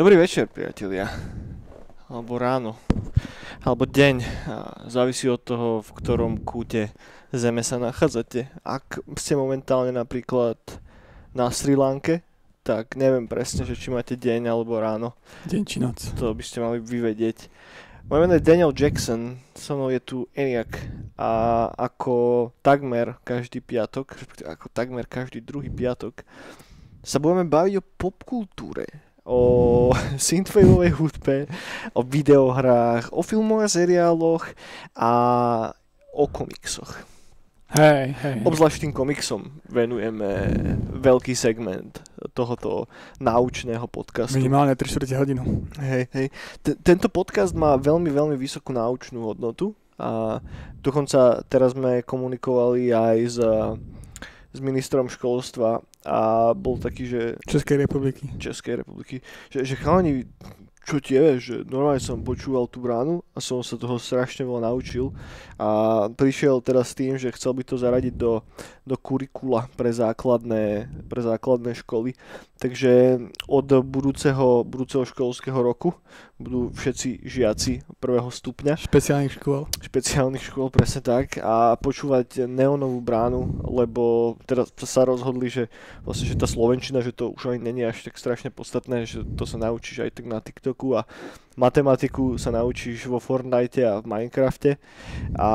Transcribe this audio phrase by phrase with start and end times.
[0.00, 1.12] Dobrý večer, priatelia.
[2.08, 2.80] Alebo ráno.
[3.60, 4.16] Alebo deň.
[4.48, 4.56] A
[4.88, 6.88] závisí od toho, v ktorom kúte
[7.36, 8.48] zeme sa nachádzate.
[8.64, 10.56] Ak ste momentálne napríklad
[11.36, 12.24] na Sri Lanke,
[12.64, 15.16] tak neviem presne, že či máte deň alebo ráno.
[15.48, 16.00] Deň či noc.
[16.16, 17.52] To by ste mali vyvedieť.
[18.10, 20.82] Moje meno je Daniel Jackson, so mnou je tu Eniak
[21.14, 21.30] a
[21.78, 24.18] ako takmer každý piatok,
[24.50, 26.26] ako takmer každý druhý piatok,
[27.06, 28.90] sa budeme baviť o popkultúre,
[29.22, 29.94] o
[30.26, 31.46] synthwaveovej hudbe,
[31.94, 34.58] o videohrách, o filmoch a seriáloch
[34.98, 35.12] a
[36.10, 37.09] o komiksoch.
[37.70, 38.34] Hej, hej.
[38.42, 40.26] Obzvlášť tým komiksom venujeme
[40.90, 42.02] veľký segment
[42.34, 42.90] tohoto
[43.22, 44.42] náučného podcastu.
[44.42, 45.70] Minimálne 3 čtvrte hodinu.
[45.78, 46.26] Hej, hej.
[46.66, 50.42] T- tento podcast má veľmi, veľmi vysokú náučnú hodnotu a
[50.82, 53.38] dokonca teraz sme komunikovali aj s,
[54.50, 57.22] s ministrom školstva a bol taký, že...
[57.46, 58.26] Českej republiky.
[58.42, 59.22] Českej republiky.
[59.46, 60.26] Že, že chalani,
[60.90, 65.14] čo tie, že normálne som počúval tú bránu a som sa toho strašne veľa naučil
[65.54, 68.42] a prišiel teraz s tým, že chcel by to zaradiť do,
[68.90, 72.18] do kurikula pre základné, pre základné školy.
[72.58, 75.94] Takže od budúceho, budúceho školského roku
[76.36, 78.76] budú všetci žiaci prvého stupňa.
[78.76, 79.70] Špeciálnych škôl.
[79.80, 81.38] Špeciálnych škôl, presne tak.
[81.40, 85.70] A počúvať neonovú bránu, lebo teraz sa rozhodli, že
[86.02, 89.46] vlastne, že tá Slovenčina, že to už ani není až tak strašne podstatné, že to
[89.46, 91.06] sa naučíš aj tak na TikToku a
[91.56, 94.80] matematiku sa naučíš vo Fortnite a v Minecrafte
[95.36, 95.48] a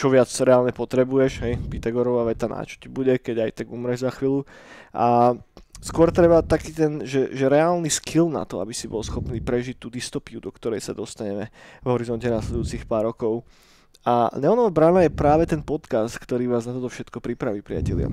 [0.00, 4.08] čo viac reálne potrebuješ, hej, Pythagorová veta na čo ti bude, keď aj tak umreš
[4.08, 4.48] za chvíľu.
[4.96, 5.36] A
[5.84, 9.76] skôr treba taký ten, že, že reálny skill na to, aby si bol schopný prežiť
[9.76, 11.52] tú dystopiu, do ktorej sa dostaneme
[11.84, 13.44] v horizonte nasledujúcich pár rokov.
[14.00, 18.08] A Neonová brána je práve ten podcast, ktorý vás na toto všetko pripraví, priatelia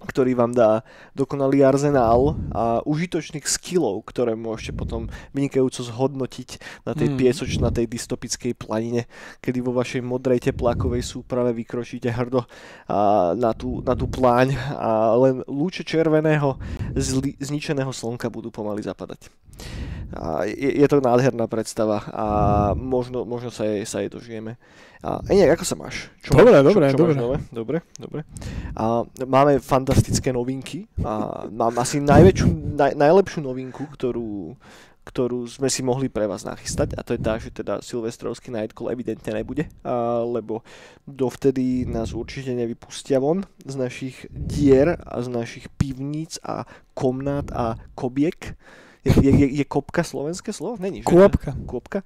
[0.00, 0.80] ktorý vám dá
[1.12, 5.06] dokonalý arzenál a užitočných skillov, ktoré môžete potom
[5.36, 6.48] vynikajúco zhodnotiť
[6.88, 7.16] na tej mm.
[7.20, 9.04] piesočnatej dystopickej planine,
[9.44, 12.44] kedy vo vašej modrej teplákovej súprave vykročíte hrdo
[12.88, 16.56] a na, tú, na tú pláň a len lúče červeného
[16.96, 19.28] zli, zničeného slnka budú pomaly zapadať.
[20.14, 22.26] A je, je to nádherná predstava a
[22.74, 24.58] možno, možno sa, jej, sa jej dožijeme.
[25.00, 26.12] A Eniak, ako sa máš?
[26.20, 27.12] Čo dobre, máš, dobre, čo, čo dobre.
[27.14, 27.36] Máš nové?
[27.48, 28.20] Dobre, dobre.
[28.76, 28.84] A
[29.24, 34.58] máme fantastické novinky a mám asi najväčšiu, naj, najlepšiu novinku, ktorú,
[35.00, 38.92] ktorú sme si mohli pre vás nachystať a to je tá, že teda Silvestrovský Nightcall
[38.92, 40.60] evidentne nebude, a, lebo
[41.08, 47.80] dovtedy nás určite nevypustia von z našich dier a z našich pivníc a komnát a
[47.96, 48.52] kobiek.
[49.04, 50.76] Je, je, je, je kopka slovenské slovo?
[50.76, 51.08] Není, že?
[51.08, 51.56] Kôpka.
[51.64, 52.04] Kôpka.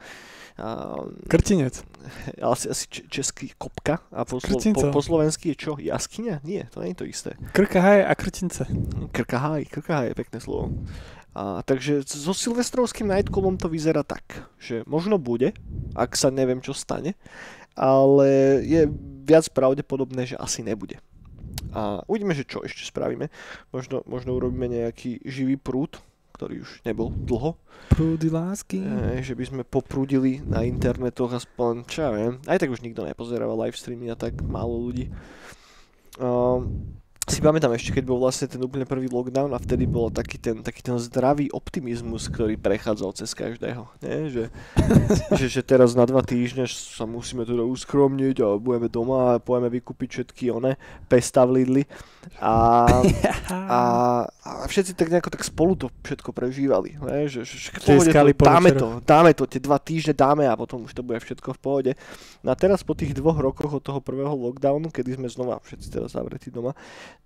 [0.54, 0.94] A,
[1.26, 1.82] Krtinec.
[2.54, 5.72] asi, asi český kopka a po, slo- po, po slovensky je čo?
[5.82, 6.46] Jaskyňa?
[6.46, 7.30] Nie, to nie je to isté.
[7.50, 8.62] Krkahaj a krtince.
[9.10, 10.70] Krkahaj, krkahaj je pekné slovo.
[11.34, 15.50] A, takže so silvestrovským Nightcallom to vyzerá tak, že možno bude,
[15.98, 17.18] ak sa neviem čo stane,
[17.74, 18.86] ale je
[19.26, 21.02] viac pravdepodobné, že asi nebude.
[21.74, 23.34] A uvidíme, že čo ešte spravíme.
[23.74, 25.98] Možno, možno urobíme nejaký živý prúd,
[26.34, 27.54] ktorý už nebol dlho.
[27.94, 28.82] Prúdy lásky.
[28.82, 32.42] E, že by sme poprúdili na internetoch aspoň, čo ja viem.
[32.50, 35.14] Aj tak už nikto nepozerával live streamy a tak málo ľudí.
[36.18, 40.36] Um, si pamätám ešte, keď bol vlastne ten úplne prvý lockdown a vtedy bol taký
[40.36, 43.88] ten, taký ten zdravý optimizmus, ktorý prechádzal cez každého.
[44.04, 44.28] Nie?
[44.28, 44.44] Že,
[45.40, 49.72] že, že teraz na dva týždne sa musíme teda uskromniť a budeme doma a pojeme
[49.72, 50.76] vykúpiť všetky one
[51.08, 51.84] pesta v Lidli.
[52.44, 52.84] A,
[53.48, 53.80] a,
[54.28, 57.00] a všetci tak nejako tak spolu to všetko prežívali.
[57.00, 57.24] Nie?
[57.24, 60.84] Že, že, že pohode to, dáme to, dáme to, tie dva týždne dáme a potom
[60.84, 61.92] už to bude všetko v pohode.
[62.44, 65.88] No a teraz po tých dvoch rokoch od toho prvého lockdownu, kedy sme znova všetci
[65.88, 66.76] teraz zavretí doma,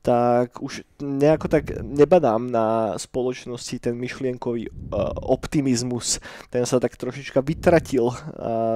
[0.03, 6.23] tak už nejako tak nebadám na spoločnosti ten myšlienkový uh, optimizmus.
[6.49, 8.17] Ten sa tak trošička vytratil uh,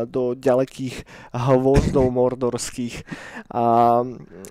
[0.04, 3.06] do ďalekých hvozdov mordorských
[3.54, 3.64] a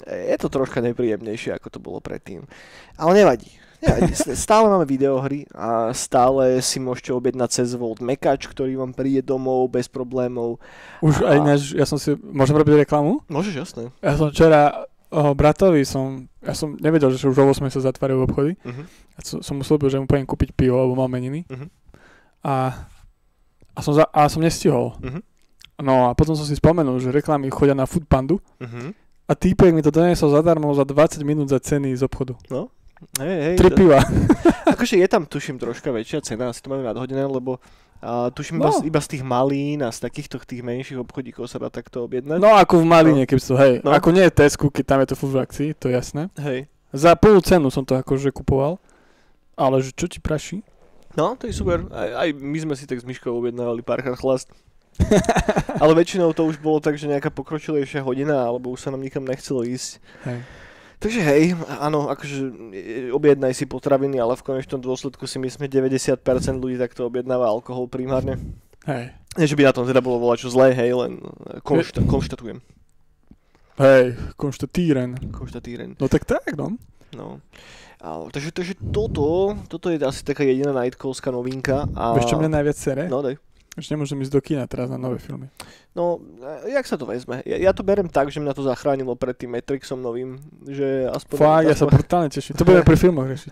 [0.07, 2.47] je to troška nepríjemnejšie, ako to bolo predtým.
[2.95, 3.61] Ale nevadí.
[3.81, 4.13] Nevadí.
[4.37, 9.73] Stále máme videohry a stále si môžete objednať cez Volt mekač, ktorý vám príde domov
[9.73, 10.61] bez problémov.
[11.01, 13.25] Už A- aj náš, ja som si, môžem robiť reklamu?
[13.25, 13.83] Môžeš, jasné.
[14.05, 18.23] Ja som včera o, bratovi som, ja som nevedel, že už o 8 sa zatvárajú
[18.23, 18.55] obchody.
[18.63, 18.85] Uh-huh.
[19.13, 21.43] A som, som mu slúbil, že mu poviem kúpiť pivo, lebo mal meniny.
[21.45, 21.67] Mhm.
[22.41, 22.73] A,
[23.75, 24.95] a, som za, a som nestihol.
[25.03, 25.21] Mhm.
[25.81, 28.93] No a potom som si spomenul, že reklamy chodia na Foodpandu Uh-huh.
[29.25, 32.37] a týpek mi to donesol zadarmo za 20 minút za ceny z obchodu.
[33.17, 33.97] Hej, hej, Tri to- piva.
[34.73, 37.57] Akože je tam, tuším, troška väčšia cena, asi to majú nadhodené, lebo
[38.01, 38.73] A tuším iba, No.
[38.73, 42.37] z- iba z tých malín a z takýchto tých menších obchodíkov sa dá takto objednať.
[42.37, 43.73] No ako v Maline, keď to, hej.
[43.79, 43.93] No.
[43.93, 46.33] Ako nie je Tesco, keď tam je to furt v akcii, to je jasné.
[46.35, 46.65] Hej.
[46.89, 48.81] Za plnú cenu som to akože kupoval.
[49.53, 50.65] Ale že čo ti praší?
[51.13, 51.85] No, to je super.
[51.89, 54.49] Aj, aj my sme si tak s Myškou objednávali párkrát chlast.
[55.77, 59.21] Ale väčšinou to už bolo tak, že nejaká pokročilejšia hodina, alebo už sa nám nikam
[59.21, 60.01] nechcelo ísť.
[60.25, 60.39] Hej.
[61.01, 62.37] Takže hej, áno, akože
[62.77, 66.21] e, objednaj si potraviny, ale v konečnom dôsledku si myslíme 90%
[66.61, 68.37] ľudí takto objednáva alkohol primárne.
[68.85, 69.09] Hej.
[69.33, 71.17] Nie, že by na tom teda bolo volať čo zlé, hej, len
[71.49, 72.61] e, konšta- konštatujem.
[73.81, 75.17] Hej, konštatíren.
[75.33, 75.97] Konštatíren.
[75.97, 76.77] No tak tak, no.
[77.17, 77.41] No.
[77.97, 81.89] A, takže, takže toto, toto je asi taká jediná nightcallská novinka.
[81.97, 82.13] A...
[82.13, 83.09] Vieš, čo mňa najviac sere?
[83.09, 83.41] No daj.
[83.79, 85.47] Už nemôžem ísť do kina teraz na nové filmy.
[85.95, 87.39] No, e, jak sa to vezme?
[87.47, 91.35] Ja, ja to berem tak, že mňa to zachránilo pred tým Matrixom novým, že aspoň...
[91.39, 92.59] Fakt, ja sa brutálne teším.
[92.59, 93.51] To budeme pri filmoch riešiť.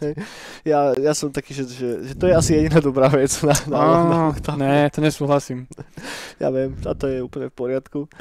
[0.68, 3.80] ja, ja som taký, že, že, že to je asi jediná dobrá vec na, na,
[3.80, 4.60] na, na Á, lockdown.
[4.60, 5.64] Ne, to nesúhlasím.
[6.40, 8.08] Ja viem, a to je úplne v poriadku.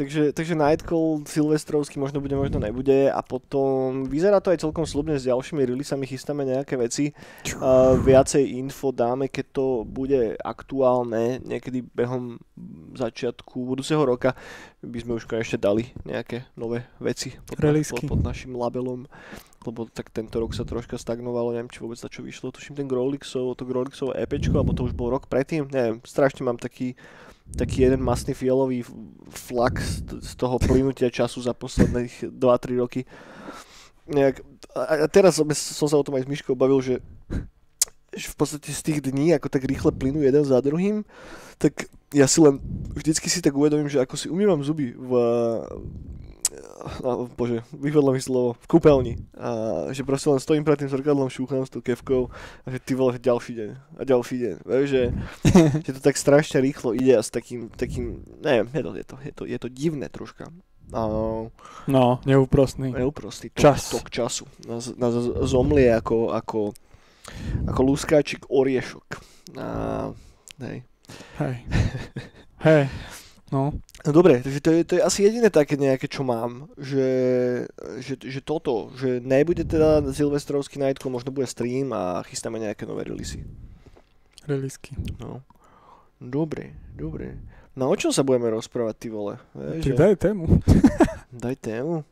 [0.00, 5.20] takže, takže Nightcall silvestrovský možno bude, možno nebude a potom vyzerá to aj celkom slubne
[5.20, 7.12] s ďalšími releaseami, chystáme nejaké veci.
[7.60, 12.40] Uh, viacej info dáme, keď to bude aktuálne, niekedy behom
[12.96, 14.32] začiatku budúceho roka
[14.80, 18.08] by sme už konečne dali nejaké nové veci pod, Releasky.
[18.08, 19.04] pod, pod našim labelom
[19.60, 22.88] lebo tak tento rok sa troška stagnovalo, neviem, či vôbec na čo vyšlo, tuším ten
[22.88, 26.96] Growlixov, to Growlixov EPčko, alebo to už bol rok predtým, neviem, strašne mám taký,
[27.56, 28.84] taký jeden masný fialový
[29.30, 33.00] flak z, toho plynutia času za posledných 2-3 roky.
[34.10, 34.42] Nejak,
[34.74, 36.96] a teraz som, som sa o tom aj s Myškou bavil, že,
[38.10, 41.06] že v podstate z tých dní, ako tak rýchle plynú jeden za druhým,
[41.62, 42.58] tak ja si len
[42.90, 45.12] vždycky si tak uvedomím, že ako si umývam zuby v
[47.02, 49.14] no, bože, vyvedlo mi slovo, v kúpeľni.
[49.36, 49.48] A
[49.92, 52.28] že proste len stojím pred tým zrkadlom, šúcham s tou kevkou
[52.64, 54.54] a že ty vole, ďalší deň a ďalší deň.
[54.64, 55.02] Vieš, že,
[55.86, 59.16] že to tak strašne rýchlo ide a s takým, takým, neviem, je to, je to,
[59.20, 60.48] je to, je to divné troška.
[60.90, 61.06] A
[61.86, 62.90] No, neúprostný.
[62.90, 63.94] neúprostý tok, Čas.
[63.94, 64.44] tok času.
[64.66, 65.14] Nás, nás
[65.46, 66.74] zomlie ako, ako,
[67.70, 69.06] ako lúskáčik oriešok.
[69.54, 70.10] A,
[70.66, 70.82] hej.
[71.38, 71.54] Hej.
[72.66, 72.82] Hej.
[73.54, 73.74] No.
[74.00, 77.08] No dobre, takže to je, to je asi jediné také nejaké, čo mám, že,
[78.00, 83.04] že, že toto, že nebude teda silvestrovský nightcall, možno bude stream a chystáme nejaké nové
[83.04, 83.44] releasy.
[84.48, 84.96] Relisky.
[85.20, 85.44] No.
[86.16, 87.36] Dobre, dobre.
[87.76, 89.36] No o čom sa budeme rozprávať, ty vole?
[89.52, 90.44] Vieš, že- daj tému.
[91.30, 92.02] Daj tému.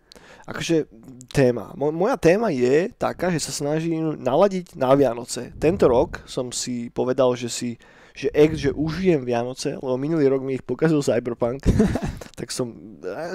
[0.46, 0.86] Akože
[1.28, 1.74] téma.
[1.74, 5.50] Mo- moja téma je taká, že sa snažím naladiť na Vianoce.
[5.58, 7.70] Tento rok som si povedal, že si
[8.18, 11.62] že ex, že užijem Vianoce, lebo minulý rok mi ich pokazil Cyberpunk,
[12.38, 12.74] tak som,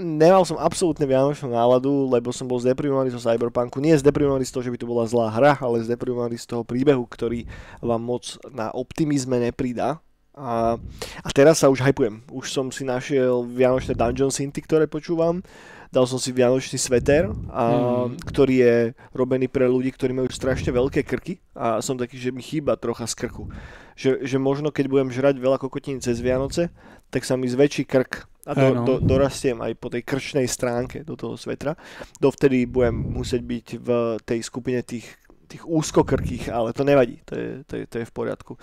[0.04, 3.80] nemal som absolútne vianočnú náladu, lebo som bol zdeprimovaný zo Cyberpunku.
[3.80, 7.08] Nie zdeprimovaný z toho, že by to bola zlá hra, ale zdeprimovaný z toho príbehu,
[7.08, 7.48] ktorý
[7.80, 10.04] vám moc na optimizme nepridá.
[10.34, 10.76] A,
[11.22, 12.26] a teraz sa už hypujem.
[12.28, 15.46] Už som si našiel Vianočné Dungeon Synty, ktoré počúvam.
[15.94, 17.64] Dal som si Vianočný sveter, a,
[18.10, 18.18] Mm.
[18.26, 18.76] ktorý je
[19.14, 23.06] robený pre ľudí, ktorí majú strašne veľké krky a som taký, že mi chýba trocha
[23.06, 23.46] z krku.
[23.94, 26.74] Že, že možno keď budem žrať veľa kokotín cez Vianoce,
[27.14, 31.14] tak sa mi zväčší krk a do, do, dorastiem aj po tej krčnej stránke do
[31.14, 31.78] toho svetra.
[32.18, 33.90] Dovtedy budem musieť byť v
[34.26, 35.06] tej skupine tých
[35.44, 38.58] tých úzkokrkých, ale to nevadí, to je, to je, to je v poriadku.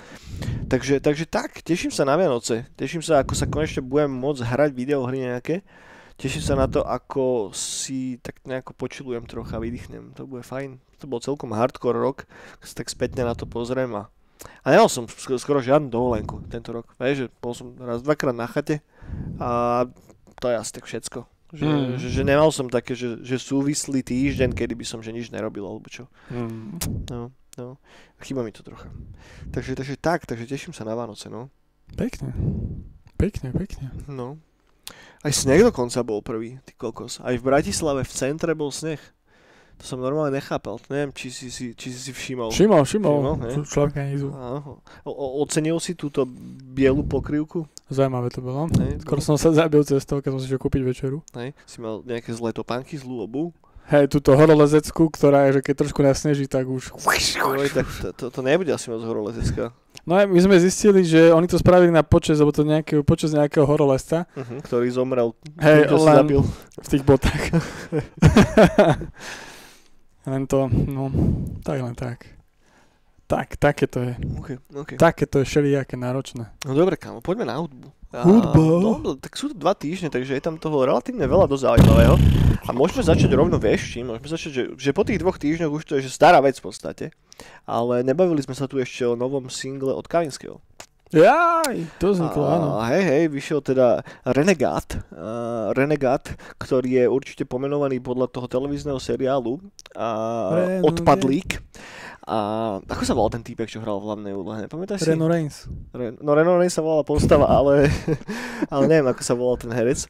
[0.67, 4.71] Takže, takže tak, teším sa na Vianoce, teším sa, ako sa konečne budem môcť hrať
[4.75, 5.63] videohry nejaké,
[6.21, 10.77] teším sa na to, ako si tak nejako počilujem trocha, vydýchnem, to bude fajn.
[11.01, 12.29] To bol celkom hardcore rok,
[12.61, 14.13] keď sa tak spätne na to pozriem a,
[14.61, 18.37] a nemal som skoro, skoro žiadnu dovolenku tento rok, vieš, že bol som raz, dvakrát
[18.37, 18.85] na chate
[19.41, 19.85] a
[20.37, 21.25] to je asi tak všetko.
[21.51, 21.99] Že, Mm.
[21.99, 25.67] že, že nemal som také, že, že súvislý týždeň, kedy by som že nič nerobil,
[25.67, 26.07] alebo čo.
[26.31, 26.79] Mm.
[27.11, 27.75] No, no.
[28.23, 28.87] Chýba mi to trocha.
[29.51, 31.51] Takže, takže tak, takže teším sa na Vánoce, no.
[31.99, 32.31] Pekne.
[33.19, 33.91] Pekne, pekne.
[34.07, 34.39] No.
[35.21, 37.21] Aj sneh dokonca bol prvý, ty kokos.
[37.21, 39.01] Aj v Bratislave v centre bol sneh.
[39.81, 40.77] To som normálne nechápal.
[40.93, 42.53] Neviem, či si si, či si, všimol.
[42.53, 43.17] Všimol, všimol.
[43.41, 43.97] Všimol, Človek
[45.41, 46.29] ocenil si túto
[46.73, 47.65] bielu pokrývku?
[47.89, 48.69] Zaujímavé to bolo.
[48.77, 51.25] Hej, Skoro som sa zabil cestou, keď som si šiel kúpiť večeru.
[51.33, 53.57] Hej, si mal nejaké zlé topánky, zlú obu.
[53.89, 56.93] Hej, túto horolezeckú, ktorá je, že keď trošku nasneží, tak už...
[56.95, 59.73] Oj, tak to, to, to nebude asi moc horolezecká.
[60.09, 63.37] No a my sme zistili, že oni to spravili na počas, alebo to nejakého, počas
[63.37, 64.25] nejakého horolezca.
[64.33, 65.37] Uh-huh, ktorý zomrel.
[65.61, 66.41] Hej, len zabil.
[66.81, 67.43] v tých botách.
[70.33, 71.13] len to, no,
[71.61, 72.41] tak len tak.
[73.31, 74.13] Tak, také to je.
[74.43, 74.97] Okay, okay.
[74.99, 76.51] Také to je všelijaké náročné.
[76.67, 77.95] No dobre, kámo, poďme na hudbu.
[78.11, 78.91] A, Hudba?
[78.99, 82.19] No, tak sú to dva týždne, takže je tam toho relatívne veľa dosť zaujímavého.
[82.67, 85.83] A môžeme začať rovno vieš čím, môžeme začať, že, že po tých dvoch týždňoch už
[85.87, 87.15] to je že stará vec v podstate.
[87.65, 90.59] Ale nebavili sme sa tu ešte o novom single od Kavinského.
[91.11, 92.79] Jaj, to vzniklo, áno.
[92.87, 99.59] Hej, hej, vyšiel teda Renegade, uh, Renegade, ktorý je určite pomenovaný podľa toho televízneho seriálu
[99.99, 100.79] uh.
[100.87, 101.59] Odpadlík.
[102.29, 102.37] A
[102.85, 104.69] ako sa volal ten týpek, čo hral v hlavnej úlohe?
[104.69, 105.09] Nepamätáš si?
[105.09, 105.73] Reno Reigns.
[105.97, 107.89] Ren- no Reno Reigns sa volala postava, ale,
[108.73, 110.05] ale neviem, ako sa volal ten herec.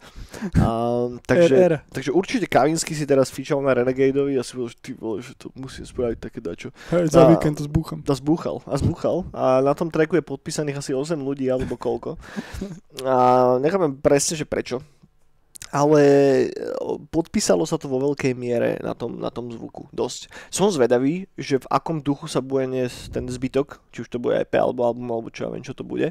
[0.58, 1.74] A, takže, RR.
[1.86, 5.38] takže určite Kavinsky si teraz fičal na Renegadeovi a si bol, že ty vole, že
[5.38, 6.74] to musím spraviť také dačo.
[6.90, 8.02] Hej, za víkend to zbúcham.
[8.02, 9.16] A zbúchal, a zbúchal.
[9.30, 12.18] A na tom tracku je podpísaných asi 8 ľudí, alebo koľko.
[13.06, 14.82] A nechápem presne, že prečo.
[15.70, 16.46] Ale e,
[17.14, 19.86] podpísalo sa to vo veľkej miere na tom, na tom zvuku.
[19.94, 20.26] Dosť.
[20.50, 24.34] Som zvedavý, že v akom duchu sa bude niesť ten zbytok, či už to bude
[24.34, 26.10] EP alebo album, alebo čo ja viem, čo to bude.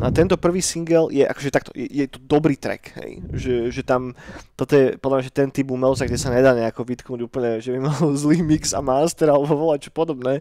[0.00, 3.20] A tento prvý single je akože takto, je, je to dobrý track, hej.
[3.36, 4.16] Že, že tam,
[4.56, 7.76] toto je podľa mňa, že ten typ umelca, kde sa nedá nejako vytknúť úplne, že
[7.76, 10.40] by mal zlý mix a master alebo volať čo podobné.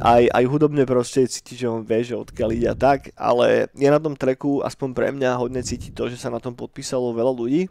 [0.00, 3.88] Aj, aj hudobne proste cíti, že on vie, že odkiaľ ide a tak, ale je
[3.92, 7.32] na tom tracku, aspoň pre mňa, hodne cíti to, že sa na tom podpísalo veľa
[7.36, 7.68] ľudí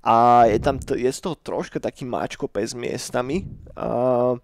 [0.00, 3.44] a je tam, je z toho troška taký máčko pes miestami.
[3.76, 4.34] A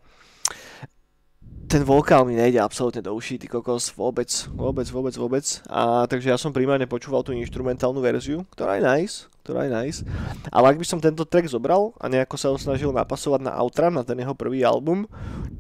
[1.67, 5.45] ten vokál mi nejde absolútne do uší, ty kokos, vôbec, vôbec, vôbec, vôbec.
[5.67, 9.99] A takže ja som primárne počúval tú instrumentálnu verziu, ktorá je nice, ktorá je nice.
[10.55, 13.91] Ale ak by som tento track zobral a nejako sa ho snažil napasovať na Outra,
[13.91, 15.11] na ten jeho prvý album,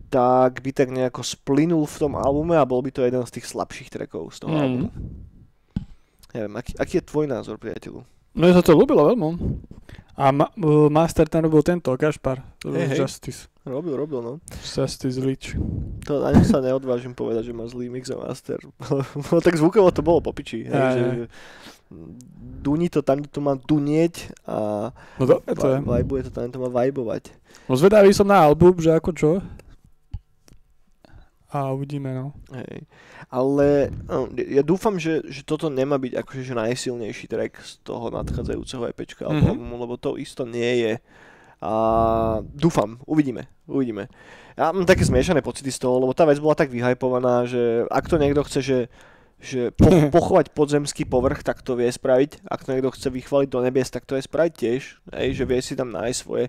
[0.07, 3.51] tak by tak nejako splynul v tom albume a bol by to jeden z tých
[3.51, 4.63] slabších trackov z toho Mm.
[4.63, 4.89] albumu.
[6.31, 8.05] Neviem, aký, aký je tvoj názor, priateľu?
[8.37, 9.29] Mne sa to ľúbilo veľmi.
[10.17, 12.41] A ma, uh, Master ten robil tento, Gašpar.
[12.63, 12.99] Hej, hej.
[13.01, 13.49] Justice.
[13.65, 14.33] Robil, robil, no.
[14.63, 15.57] Justice Rich.
[16.07, 18.63] To ani sa neodvážim povedať, že má zlý mix a master.
[19.27, 20.65] no tak zvukovo to bolo popiči.
[20.65, 21.19] Hej, Aj, že, aj.
[22.63, 24.89] duní to tam, kde to má dunieť a
[25.19, 25.79] No dobre to je.
[25.83, 27.35] vibuje to tam, kde to má vibovať.
[27.67, 29.31] No zvedavý som na album, že ako čo.
[31.57, 32.37] A uvidíme, no.
[32.53, 32.85] Hej.
[33.33, 38.13] Ale no, ja dúfam, že, že toto nemá byť akože že najsilnejší track z toho
[38.13, 39.57] nadchádzajúceho EPčka Mhm.
[39.57, 40.93] albumu, lebo to isto nie je.
[41.57, 41.73] A
[42.45, 44.13] dúfam, uvidíme, uvidíme.
[44.57, 48.05] Ja mám také zmiešané pocity z toho, lebo tá vec bola tak vyhypovaná, že ak
[48.09, 48.79] to niekto chce, že,
[49.37, 52.49] že po, pochovať podzemský povrch, tak to vie spraviť.
[52.49, 54.83] Ak to niekto chce vychváliť do nebies, tak to vie spraviť tiež.
[55.13, 56.49] Hej, že vie si tam nájsť svoje.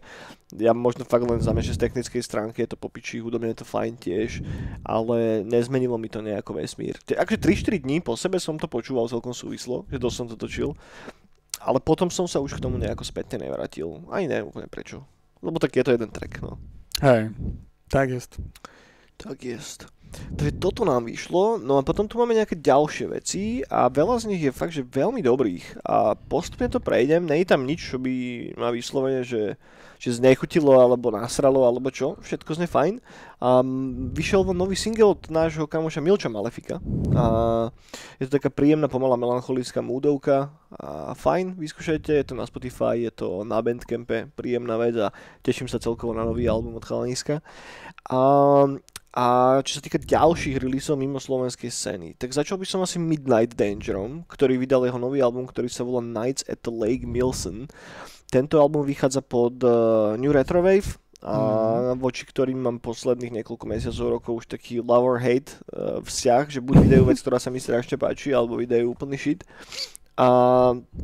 [0.56, 4.00] Ja možno fakt len že z technickej stránky je to popičí, hudobne je to fajn
[4.00, 4.40] tiež,
[4.88, 6.96] ale nezmenilo mi to nejako vesmír.
[7.04, 10.72] Akože 3-4 dní po sebe som to počúval celkom súvislo, že dosť som to točil,
[11.60, 14.08] ale potom som sa už k tomu nejako spätne nevrátil.
[14.08, 15.04] Ani neviem úplne prečo.
[15.44, 16.56] Lebo tak je to jeden track, no.
[17.04, 17.36] Hej,
[17.92, 18.40] tak jest.
[19.18, 19.97] Tak jest.
[20.38, 24.26] Takže toto nám vyšlo, no a potom tu máme nejaké ďalšie veci a veľa z
[24.30, 25.82] nich je fakt, že veľmi dobrých.
[25.84, 28.14] A postupne to prejdem, nie je tam nič, čo by
[28.56, 29.58] ma vyslovene, že,
[29.98, 32.94] že znechutilo alebo nasralo alebo čo, všetko zne fajn.
[33.42, 33.62] A
[34.14, 36.82] vyšiel von nový single od nášho kamoša Milča Malefika.
[37.14, 37.26] A
[38.18, 40.54] je to taká príjemná, pomalá melancholická múdovka.
[40.78, 45.70] A fajn, vyskúšajte, je to na Spotify, je to na Bandcampe, príjemná vec a teším
[45.70, 47.46] sa celkovo na nový album od Chalaniska.
[48.10, 48.20] A,
[49.18, 49.26] a
[49.66, 54.30] čo sa týka ďalších releaseov mimo slovenskej scény, tak začal by som asi Midnight Dangerom,
[54.30, 57.66] ktorý vydal jeho nový album, ktorý sa volá Nights at the Lake Milson.
[58.30, 64.34] Tento album vychádza pod uh, New Retrowave a voči ktorým mám posledných niekoľko mesiacov, rokov
[64.46, 67.98] už taký love or hate uh, vzťah, že buď vydajú vec, ktorá sa mi strašne
[67.98, 69.42] páči, alebo vydajú úplný shit.
[70.18, 70.28] A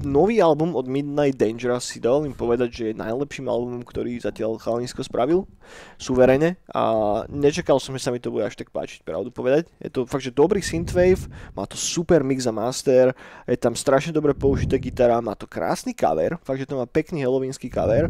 [0.02, 5.06] nový album od Midnight Danger si dovolím povedať, že je najlepším albumom, ktorý zatiaľ Chalanisko
[5.06, 5.46] spravil,
[6.02, 6.84] suverene a
[7.30, 9.70] nečakal som, že sa mi to bude až tak páčiť, pravdu povedať.
[9.78, 13.14] Je to fakt, že dobrý synthwave, má to super mix a master,
[13.46, 17.22] je tam strašne dobre použitá gitara, má to krásny cover, fakt, že to má pekný
[17.22, 18.10] halloweenský cover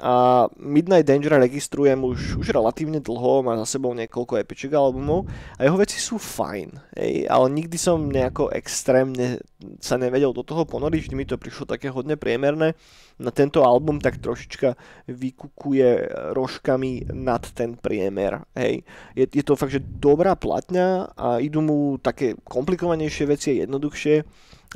[0.00, 5.28] a Midnight Danger registrujem už, už relatívne dlho, má za sebou niekoľko epiček albumov
[5.60, 9.44] a jeho veci sú fajn, hej, ale nikdy som nejako extrémne
[9.78, 12.72] sa nevedel do toho ponoriť, vždy mi to prišlo také hodne priemerné.
[13.20, 14.80] Na tento album tak trošička
[15.12, 18.80] vykukuje rožkami nad ten priemer, hej.
[19.12, 24.16] Je, je to fakt, že dobrá platňa a idú mu také komplikovanejšie veci a jednoduchšie,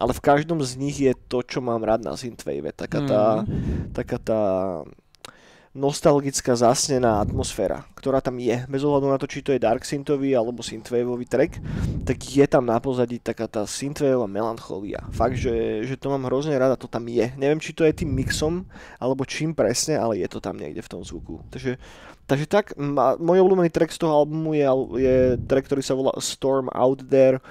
[0.04, 3.24] ale v každom z nich je to, čo mám rád na synthwave, taká tá,
[3.96, 4.42] taká tá
[5.74, 10.30] nostalgická zasnená atmosféra, ktorá tam je, bez ohľadu na to, či to je dark synthový
[10.30, 11.58] alebo synthwaveový track,
[12.06, 15.02] tak je tam na pozadí taká tá synthwaveová melancholia.
[15.10, 17.26] Fakt, že, že to mám hrozne rád a to tam je.
[17.34, 18.62] Neviem, či to je tým mixom,
[19.02, 21.42] alebo čím presne, ale je to tam niekde v tom zvuku.
[21.50, 21.74] Takže,
[22.30, 22.78] takže tak,
[23.18, 24.66] môj obľúbený track z toho albumu je,
[25.02, 27.42] je track, ktorý sa volá Storm Out There.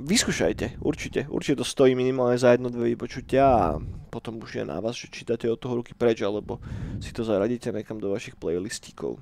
[0.00, 3.64] Vyskúšajte, určite, určite to stojí minimálne za jedno, dve vypočutia a
[4.08, 6.56] potom už je na vás, že čítate od toho ruky preč, alebo
[7.04, 9.20] si to zaradíte nekam do vašich playlistíkov.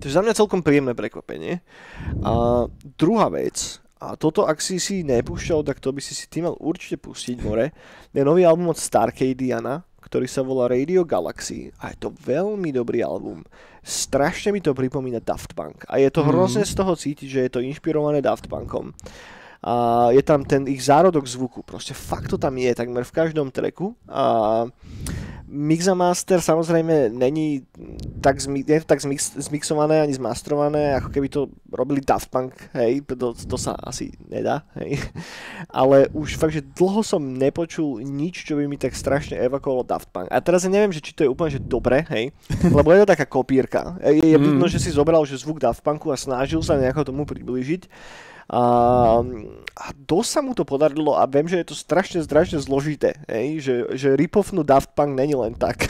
[0.00, 1.60] Takže za mňa celkom príjemné prekvapenie.
[2.24, 2.64] A
[2.96, 6.56] druhá vec, a toto ak si si nepúšťal, tak to by si si ty mal
[6.56, 7.70] určite pustiť, more,
[8.10, 13.04] je nový album od Starcadiana, ktorý sa volá Radio Galaxy a je to veľmi dobrý
[13.06, 13.44] album.
[13.84, 16.28] Strašne mi to pripomína Daft Punk a je to Mhm.
[16.32, 18.90] hrozne z toho cítiť, že je to inšpirované Daft Punkom.
[19.62, 19.74] A
[20.10, 23.94] je tam ten ich zárodok zvuku, proste fakt to tam je takmer v každom treku
[24.10, 24.66] a
[25.46, 27.60] Mix a Master samozrejme není
[28.18, 33.04] tak, zmi- je tak zmix- zmixované ani zmastrované, ako keby to robili Daft Punk, hej,
[33.04, 34.96] to, to sa asi nedá, hej.
[35.68, 40.08] Ale už fakt, že dlho som nepočul nič, čo by mi tak strašne evakovalo Daft
[40.08, 40.32] Punk.
[40.32, 42.32] A teraz ja neviem, že či to je úplne, že dobre, hej,
[42.72, 44.00] lebo je to taká kopírka.
[44.00, 44.72] Je, je vidno, Mm.
[44.72, 47.86] že si zobral že zvuk Daft Punku a snažil sa nejako tomu priblížiť.
[48.52, 48.64] A,
[49.80, 53.64] a dosť sa mu to podarilo a viem, že je to strašne, strašne zložité, hej?
[53.64, 55.88] Že, že ripoffnú Daft Punk není len tak.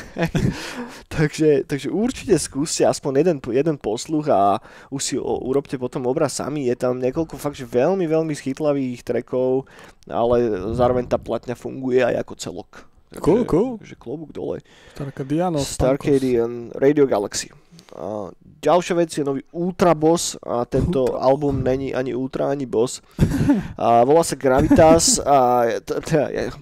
[1.14, 4.62] takže, takže určite skúste aspoň jeden, jeden posluch a
[4.95, 6.71] už si o, urobte potom obraz sami.
[6.71, 9.66] Je tam niekoľko fakt, že veľmi, veľmi schytlavých trackov,
[10.07, 12.71] ale zároveň tá platňa funguje aj ako celok.
[13.11, 13.71] Takže, Cool, cool.
[13.83, 14.62] Takže klobúk dole.
[14.95, 15.59] Starcadiano.
[15.59, 17.50] Starcadian Radio Galaxy.
[17.92, 18.31] A
[18.62, 21.19] ďalšia vec je nový Ultra Boss a tento Ultra.
[21.19, 23.02] album není ani Ultra, ani Boss.
[23.75, 26.54] A volá sa Gravitas a t- t- je-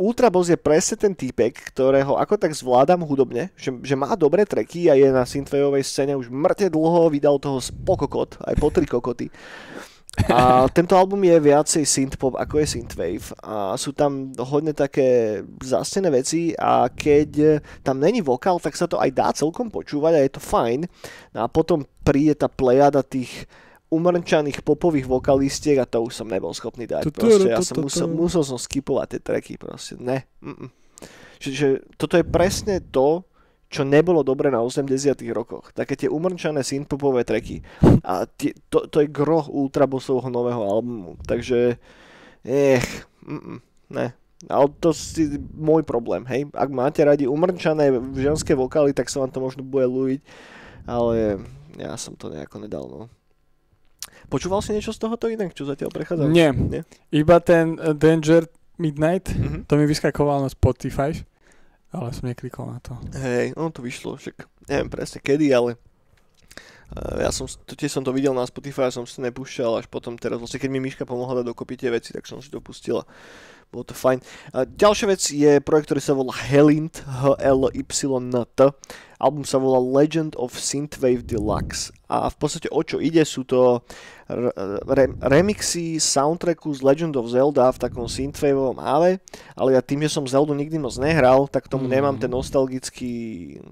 [0.00, 4.42] Ultra Boss je presne ten týpek, ktorého ako tak zvládam hudobne, že, že má dobré
[4.48, 8.88] treky a je na synthwaveovej scéne už mŕte dlho, vydal toho spokokot, aj po tri
[8.88, 9.28] kokoty.
[10.28, 16.12] A tento album je viacej synthpop ako je synthwave a sú tam hodne také zasnené
[16.12, 20.32] veci a keď tam není vokál, tak sa to aj dá celkom počúvať a je
[20.36, 20.84] to fajn.
[21.32, 23.48] No a potom príde tá plejada tých
[23.88, 27.08] umrčaných popových vokalistiek a to už som nebol schopný dať.
[27.12, 29.96] Proste ja som musel, musel som skipovať tie tracky proste.
[29.96, 30.28] Ne.
[30.44, 30.68] Mm-mm.
[31.40, 33.24] Čiže toto je presne to,
[33.72, 35.72] čo nebolo dobre na 80 rokoch.
[35.72, 37.64] Také tie umrčané synthpopové tracky.
[38.04, 41.16] A tie, to, to je groh Ultrabossovho nového albumu.
[41.24, 41.80] Takže,
[42.44, 42.86] ech,
[43.24, 43.58] mm,
[43.96, 44.12] ne.
[44.50, 46.50] Ale to je môj problém, hej.
[46.52, 50.20] Ak máte radi umrčané ženské vokály, tak sa vám to možno bude ľúbiť.
[50.84, 51.40] Ale
[51.78, 53.00] ja som to nejako nedal, no.
[54.28, 56.26] Počúval si niečo z tohoto inak, čo zatiaľ prechádza?
[56.26, 56.50] Nie.
[56.52, 56.82] Nie?
[57.08, 59.70] Iba ten eh, Danger Midnight, Mhm.
[59.70, 61.14] to mi vyskakovalo na Spotify,
[61.92, 62.96] ale som neklikol na to.
[63.16, 64.36] Hej, ono to vyšlo, však
[64.72, 65.76] neviem presne kedy, ale
[66.96, 70.16] uh, ja som, tiež som to videl na Spotify som si to nepúšťal až potom
[70.16, 73.04] teraz, vlastne keď mi Miška pomohla dať dokopy tie veci, tak som si to pustil
[73.72, 74.20] bolo to fajn.
[74.52, 78.60] A ďalšia vec je projekt, ktorý sa volá Helint, H-L-Y-N-T.
[79.22, 83.80] Album sa volá Legend of Synthwave Deluxe a v podstate o čo ide sú to
[84.28, 89.16] re- remixy soundtracku z Legend of Zelda v takom synthwaveovom áve,
[89.56, 91.92] ale ja tým, že som Zeldu nikdy moc nehral, tak tomu Mm.
[91.92, 93.12] nemám ten nostalgický,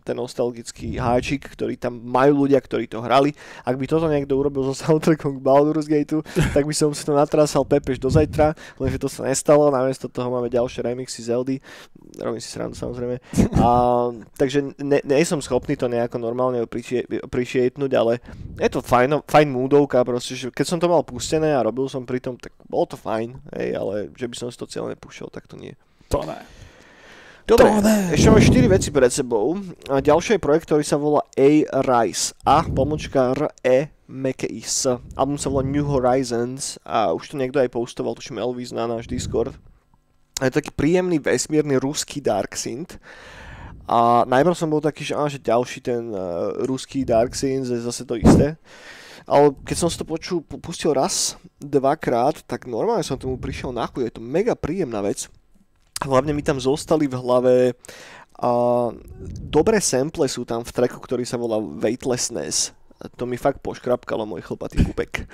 [0.05, 3.33] ten nostalgický háčik, ktorý tam majú ľudia, ktorí to hrali.
[3.65, 6.23] Ak by toto niekto urobil so soundtrackom k Baldur's Gateu,
[6.55, 10.31] tak by som si to natrasal pepeš do zajtra, lenže to sa nestalo, namiesto toho
[10.31, 11.61] máme ďalšie remixy Zeldy,
[12.17, 13.21] robím si srandu samozrejme.
[13.61, 13.69] A,
[14.37, 18.21] takže ne, nie som schopný to nejako normálne appreciatenúť, ale
[18.57, 22.05] je to fajn, fajn moodovka, proste, že keď som to mal pustené a robil som
[22.05, 25.29] pri tom, tak bolo to fajn, hej, ale že by som si to celé nepúšťal,
[25.33, 25.75] tak to nie.
[26.13, 26.39] To ne.
[27.51, 28.15] Dobre, To ne.
[28.15, 29.59] ešte máme 4 veci pred sebou.
[29.91, 32.31] A ďalší je projekt, ktorý sa volá A-Rise.
[32.47, 34.87] A pomočka R-E meké S.
[35.19, 39.11] Album sa volá New Horizons a už to niekto aj postoval, tuším Elvis na náš
[39.11, 39.55] Discord.
[40.39, 43.03] A je taký príjemný vesmírny ruský dark synth.
[43.91, 47.83] A najprv som bol taký, že, á, že ďalší ten uh, ruský dark synth je
[47.83, 48.55] zase to isté.
[49.27, 53.75] Ale keď som si to počul, pu- pustil raz, dvakrát, tak normálne som tomu prišiel
[53.75, 54.07] na chuť.
[54.07, 55.27] Je to mega príjemná vec.
[56.07, 57.55] Hlavne mi tam zostali v hlave
[58.39, 58.51] a
[59.51, 62.71] dobré sample sú tam v tracku, ktorý sa volá Weightlessness.
[63.19, 65.27] To mi fakt poškrapkalo môj chlpatý pupek.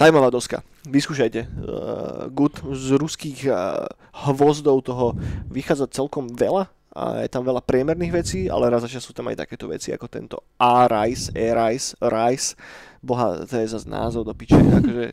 [0.00, 0.64] Zajímavá doska.
[0.88, 1.44] Vyskúšajte.
[1.44, 2.56] Uh, good.
[2.72, 3.84] Z ruských uh,
[4.32, 5.12] hvozdov toho
[5.50, 9.28] vychádza celkom veľa a je tam veľa priemerných vecí, ale raz za čas sú tam
[9.28, 12.56] aj takéto veci ako tento A-Rice, A-Rice, Rice.
[13.04, 14.56] Boha, to je zase názov do piče.
[14.80, 15.12] Akože,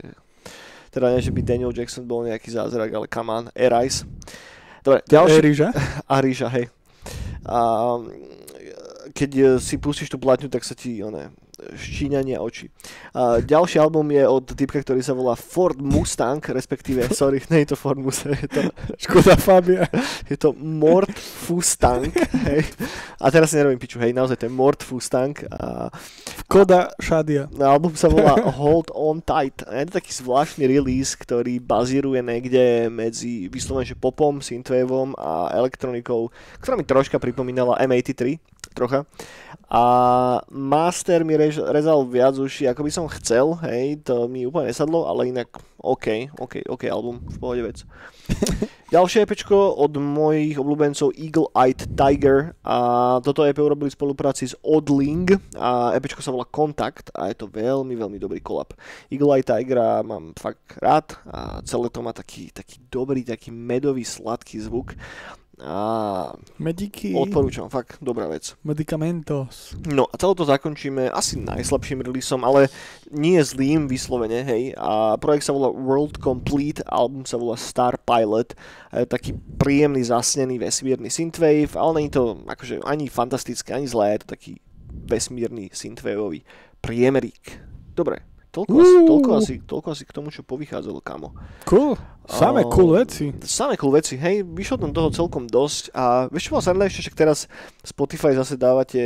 [0.90, 4.08] teda nie, že by Daniel Jackson bol nejaký zázrak, ale come on, A-Rice.
[4.86, 5.70] Dobre, ďalší, Eriža?
[6.06, 6.70] a ríža, hej.
[7.46, 7.58] A
[9.14, 11.34] keď e, si pustíš tú platňu, tak sa ti one,
[11.74, 12.70] štíňania oči.
[13.18, 17.74] A ďalší album je od typka, ktorý sa volá Ford Mustang, respektíve, sorry, nie je
[17.74, 18.62] to Ford Mustang, je to,
[19.02, 19.90] Škoda Fabia.
[20.30, 22.12] je to Mort Fustang,
[22.50, 22.62] hej.
[23.20, 25.90] A teraz si nerobím piču, hej, naozaj to je Mort Fustang a
[26.46, 27.50] Škoda Šadia.
[27.56, 29.66] No, album sa volá Hold On Tight.
[29.66, 35.54] A je to taký zvláštny release, ktorý bazíruje niekde medzi vyslovene že popom, synthwaveom a
[35.58, 36.30] elektronikou,
[36.62, 38.38] ktorá mi troška pripomínala M83.
[38.76, 39.08] Trocha.
[39.66, 39.84] A
[40.52, 45.10] master mi rež, rezal viac uši, ako by som chcel, hej, to mi úplne nesadlo,
[45.10, 45.50] ale inak
[45.82, 47.82] OK, OK, OK album, v pohode vec.
[48.96, 52.78] Ďalšie EPčko od mojich obľúbencov Eagle Eyed Tiger a
[53.26, 57.50] toto EP urobili v spolupráci s Odling a EPčko sa volá Kontakt a je to
[57.50, 58.78] veľmi, veľmi dobrý kolab.
[59.10, 64.06] Eagle Eyed Tiger mám fakt rád a celé to má taký, taký dobrý, taký medový,
[64.06, 64.94] sladký zvuk
[65.64, 67.16] a Mediky.
[67.16, 68.60] odporúčam, fakt dobrá vec.
[68.68, 69.72] Medicamentos.
[69.88, 72.68] No a celé to zakončíme asi najslabším releaseom, ale
[73.08, 74.76] nie zlým vyslovene, hej.
[74.76, 78.52] A projekt sa volá World Complete, album sa volá Star Pilot.
[78.92, 84.20] A je taký príjemný, zasnený vesmírny synthwave, ale je to akože ani fantastické, ani zlé,
[84.20, 84.52] je to taký
[84.92, 86.44] vesmírny synthwaveový
[86.84, 87.64] priemerík.
[87.96, 91.36] Dobre, toľko, asi, toľko, asi, toľko asi k tomu, čo povychádzalo, kamo.
[91.68, 92.00] Cool.
[92.26, 93.36] Samé A- cool veci.
[93.44, 97.16] Samé cool veci, hej, vyšlo tam toho celkom dosť a vieš čo bolo ešte, však
[97.20, 97.52] teraz
[97.84, 98.98] Spotify zase dávate,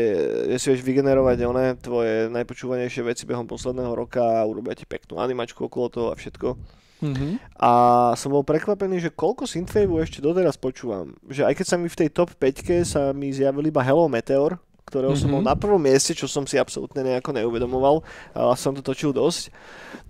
[0.53, 5.17] že si vieš vygenerovať oné tvoje najpočúvanejšie veci behom posledného roka a urobia ti peknú
[5.17, 6.55] animačku okolo toho a všetko.
[6.99, 7.59] Mhm.
[7.59, 7.71] A
[8.19, 11.15] som bol prekvapený, že koľko synthwaveu ešte doteraz počúvam.
[11.27, 14.59] Že aj keď sa mi v tej top 5 sa mi zjavil iba Hello Meteor,
[14.89, 15.34] ktorého som Mhm.
[15.38, 18.02] bol na prvom mieste, čo som si absolútne nejako neuvedomoval,
[18.34, 19.54] a som to točil dosť,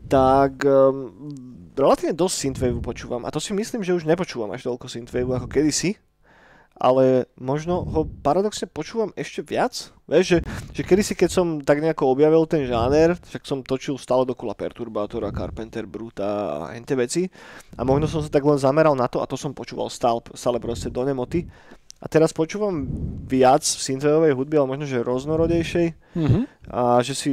[0.08, 1.12] tak um,
[1.76, 3.28] relatívne dosť synthwaveu počúvam.
[3.28, 6.00] A to si myslím, že už nepočúvam až toľko synthwaveu ako kedysi,
[6.80, 9.92] ale možno ho paradoxne počúvam ešte viac.
[10.08, 10.38] Vieš, že,
[10.72, 15.36] že kedysi, keď som tak nejako objavil ten žáner, však som točil stále dokola Perturbátora,
[15.36, 17.28] Carpenter, Bruta a hente veci.
[17.76, 20.56] A možno som sa tak len zameral na to a to som počúval stále, stále
[20.58, 21.52] proste do nemoty.
[22.00, 22.88] A teraz počúvam
[23.28, 26.40] viac synthwaveovej hudby, ale možno, že rôznorodejšej Mhm.
[26.72, 27.30] a že si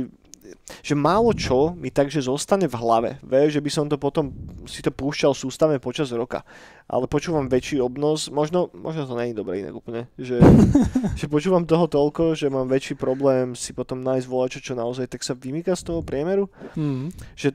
[0.83, 3.11] že málo čo mi takže zostane v hlave.
[3.23, 4.35] Vieš, že by som to potom
[4.67, 6.43] si to púšťal sústavne počas roka.
[6.87, 10.39] Ale počúvam väčší obnos, možno, možno to nie je dobré inak úplne, že,
[11.19, 15.23] že počúvam toho toľko, že mám väčší problém si potom nájsť volačo, čo naozaj tak
[15.27, 16.51] sa vymýka z toho priemeru.
[16.79, 17.15] Mhm.
[17.35, 17.49] Že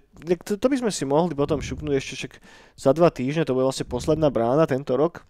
[0.48, 2.34] to, to by sme si mohli potom šupnúť ešte však
[2.76, 5.24] za dva týždne, to bude vlastne posledná brána tento rok.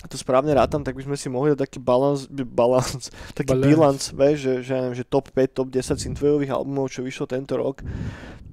[0.00, 4.36] To správne rátam, tak by sme si mohli dať taký balans, balans taký bilans, vieš,
[4.40, 7.84] že, že, ja neviem, že top 5, top 10 synthwaveových albumov, čo vyšlo tento rok.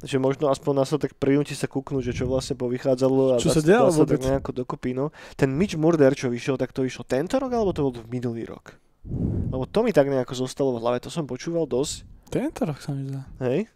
[0.04, 3.56] Že možno aspoň nás to tak prinúti sa kúknúť, že čo vlastne povychádzalo a Čo
[3.56, 4.92] sa dialo sa tak nejako dokopy.
[4.92, 5.16] No.
[5.40, 8.76] Ten Mitch Murder, čo vyšiel, tak to vyšlo tento rok, alebo to bol minulý rok?
[9.48, 12.04] Lebo to mi tak nejako zostalo v hlave, to som počúval dosť.
[12.28, 13.24] Tento rok sa mi zdá.
[13.40, 13.72] Hej?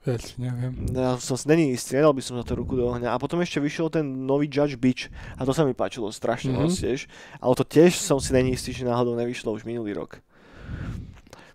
[0.00, 0.72] Viac, neviem.
[0.96, 3.12] Ja som si není istý, nedal by som za to ruku do ohňa.
[3.12, 6.58] A potom ešte vyšiel ten nový Judge Beach a to sa mi páčilo strašne Mhm.
[6.58, 7.04] moc tiež.
[7.36, 10.24] Ale to tiež som si není istý, že náhodou nevyšlo už minulý rok.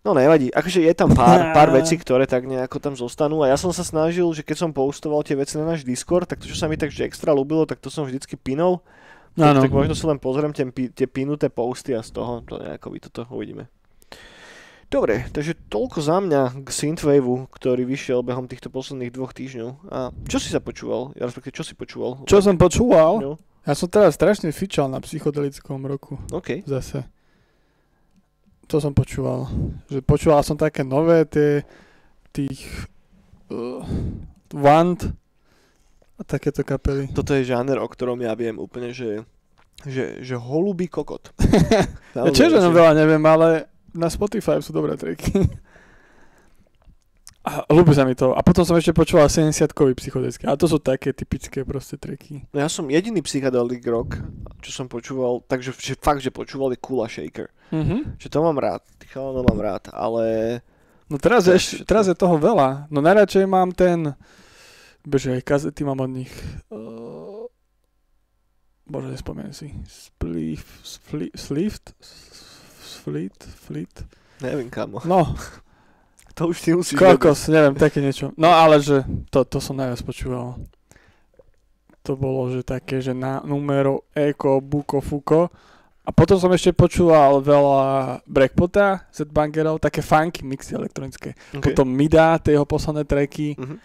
[0.06, 3.58] No nevadí, akože je tam pár, pár vecí, ktoré tak nejako tam zostanú a ja
[3.58, 6.54] som sa snažil, že keď som postoval tie veci na náš Discord, tak to, čo
[6.54, 8.86] sa mi tak že extra ľúbilo, tak to som vždycky pinol.
[9.34, 12.88] Tak, tak možno si len pozriem tie, tie pinuté posty a z toho to nejako
[12.94, 13.66] vy toto uvidíme.
[14.86, 19.70] Dobre, takže toľko za mňa k Synthwaveu, ktorý vyšiel behom týchto posledných dvoch týždňov.
[19.90, 19.98] A
[20.30, 21.12] čo si sa počúval?
[21.18, 22.22] Ja respektíve, čo si počúval?
[22.30, 23.14] Čo som počúval?
[23.20, 23.34] No,
[23.66, 26.22] Ja som teraz strašne fičal na psychodelickom roku.
[26.30, 26.62] OK.
[26.70, 27.10] Zase.
[28.70, 29.50] To som počúval.
[29.90, 31.66] Že počúval som také nové tie
[32.30, 32.86] tých
[33.50, 33.82] uh,
[34.54, 35.02] Wand
[36.16, 37.10] a takéto kapely.
[37.12, 39.26] Toto je žáner, o ktorom ja viem úplne, že
[39.84, 41.36] že, že holubý kokot.
[42.16, 45.48] Naozaj, no veľa neviem, ale na Spotify sú dobré triky.
[47.46, 48.34] A ľúbi sa mi to.
[48.34, 50.50] A potom som ešte počúval 70-kový psychodelický.
[50.50, 52.42] A to sú také typické proste triky.
[52.50, 54.18] No ja som jediný psychedelic rock,
[54.66, 57.54] čo som počúval, takže že fakt, že počúval je Kula Shaker.
[57.70, 58.18] Mhm.
[58.18, 60.26] Že to mám rád, tých chalanov mám rád, ale
[61.06, 62.90] No teraz, je, teraz je toho veľa.
[62.90, 64.18] No najradšej mám ten...
[65.06, 66.34] Bože, aj kazety mám od nich.
[66.74, 67.46] Uh,
[68.90, 69.70] bože, nespomeniem si.
[69.86, 71.94] Spliff, spli, slift,
[73.06, 73.38] fleet,
[73.70, 73.94] fleet.
[74.42, 75.06] neviem kamo.
[75.06, 75.30] No,
[76.36, 78.36] To už ty musíš kokos, neviem, také niečo.
[78.36, 80.60] No ale že to, to som najviac počúval.
[82.04, 85.48] To bolo, že také, že na numero Eko, Buko, Fuko.
[86.06, 91.34] A potom som ešte počúval veľa Breakpota, Z-Bangerov, také funky mixy elektronické.
[91.56, 91.72] Okay.
[91.72, 93.56] Potom Mida, tie jeho posledné tracky.
[93.56, 93.80] Mhm.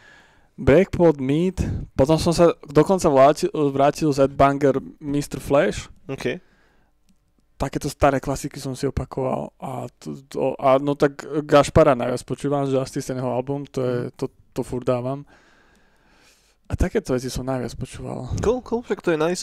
[0.61, 1.65] Breakpot, Meat,
[1.97, 5.41] potom som sa dokonca vrátil, vrátil Z-Banger Mr.
[5.41, 5.89] Flash.
[6.05, 6.37] OK.
[7.61, 9.53] Takéto staré klasiky som si opakoval.
[9.61, 13.99] A, to, to, a no tak Gašpara najviac počúvam z Justice, jeho album, to, je,
[14.17, 15.29] to, to furt dávam.
[16.71, 18.31] A takéto veci som najviac počúval.
[18.39, 19.43] Cool, cool, však to je nice.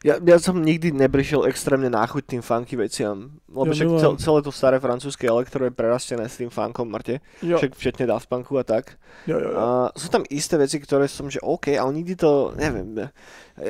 [0.00, 3.36] Ja, ja som nikdy neprišiel extrémne náchuť tým funky veciam.
[3.52, 4.00] Lebo Ja však milujem.
[4.00, 7.20] cel, celé to staré francúzske elektro je prerastené s tým funkom, Marte.
[7.44, 8.96] Jo, Však včetne Daft Punku a tak.
[9.28, 9.56] jo, jo, jo.
[9.60, 13.04] A sú tam isté veci, ktoré som, že OK, ale nikdy to, neviem,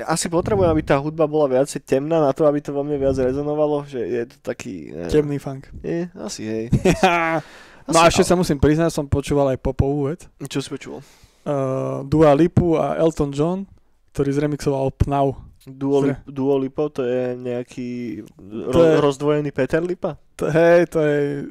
[0.07, 3.19] asi potrebujem, aby tá hudba bola viacej temná na to, aby to vo mne viac
[3.19, 4.95] rezonovalo, že je to taký...
[4.95, 5.11] neviem.
[5.11, 5.67] Temný funk.
[5.83, 6.65] Nie, asi hej.
[7.91, 10.31] no a Asi, ešte sa musím priznať, som počúval aj popovú vec.
[10.47, 11.03] Čo si počul?
[11.43, 13.67] Uh, Dua Lipu a Elton John,
[14.11, 15.35] ktorý zremixoval Pnau.
[15.63, 18.23] Duo, Zre- Duo Lipo, to je nejaký
[18.67, 20.17] ro, To je- rozdvojený Peter Lipa?
[20.37, 21.45] To, hej, to je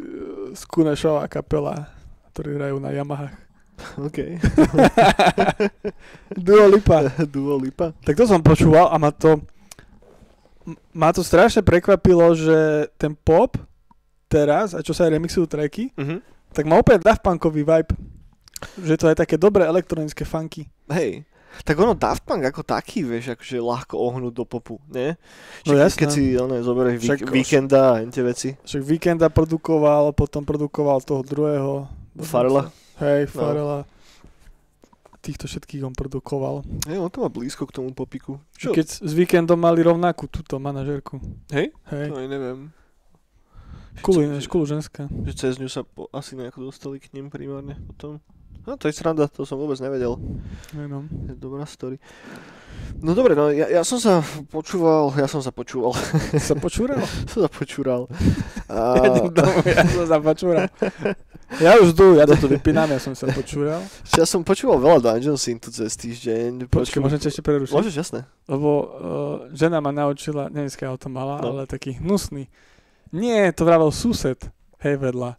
[0.53, 1.85] Skunešová kapela,
[2.29, 3.33] ktorí hrajú na Yamahách.
[4.01, 4.17] OK.
[6.37, 6.97] Dua Lipa.
[7.29, 7.91] Duo Lipa.
[7.99, 9.39] Tak to som počúval a ma to
[10.91, 13.55] ma to strašne prekvapilo, že ten pop
[14.27, 16.17] teraz, a čo sa aj remixujú tracky, Mhm.
[16.51, 17.91] tak má úplne Daft Punkový vibe.
[18.77, 20.69] Že to je také dobré elektronické funky.
[20.87, 21.25] Hej.
[21.61, 25.11] Tak ono Daft Punk ako taký, vieš, akože ľahko ohnúť do popu, nie?
[25.67, 25.99] No jasné.
[25.99, 28.49] Keď si ono, zoberieš Však- vík- víkenda a tie veci.
[28.55, 31.91] Však Weekenda produkoval, potom produkoval toho druhého.
[32.23, 32.71] Farela.
[32.97, 33.35] Hej, No.
[33.35, 33.79] Farela.
[35.19, 36.63] Týchto všetkých on produkoval.
[36.87, 38.39] Hej, on to má blízko k tomu popiku.
[38.55, 38.71] Čo?
[38.71, 41.19] Keď s Weekendom mali rovnakú túto manažerku.
[41.51, 41.75] Hej?
[41.91, 42.07] Hej.
[42.09, 42.59] To aj neviem.
[44.01, 45.05] Ináč, kulu ženská.
[45.11, 48.23] Že cez ňu sa po, asi nejako dostali k ním primárne potom.
[48.61, 50.17] No to je sranda, to som vôbec nevedel.
[50.77, 51.05] No.
[51.27, 51.97] Je dobrá story.
[53.01, 54.21] No dobre, no ja, ja som sa
[54.53, 55.95] počúval, ja som sa počúval,
[56.37, 57.01] Sa počúral?
[57.31, 58.05] som sa počúral.
[58.71, 59.01] A,
[59.33, 60.67] domov, ja som sa počúral.
[61.59, 63.83] Ja už tu, ja to tu vypínam, ja som sa počúral.
[64.15, 66.71] ja som počúval veľa Dungeon Syntu cez týždeň.
[66.71, 67.75] Počkaj, môžem ťa ešte prerušiť?
[67.75, 68.23] Môžeš, jasné.
[68.47, 68.87] Lebo uh,
[69.51, 71.51] žena ma naučila, dneska o tom mala, No.
[71.51, 72.47] ale taký hnusný.
[73.11, 74.47] Nie, to vravel sused,
[74.79, 75.35] hej vedľa.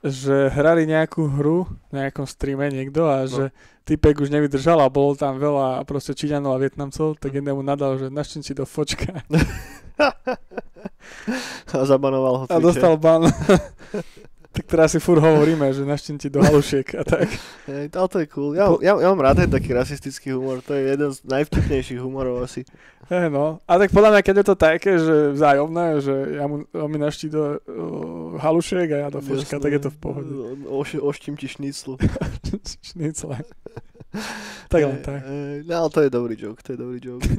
[0.00, 3.52] Že hrali nejakú hru na nejakom streame niekto a že
[3.84, 8.06] typek už nevydržal a bolo tam veľa proste Číňanov a Vietnamcov, tak jednému nadal, že
[8.08, 9.20] naštin si do fočka.
[11.70, 13.28] A zabanoval ho a dostal ban.
[14.50, 17.30] tak teraz si fur hovoríme, že naštin ti do halušiek a tak.
[17.70, 18.50] Hej, ale to je cool.
[18.58, 20.58] Ja, ja, ja mám rád aj taký rasistický humor.
[20.66, 22.66] To je jeden z najvtipnejších humorov asi.
[23.06, 23.62] Hej no.
[23.70, 26.98] A tak podľa mňa, keď je to také, že vzájomné, že ja mu, on mi
[26.98, 30.30] naští do uh, halušiek a ja do fočka, tak je to v pohode.
[30.66, 31.94] Oš, oštím ti šniclu.
[32.90, 33.46] Šnicle.
[34.66, 35.22] tak len tak.
[35.22, 37.22] hej, No ale to je dobrý joke, to je dobrý joke.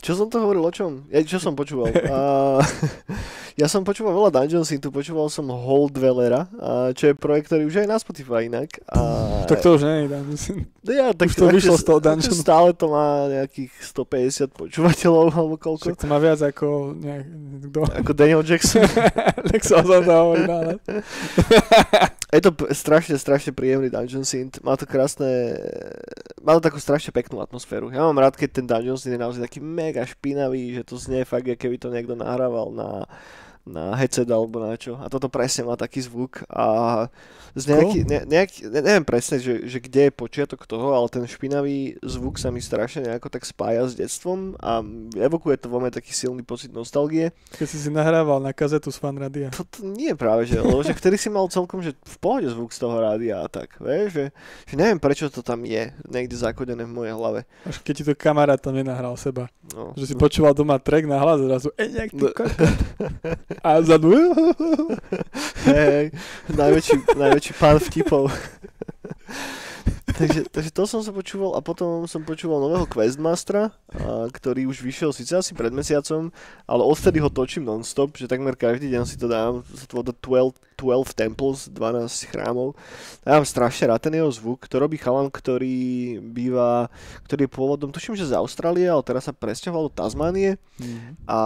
[0.00, 1.04] Čo som to hovoril, o čom?
[1.12, 1.92] Ja, čo som počúval?
[2.08, 2.56] A,
[3.60, 7.68] ja som počúval veľa Dungeon Syntu, počúval som Hold Dwellera, a, čo je projekt, ktorý
[7.68, 8.80] už aj na Spotify inak.
[8.88, 10.58] A, Tak to už nie je, myslím.
[10.80, 12.40] no ja, tak už to vyšlo z toho Dungeonu.
[12.40, 15.92] Stále to má nejakých 150 počúvateľov, alebo koľko.
[15.92, 17.26] Však to má viac ako nejak,
[17.68, 17.80] kto?
[18.00, 18.88] Ako Daniel Jackson.
[19.52, 20.18] tak sa o tom to.
[22.30, 24.62] Je to strašne, strašne príjemný Dungeon Synth.
[24.64, 25.58] Má to krásne...
[26.40, 27.92] Má to takú strašne peknú atmosféru.
[27.92, 31.26] Ja mám rád, keď ten Dungeon Synth je naozaj taký mega špinavý, že to znie
[31.26, 33.04] fakt, keby to niekto nahrával na,
[33.68, 34.96] na headset alebo na čo.
[34.96, 37.06] A toto presne má taký zvuk a
[37.54, 41.26] z nejaký, ne, nejaký, ne, neviem presne, že, že kde je počiatok toho, ale ten
[41.26, 44.80] špinavý zvuk sa mi strašne nejako tak spája s detstvom a
[45.18, 47.34] evokuje to vo mne taký silný pocit nostalgie.
[47.58, 49.50] Keď si si nahrával na kazetu z fanradia.
[49.50, 52.70] To, to nie práve, že, lebo že vtedy si mal celkom, že v pohode zvuk
[52.70, 54.24] z toho rádia a tak, vieš, že,
[54.70, 57.40] že neviem prečo to tam je, niekde zakodené v mojej hlave.
[57.66, 59.50] Až keď ti to kamarát tam nenahral seba.
[59.74, 59.90] No.
[59.98, 62.30] Že si počúval doma track na hlas a zrazu, ej, nejak ty No.
[63.58, 64.14] A vzadu,
[65.66, 66.14] Hej,
[66.54, 68.30] najväčší, najväčší pán vtipov.
[70.20, 74.84] takže, takže to som sa počúval a potom som počúval nového Questmastera, a, ktorý už
[74.84, 76.30] vyšiel síce asi pred mesiacom,
[76.68, 80.54] ale odtedy ho točím non-stop, že takmer každý deň si to dám, to volá 12,
[80.78, 82.78] 12 Temples, 12 chrámov.
[83.24, 86.92] Ja mám strašne rád ten jeho zvuk, to robí chalan, ktorý býva,
[87.26, 90.60] ktorý je pôvodom, tuším, že z Austrálie, ale teraz sa presťahoval do Tasmánie
[91.26, 91.40] a,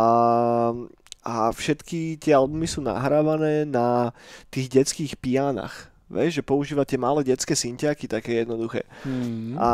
[1.24, 4.12] a všetky tie albumy sú nahrávané na
[4.52, 5.93] tých detských pianach.
[6.04, 8.84] Vieš, že používa tie malé detské syntiaky, také jednoduché.
[9.08, 9.56] Hmm.
[9.56, 9.70] A,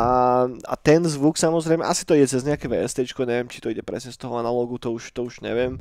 [0.47, 4.15] a ten zvuk samozrejme, asi to ide cez nejaké VST, neviem, či to ide presne
[4.15, 5.75] z toho analogu, to už, to už neviem,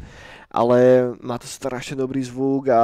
[0.51, 2.83] ale má to strašne dobrý zvuk a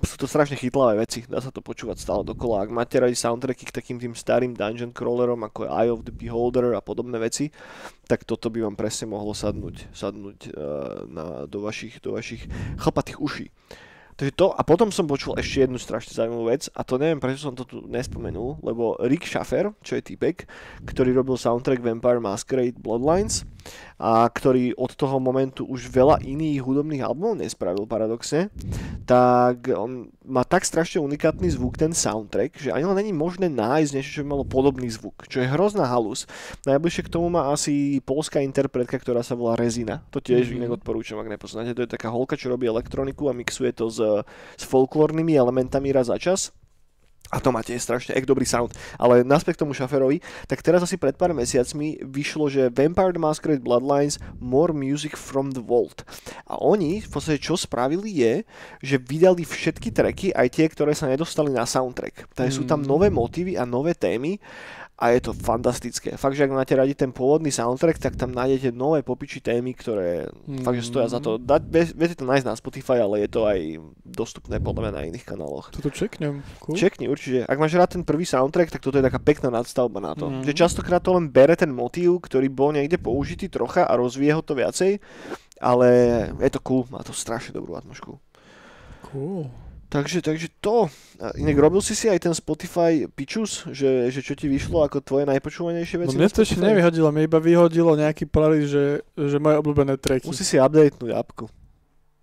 [0.00, 2.64] sú to strašne chytlavé veci, dá sa to počúvať stále dokola.
[2.64, 6.14] Ak máte radi soundtracky k takým tým starým dungeon crawlerom, ako je Eye of the
[6.16, 7.52] Beholder a podobné veci,
[8.08, 12.48] tak toto by vám presne mohlo sadnúť, sadnúť uh, na, do, vašich, do vašich
[12.80, 13.46] chlpatých uší.
[14.16, 17.48] Takže to, a potom som počul ešte jednu strašne zaujímavú vec a to neviem, prečo
[17.48, 20.48] som to tu nespomenul, lebo Rick Schaffer, čo je typek,
[20.88, 23.44] ktorý robil soundtrack Vampire Masquerade Bloodlines,
[24.00, 28.48] a ktorý od toho momentu už veľa iných hudobných albumov nespravil paradoxne,
[29.04, 33.90] tak on má tak strašne unikátny zvuk, ten soundtrack, že ani len není možné nájsť
[33.94, 36.26] niečo, čo by malo podobný zvuk, čo je hrozná halus.
[36.66, 40.02] Najbližšie k tomu má asi polská interpretka, ktorá sa volá Rezina.
[40.10, 40.58] To tiež mm-hmm.
[40.58, 41.72] inak odporúčam, ak nepoznáte.
[41.78, 44.02] To je taká holka, čo robí elektroniku a mixuje to s,
[44.58, 46.50] s folklórnymi elementami raz za čas
[47.30, 48.70] a to máte strašne ek dobrý sound.
[48.96, 53.22] Ale naspäť k tomu šaferovi, tak teraz asi pred pár mesiacmi vyšlo, že Vampire the
[53.22, 56.06] Masquerade Bloodlines More Music from the Vault.
[56.46, 58.34] A oni v podstate čo spravili je,
[58.78, 62.30] že vydali všetky tracky, aj tie, ktoré sa nedostali na soundtrack.
[62.34, 62.58] Takže mm.
[62.58, 62.88] sú tam mm.
[62.88, 64.38] nové motívy a nové témy
[64.96, 66.16] a je to fantastické.
[66.16, 70.32] Fakt, že ak máte radi ten pôvodný soundtrack, tak tam nájdete nové popiči témy, ktoré
[70.48, 70.64] mm.
[70.64, 71.36] fakt, že stoja za to.
[71.36, 73.76] Da, viete to nájsť na Spotify, ale je to aj
[74.08, 75.68] dostupné podľa mňa na iných kanáloch.
[75.68, 76.40] Toto čeknem.
[76.64, 76.80] Cool.
[76.80, 77.44] Čekni, určite.
[77.44, 80.32] Ak máš rád ten prvý soundtrack, tak toto je taká pekná nadstavba na to.
[80.32, 80.48] Mm.
[80.48, 84.40] Že častokrát to len bere ten motív, ktorý bol niekde použitý trocha a rozvíje ho
[84.40, 84.96] to viacej,
[85.60, 85.88] ale
[86.40, 88.16] je to cool, má to strašne dobrú atmosféru.
[89.12, 89.52] Cool.
[89.86, 90.90] Takže, takže to.
[91.38, 95.24] Inak robil si si aj ten Spotify Pičus, že, že čo ti vyšlo ako tvoje
[95.30, 96.14] najpočúvanejšie veci?
[96.14, 100.26] No mne to ešte nevyhodilo, mi iba vyhodilo nejaký playlist, že, že moje obľúbené tracky.
[100.26, 101.46] Musí si updatenúť apku.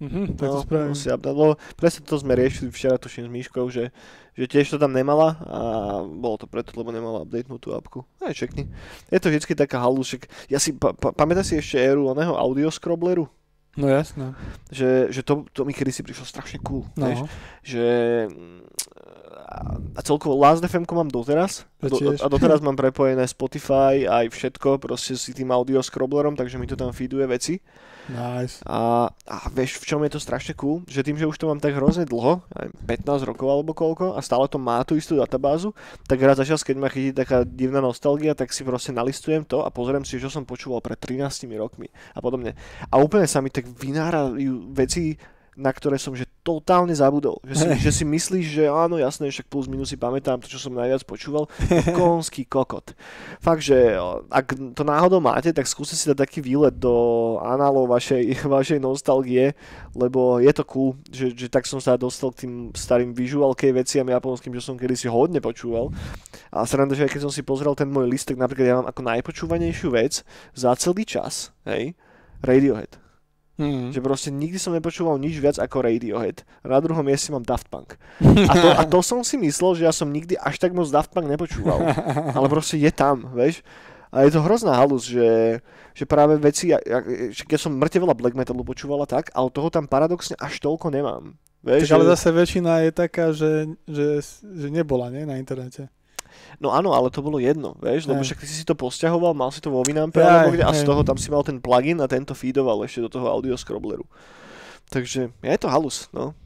[0.04, 0.89] Mhm, tak no, to spravím.
[0.91, 3.95] Musí update, lebo presne to sme riešili včera tuším s Míškou, že,
[4.36, 5.60] že tiež to tam nemala a
[6.04, 8.04] bolo to preto, lebo nemala updatenúť tú apku.
[8.19, 8.67] Aj čekni.
[9.08, 10.28] Je to vždycky taká halúšek.
[10.52, 13.32] Ja si, pa, pa, pamätáš si ešte éru oného audio scrobbleru?
[13.73, 14.38] No jasné.
[14.69, 16.86] Že, že to, to mi kedysi prišlo strašne cool.
[16.93, 17.09] No.
[17.09, 17.19] Vieš?
[17.65, 17.86] Že
[19.93, 21.65] a celkovo Last FM mám doteraz.
[21.77, 26.65] Do, a doteraz mám prepojené Spotify aj všetko, proste si tým audio scrobblerom, takže mi
[26.65, 27.62] to tam feeduje veci.
[28.12, 28.60] Nice.
[28.68, 30.84] A, a vieš, v čom je to strašne cool?
[30.92, 32.44] Že tým, že už to mám tak hrozne dlho,
[32.84, 35.72] 15 rokov alebo koľko, a stále to má tú istú databázu,
[36.04, 39.63] tak raz za čas, keď ma chytí taká divná nostalgia, tak si proste nalistujem to
[39.63, 42.60] a pozriem si, čo som počúval pred 13 rokmi a podobne.
[42.92, 45.16] A úplne sa mi tak vynárajú veci,
[45.54, 47.39] na ktoré som že totálne zabudol.
[47.46, 50.60] Že si, že si myslíš, že áno, jasné, však plus minus si pamätám to, čo
[50.60, 51.48] som najviac počúval.
[51.96, 52.92] Konský kokot.
[53.39, 53.96] Fakt, že
[54.28, 59.54] ak to náhodou máte, tak skúste si dať taký výlet do análov vašej, vašej nostalgie,
[59.94, 63.72] lebo je to cool, že, že tak som sa dostal k tým starým visual key
[63.72, 65.94] veciam japonským, čo som kedysi hodne počúval.
[66.50, 69.02] A sranda, že aj keď som si pozrel ten môj listek, napríklad ja mám ako
[69.06, 70.26] najpočúvanejšiu vec
[70.58, 71.94] za celý čas, hej,
[72.44, 73.03] Radiohead.
[73.54, 73.94] Mm.
[73.94, 76.42] Že proste nikdy som nepočúval nič viac ako Radiohead.
[76.66, 78.02] Na druhom mieste mám Daft Punk.
[78.50, 81.13] A to, a to som si myslel, že ja som nikdy až tak moc Daft
[81.13, 81.86] Punk nepočúval.
[82.38, 83.62] Ale proste je tam, vieš.
[84.13, 85.58] A je to hrozná halus, že,
[85.98, 86.70] že práve veci,
[87.50, 91.34] keď som mŕte veľa black metalu počúvala tak, ale toho tam paradoxne až toľko nemám.
[91.66, 92.10] Vieš, tak ale že...
[92.13, 95.89] zase väčšina je taká, že, že, že nebola nie, na internete.
[96.62, 99.60] No áno, ale to bolo jedno, vieš, lebo však ty si to posťahoval, mal si
[99.60, 102.32] to vo Winampe alebo kde, a z toho tam si mal ten plugin a tento
[102.38, 104.06] feedoval ešte do toho audio scrobbleru.
[104.89, 106.38] Takže je to halus, no.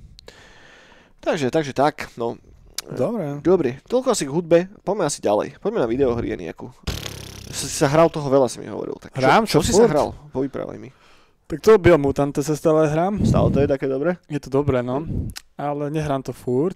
[1.19, 2.39] Takže, takže tak, no.
[2.87, 3.43] Dobre.
[3.43, 5.59] Dobre, toľko asi k hudbe, poďme asi ďalej.
[5.59, 6.71] Poďme na videohry nejakú.
[7.51, 8.95] Si sa hral toho veľa, si mi hovoril.
[8.95, 10.15] Tak Hrám, čo, čo, si sa hral?
[10.31, 10.93] Povyprávaj mi.
[11.47, 13.23] Tak to Biomutante sa stále hrám.
[13.23, 14.19] Stále to je také dobré?
[14.27, 15.07] Je to dobré, no.
[15.55, 16.75] Ale nehrám to furt.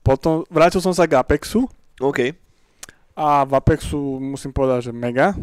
[0.00, 1.68] Potom vrátil som sa k Apexu.
[2.00, 2.34] OK.
[3.14, 5.38] A v Apexu musím povedať, že mega,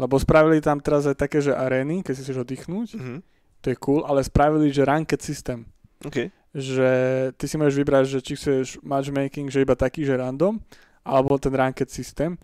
[0.00, 3.18] lebo spravili tam teraz aj také, že arény, keď si chceš oddychnúť, mm-hmm.
[3.60, 5.68] to je cool, ale spravili, že ranked systém.
[6.00, 6.32] Okay.
[6.56, 6.90] Že
[7.36, 10.56] ty si môžeš vybrať, že či chceš matchmaking, že iba taký, že random,
[11.04, 12.40] alebo ten ranked systém.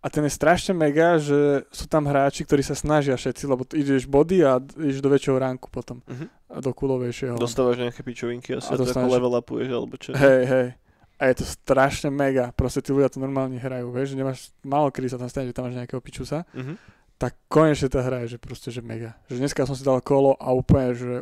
[0.00, 4.06] A ten je strašne mega, že sú tam hráči, ktorí sa snažia všetci, lebo ideš
[4.06, 5.98] body a ideš do väčšieho ranku potom.
[6.06, 6.28] Uh-huh.
[6.46, 7.34] A do kulovejšieho.
[7.34, 10.14] Dostávaš nejaké pičovinky asi a, a to ako level upuješ, alebo čo?
[10.14, 10.68] Hej, hej
[11.16, 12.52] a je to strašne mega.
[12.52, 15.56] Proste tí ľudia to normálne hrajú, vieš, že nemáš, málo kedy sa tam stane, že
[15.56, 16.76] tam máš nejakého pičusa, mm-hmm.
[17.16, 19.16] tak konečne to hraje, že proste, že mega.
[19.32, 21.12] Že dneska som si dal kolo a úplne, že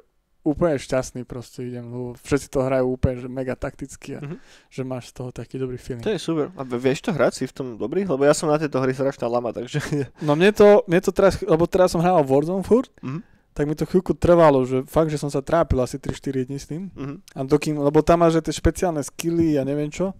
[0.44, 4.38] úplne šťastný proste idem, lebo všetci to hrajú úplne, že mega takticky a mm-hmm.
[4.68, 6.04] že máš z toho taký dobrý feeling.
[6.04, 6.52] To je super.
[6.52, 8.04] A vieš to hrať si v tom dobrý?
[8.04, 9.80] Lebo ja som na tejto hry strašná lama, takže...
[10.20, 13.78] No mne to, mne to teraz, lebo teraz som hral Warzone furt, mm-hmm tak mi
[13.78, 16.90] to chvíľku trvalo, že fakt, že som sa trápil asi 3-4 dní s tým.
[16.90, 17.16] Mm-hmm.
[17.38, 20.10] A dokým, lebo tam máš tie špeciálne skilly a neviem čo.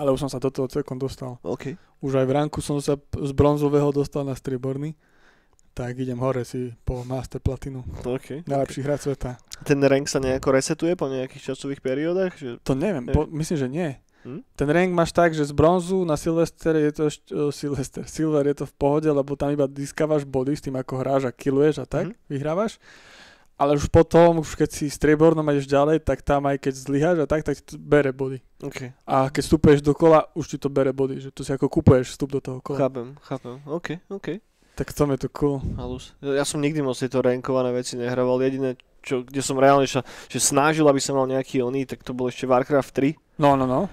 [0.00, 1.36] Ale už som sa do toho celkom dostal.
[1.44, 1.76] Okay.
[2.00, 4.96] Už aj v ranku som sa z bronzového dostal na strieborný.
[5.76, 7.84] Tak idem hore si po Master Platinu.
[8.04, 8.86] Okay, Najlepší okay.
[8.88, 9.30] hra sveta.
[9.64, 12.36] Ten rank sa nejako resetuje po nejakých časových periódach?
[12.36, 12.60] Že...
[12.64, 13.88] To neviem, po, myslím, že nie.
[14.22, 14.40] Hm?
[14.54, 18.06] Ten rank máš tak, že z bronzu na Silvester je to uh, Silvester.
[18.06, 21.32] Silver je to v pohode, lebo tam iba diskávaš body s tým, ako hráš a
[21.34, 22.16] killuješ a tak, hm?
[22.30, 22.78] vyhrávaš.
[23.62, 27.26] Ale už potom, už keď si striebornom ideš ďalej, tak tam aj keď zlyháš a
[27.30, 28.42] tak, tak ti to bere body.
[28.58, 28.90] Okay.
[29.06, 32.16] A keď vstupuješ do kola, už ti to bere body, že tu si ako kupuješ
[32.16, 32.88] vstup do toho kola.
[32.88, 33.62] Chápem, chápem.
[33.68, 34.42] OK, OK.
[34.72, 35.60] Tak v tom je to cool.
[35.76, 36.16] Halus.
[36.24, 38.40] Ja som nikdy moc tieto rankované veci nehrával.
[38.40, 40.00] Jediné, čo, kde som reálne že
[40.40, 43.14] snažil, aby som mal nejaký oný, tak to bol ešte Warcraft 3.
[43.36, 43.92] No, no, no.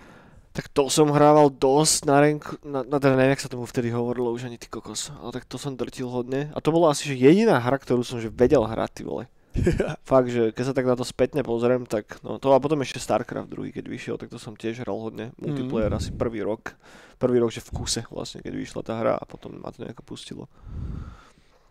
[0.50, 3.94] Tak to som hrával dosť na renku, na, na teda neviem, jak sa tomu vtedy
[3.94, 5.14] hovorilo, už ani ty kokos.
[5.22, 6.50] Ale tak to som drtil hodne.
[6.52, 9.30] A to bola asi že jediná hra, ktorú som že vedel hrať, ty vole.
[10.10, 12.98] Fakt, že keď sa tak na to spätne pozriem, tak no to a potom ešte
[12.98, 15.34] StarCraft druhý, keď vyšiel, tak to som tiež hral hodne.
[15.38, 15.98] Multiplayer Mm.
[15.98, 16.74] asi prvý rok.
[17.18, 20.02] Prvý rok, že v kuse vlastne, keď vyšla tá hra a potom ma to nejako
[20.02, 20.46] pustilo.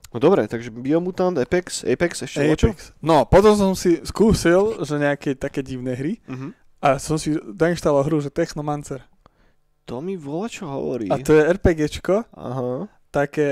[0.08, 2.40] No dobre, takže Biomutant, Apex, Apex, ešte?
[2.40, 2.96] Apex.
[2.98, 6.67] No, potom som si skúsil, že nejaké také divné hry Mhm.
[6.78, 9.02] A som si doinštaloval hru, že Technomancer.
[9.88, 11.08] To mi vola čo hovorí.
[11.08, 12.86] A to je RPGčko, Aha.
[13.08, 13.50] také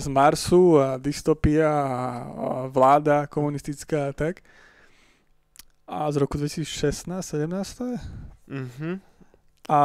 [0.00, 1.86] z Marsu a dystopia a,
[2.72, 4.40] vláda komunistická a tak.
[5.88, 7.98] A z roku 2016, 17 to je?
[8.48, 8.90] Mhm.
[9.68, 9.80] A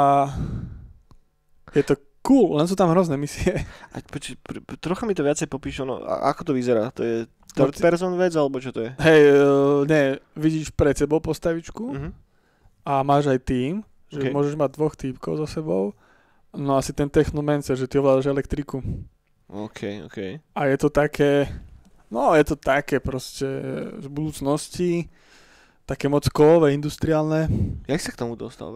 [1.76, 3.52] je to cool, len sú tam hrozné misie.
[3.92, 6.90] A poči, pr, pr, trocha mi to viacej popíš, no, a ako to vyzerá?
[6.96, 8.98] To je No, third person vec, alebo čo to je?
[8.98, 12.10] Hej, uh, ne, vidíš pred sebou postavičku Mhm.
[12.84, 14.30] A máš aj tým, že Ok.
[14.30, 15.96] môžeš mať dvoch týpkov za sebou.
[16.54, 18.84] No asi ten technomancer, že ty ovládaš elektriku.
[19.50, 20.18] OK, OK.
[20.54, 21.50] A je to také,
[22.08, 23.46] no je to také proste
[23.98, 25.10] z budúcnosti,
[25.86, 27.50] také moc kovové, industriálne.
[27.86, 28.70] Jak sa k tomu dostal?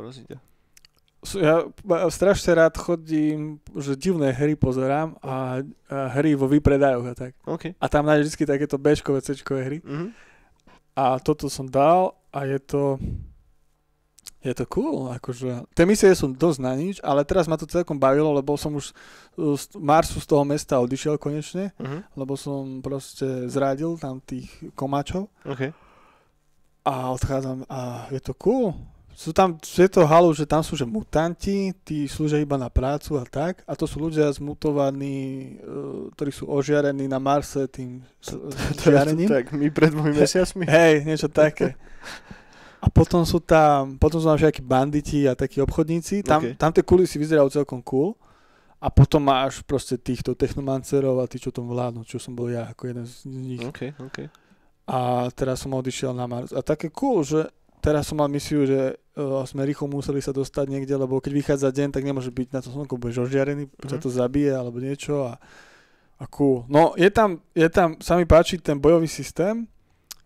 [1.21, 1.65] S- Ja
[2.09, 7.31] strašne rád chodím, že divné hry pozerám a, a hry vo výpredajoch a tak.
[7.45, 7.73] OK.
[7.73, 9.77] A tam nájdeš vždy takéto Bčkové, Cčkové hry.
[9.85, 10.07] Mhm.
[10.97, 12.97] A toto som dal a je to...
[14.37, 15.65] Je to cool, akože.
[15.73, 18.93] Tie misie sú dosť na nič, ale teraz ma to celkom bavilo, lebo som už
[19.35, 22.15] z Marsu z toho mesta odišiel konečne, Mhm.
[22.15, 25.73] lebo som proste zradil tam tých komáčov OK.
[26.85, 28.71] a odchádzam a je to cool.
[29.17, 33.17] Sú tam, je to halu, že tam sú že mutanti, tí slúžia iba na prácu
[33.17, 35.65] a tak, a to sú ľudia zmutovaní, e,
[36.13, 38.05] ktorí sú ožiarení na Marse tým
[38.85, 39.25] žiarením.
[39.27, 40.69] Tak my pred dvomi mesiacmi.
[40.69, 41.73] Hej, niečo také.
[42.77, 46.21] A potom sú tam, potom sú tam všetky banditi a takí obchodníci.
[46.21, 46.61] Tam, Ok.
[46.61, 48.13] tam tie kulisy vyzerajú celkom cool.
[48.77, 52.69] A potom máš proste týchto technomancerov a tí, čo tom vládnu, čo som bol ja
[52.69, 53.63] ako jeden z nich.
[53.65, 54.17] OK, OK.
[54.85, 56.53] A teraz som odišiel na Mars.
[56.53, 57.49] A také cool, že
[57.81, 61.73] teraz som mal misiu, že uh, sme rýchlo museli sa dostať niekde, lebo keď vychádza
[61.73, 63.89] deň, tak nemôže byť na to slnko, budeš ožiarený, mm-hmm.
[63.89, 64.03] ťa Mhm.
[64.05, 65.41] to zabije alebo niečo a,
[66.21, 66.61] a cool.
[66.69, 69.65] No je tam, je tam, sa mi páči ten bojový systém,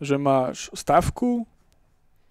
[0.04, 1.48] že máš stavku,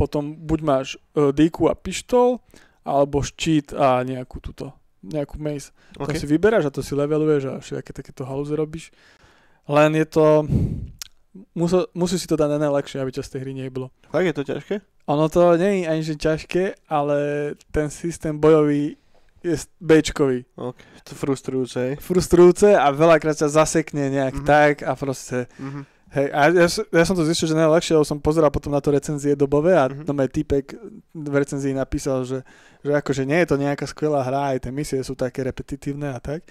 [0.00, 2.40] potom buď máš uh, dýku a pištol,
[2.80, 4.72] alebo štít a nejakú túto,
[5.04, 5.76] nejakú mace.
[6.00, 6.16] To OK.
[6.16, 8.88] si vyberáš a to si leveluješ a všetké takéto halúze robíš.
[9.68, 10.48] Len je to...
[11.54, 13.94] Musel, musí si to dať na najľahšie, aby ťa z tej hry nebolo.
[14.10, 14.74] Fakt je to ťažké?
[15.06, 17.18] Ono to nie je ani že ťažké, ale
[17.70, 18.98] ten systém bojový
[19.40, 20.42] je Bčkový.
[20.58, 20.74] OK.
[21.06, 21.94] To frustrujúce, hej.
[22.02, 24.46] Frustrujúce a veľakrát sa zasekne nejak Mhm.
[24.48, 25.46] tak a proste...
[25.62, 25.86] Mhm.
[26.10, 28.90] Hej, a ja, ja som to zistil, že najľahšie, lebo som pozeral potom na to
[28.90, 30.02] recenzie dobové a Mhm.
[30.02, 30.06] mm-hmm.
[30.10, 30.64] tam aj týpek
[31.14, 32.42] v recenzii napísal, že,
[32.82, 36.18] že akože nie je to nejaká skvelá hra, aj tie misie sú také repetitívne a
[36.18, 36.42] tak.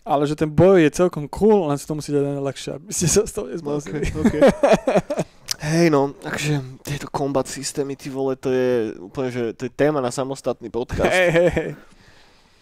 [0.00, 3.04] Ale že ten boj je celkom cool, len si to musí dať najľahšie, aby ste
[3.04, 4.00] sa z toho OK, nezblázili.
[4.16, 4.34] OK.
[5.60, 10.00] Hej no, takže tieto combat systémy, ty vole, to je úplne, že to je téma
[10.00, 11.04] na samostatný podcast.
[11.12, 11.70] Hej, hej, hej.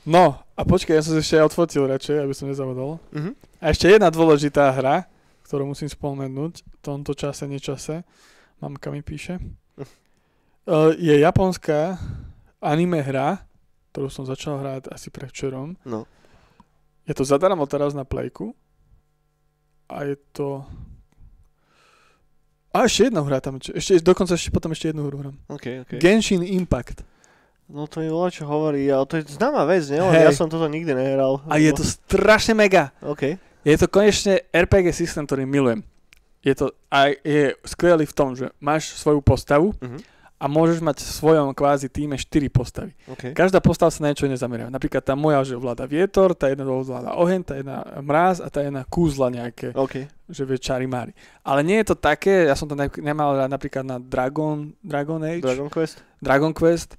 [0.03, 2.99] No, a počkaj, ja som si ešte aj odfotil radšej, aby som nezabudol.
[3.15, 3.39] Mhm.
[3.63, 5.07] A ešte jedna dôležitá hra,
[5.49, 8.05] ktorú musím spomenúť v tomto čase, nečase.
[8.61, 9.41] Mamka mi píše.
[10.69, 11.97] Uh, je japonská
[12.61, 13.49] anime hra,
[13.97, 15.81] ktorú som začal hrať asi predvčerom.
[15.89, 16.05] No.
[17.09, 18.53] Je to zadarmo teraz na Playku.
[19.89, 20.69] A je to...
[22.77, 25.37] A ešte jedna hra tam, ešte, dokonca ešte potom ešte jednu hru hrám.
[25.49, 25.91] OK, OK.
[25.97, 27.01] Genshin Impact.
[27.73, 29.89] No to mi volá čo hovorí, ale to je známa vec?
[29.89, 30.29] Len Hej.
[30.29, 31.41] Ja som toto nikdy nehral.
[31.49, 32.93] A je to strašne mega.
[33.01, 33.41] OK.
[33.69, 35.85] Je to konečne RPG systém, ktorý milujem.
[36.41, 39.99] Je to aj je skvelý v tom, že máš svoju postavu Mhm.
[40.39, 42.95] a môžeš mať v svojom kvázi týme 4 postavy.
[43.07, 43.35] OK.
[43.35, 44.71] Každá postava sa na niečo nezameriava.
[44.71, 48.63] Napríklad tá moja, že ovláda vietor, tá jedna ovláda oheň, tá jedna mráz a tá
[48.63, 50.07] jedna kúzla nejaké, OK.
[50.25, 51.11] že vie čary mári.
[51.43, 55.43] Ale nie je to také, ja som to ne- nemal napríklad na Dragon, Dragon Age,
[55.43, 56.01] Dragon Quest?
[56.19, 56.95] Dragon Quest,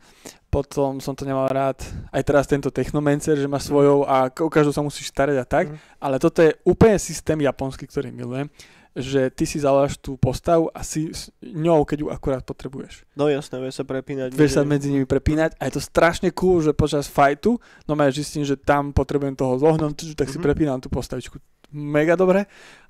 [0.50, 1.78] potom som to nemal rád,
[2.10, 5.66] aj teraz tento Technomancer, že má svojou a o každú sa musíš starať a tak,
[5.70, 5.78] Mhm.
[6.02, 8.50] ale toto je úplne systém japonský, ktorý milujem,
[8.98, 13.06] že ty si zavoláš tú postavu a si s ňou, keď ju akurát potrebuješ.
[13.14, 14.34] No jasné, vie sa prepínať.
[14.34, 18.10] Vieš sa medzi nimi prepínať a je to strašne cool, že počas fajtu, no ja
[18.10, 20.44] zistím, že tam potrebujem toho zohnúť, tak si Mhm.
[20.44, 21.38] prepínam tú postavičku
[21.70, 22.50] mega dobre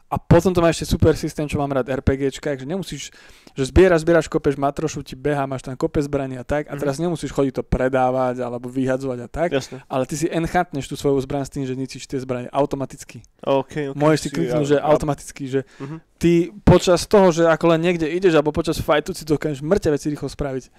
[0.09, 3.13] A potom to má ešte super systém, čo mám rád RPGčka, že nemusíš,
[3.51, 6.79] že zbieraš, zbieraš, kopeš matrošu, ti beha, máš tam kope zbraní a tak a Mhm.
[6.79, 9.85] teraz nemusíš chodiť to predávať alebo vyhadzovať a tak, Jasne.
[9.85, 13.21] ale ty si enchantneš tú svoju zbraň s tým, že ničíš tie zbranie automaticky.
[13.39, 13.95] OK, OK.
[13.95, 15.97] Môžeš si kliknúť, že automaticky, že Mhm.
[16.17, 20.09] ty počas toho, že ako len niekde ideš alebo počas fajtu si dokážeš mŕte veci
[20.09, 20.73] rýchlo spraviť.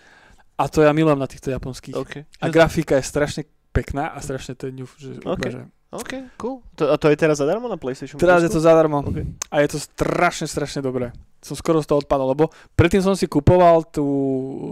[0.57, 1.95] A to ja milujem na týchto japonských.
[1.95, 2.27] OK.
[2.37, 5.39] A grafika je strašne pekná a strašne to je ňuf, že OK.
[5.39, 6.63] úplne, že OK, cool.
[6.79, 9.27] To, a to je teraz zadarmo na PlayStation Teraz je to zadarmo OK.
[9.51, 11.11] a je to strašne, strašne dobré.
[11.43, 14.07] Som skoro z toho odpadol, lebo predtým som si kupoval tú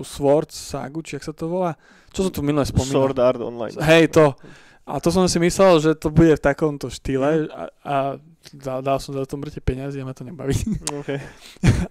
[0.07, 1.75] Sword Sagu, či jak sa to volá.
[2.15, 3.03] Čo som tu minule spomínal?
[3.03, 3.75] Sword Art Online.
[3.83, 4.39] Hej, to.
[4.89, 7.95] A to som si myslel, že to bude v takomto štýle a, a
[8.57, 10.57] dal, dal som za to mŕte peniazy a ma to nebaví.
[11.03, 11.19] OK.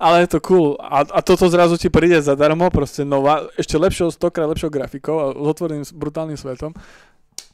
[0.02, 0.74] Ale je to cool.
[0.82, 5.26] A, a toto zrazu ti príde zadarmo, proste nová, ešte lepšou, stokrát lepšou grafikou a
[5.36, 6.74] s otvoreným s brutálnym svetom.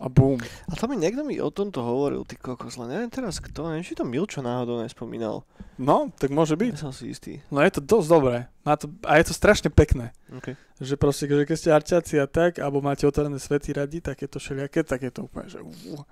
[0.04, 0.36] A boom.
[0.68, 3.88] A to mi niekto mi o tomto hovoril, ty kokos, len neviem teraz kto, neviem,
[3.88, 5.48] či to Milčo náhodou nespomínal.
[5.80, 6.76] No, tak môže byť.
[6.76, 7.40] Nie som si istý.
[7.48, 8.38] No je to dosť dobré.
[8.68, 10.12] Má to, a je to strašne pekné.
[10.36, 10.60] OK.
[10.84, 14.28] Že proste, že keď ste arťaci a tak, alebo máte otvorené svety radi, tak je
[14.28, 15.64] to všelijaké, tak je to úplne, že...
[15.64, 16.04] ú.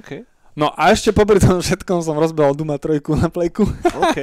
[0.00, 0.24] OK.
[0.56, 3.68] No a ešte popri tom všetkom som rozbehol Duma 3 na plejku.
[3.92, 4.18] OK.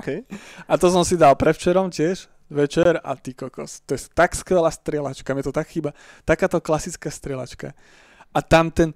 [0.00, 0.08] OK.
[0.70, 3.84] A to som si dal prevčerom tiež, večer a ty kokos.
[3.84, 5.92] To je tak skvelá strieľačka, mi to tak chýba.
[6.24, 7.76] Takáto klasická strieľačka.
[8.34, 8.90] A tam ten...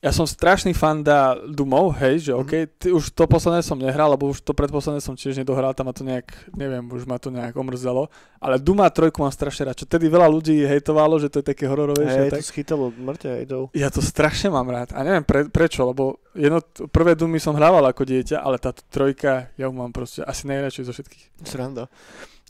[0.00, 2.40] Ja som strašný fan da Dumov, hej, že Mhm.
[2.40, 5.92] OK, ty, už to posledné som nehral, lebo už to predposledné som tiež nedohral, tam
[5.92, 6.24] ma to nejak,
[6.56, 8.08] neviem, už ma to nejak omrzelo.
[8.40, 11.68] Ale Duma 3 mám strašne rád, čo tedy veľa ľudí hejtovalo, že to je také
[11.68, 12.16] hororovejšie.
[12.16, 12.40] Hej, tak...
[12.40, 13.68] to schytalo mŕte do...
[13.76, 17.84] Ja to strašne mám rád a neviem pre, prečo, lebo jedno, prvé Dumy som hrával
[17.84, 21.44] ako dieťa, ale táto trojka, ja ju mám proste asi najradšej zo všetkých.
[21.44, 21.92] Sranda.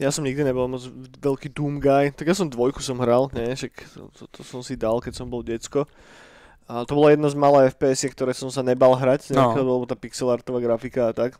[0.00, 0.80] Ja som nikdy nebol moc
[1.20, 4.64] veľký Doom guy, tak ja som dvojku som hral, nie, však to, to, to som
[4.64, 5.84] si dal, keď som bol decko.
[6.64, 9.52] A to bolo jedno z malé FPS, ktoré som sa nebal hrať, No.
[9.52, 11.36] lebo tá pixelartová grafika a tak.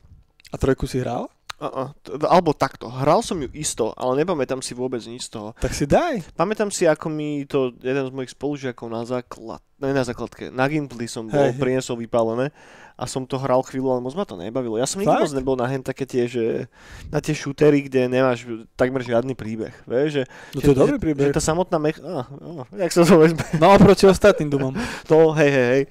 [0.53, 1.33] A trojku si hral?
[1.61, 1.93] Uh-uh.
[2.25, 5.49] Alebo takto, hral som ju isto, ale nepamätám si vôbec nič z toho.
[5.61, 6.25] Tak si daj.
[6.33, 10.65] Pamätám si, ako mi to jeden z mojich spolužiakov na základ, ne na základke, na
[10.73, 11.61] Gimply som bol, hej.
[11.61, 12.49] priniesol vypálené
[12.97, 14.81] a som to hral chvíľu, ale moc ma to nebavilo.
[14.81, 16.65] Ja som nikdy moc nebol na hen také tie, že
[17.13, 20.23] na tie shootery, kde nemáš takmer žiadny príbeh, vieš, že,
[20.57, 21.29] No to je že, dobrý že, príbeh.
[21.29, 21.97] že tá samotná mech...
[22.01, 23.41] Ah, ah, jak sa to vezme?
[23.57, 24.73] No oproti ostatným Dumom.
[25.13, 25.83] To, hej, hej, hej.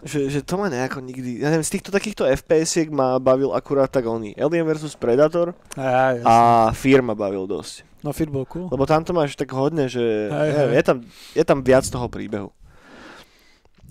[0.00, 3.92] Že, že to ma nejako nikdy, ja neviem, z týchto takýchto FPS-iek ma bavil akurát
[3.92, 5.52] tak oný Alien vs Predator
[6.24, 7.84] a Fear ma bavil dosť.
[8.00, 8.72] No bol cool.
[8.72, 10.00] Lebo tam to máš tak hodne, že
[10.32, 10.78] Hej, neviem, hej.
[10.80, 10.96] je, tam,
[11.36, 12.48] je tam viac toho príbehu.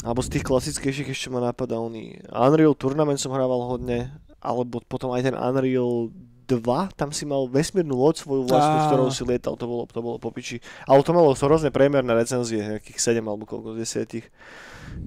[0.01, 4.09] Alebo z tých klasickejších ešte ma napadá oný Unreal Tournament som hrával hodne,
[4.41, 6.09] alebo potom aj ten Unreal
[6.49, 10.01] 2, tam si mal vesmírnu loď svoju vlastnú, s ktorou si lietal, to bolo, to
[10.01, 10.57] bolo popiči.
[10.89, 14.25] Ale to malo hrozne priemerné recenzie, nejakých 7 alebo koľko z 10.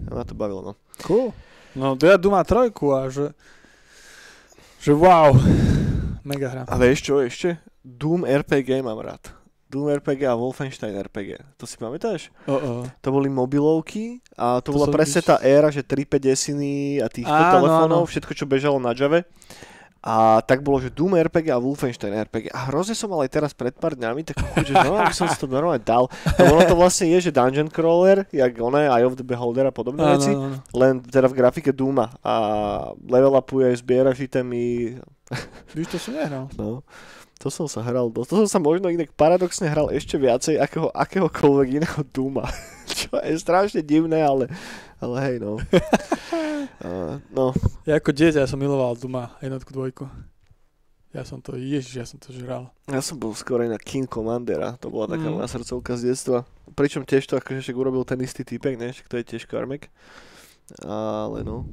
[0.08, 0.72] A ma to bavilo, no.
[1.04, 1.32] Cool.
[1.72, 3.32] No to ja Duma trojku a že...
[4.82, 5.30] Že wow.
[6.26, 6.62] Mega hra.
[6.66, 7.58] A vieš čo ešte?
[7.82, 9.30] Doom RPG mám rád.
[9.72, 11.56] Doom RPG a Wolfenstein RPG.
[11.56, 12.28] To si pamätáš?
[12.44, 12.82] Oh, oh.
[13.00, 18.04] To boli mobilovky a to, To bola presne tá éra, že 350 a týchto telefónov,
[18.04, 19.24] všetko čo bežalo na Java.
[20.02, 22.50] A tak bolo, že Doom RPG a Wolfenstein RPG.
[22.50, 25.38] A hrozne som mal aj teraz pred pár dňami tak chuť, že by som si
[25.38, 26.10] to normálne dal.
[26.42, 29.74] No ono to vlastne je, že Dungeon Crawler, jak oné, Eye of the Beholder a
[29.74, 30.58] podobné Áno, veci, áno.
[30.74, 32.10] len teda v grafike Dooma.
[32.18, 32.34] A
[32.98, 34.98] level upuje, zbieraš itemy,
[35.72, 36.50] Víš, to som nehral.
[36.58, 36.82] no.
[37.38, 38.28] To som sa hral dosť.
[38.30, 42.46] To som sa možno inak paradoxne hral ešte viacej akého, akéhokoľvek iného Duma.
[42.90, 44.46] Čo je strašne divné, ale,
[45.02, 45.58] ale hej no.
[46.82, 47.54] Uh, no,
[47.86, 50.06] Ja ako dieťa som miloval Duma jednotku, dvojku.
[51.10, 52.70] Ja som to, ježiš, ja som to žral.
[52.86, 55.36] ja som bol skôr aj na King Commandera, to bola taká Mm.
[55.36, 56.42] moja srdcovka z detstva.
[56.72, 59.90] Pričom tiež to akože však urobil ten istý typek, ne, však to je tiež Karmek.
[60.80, 61.66] Ale no.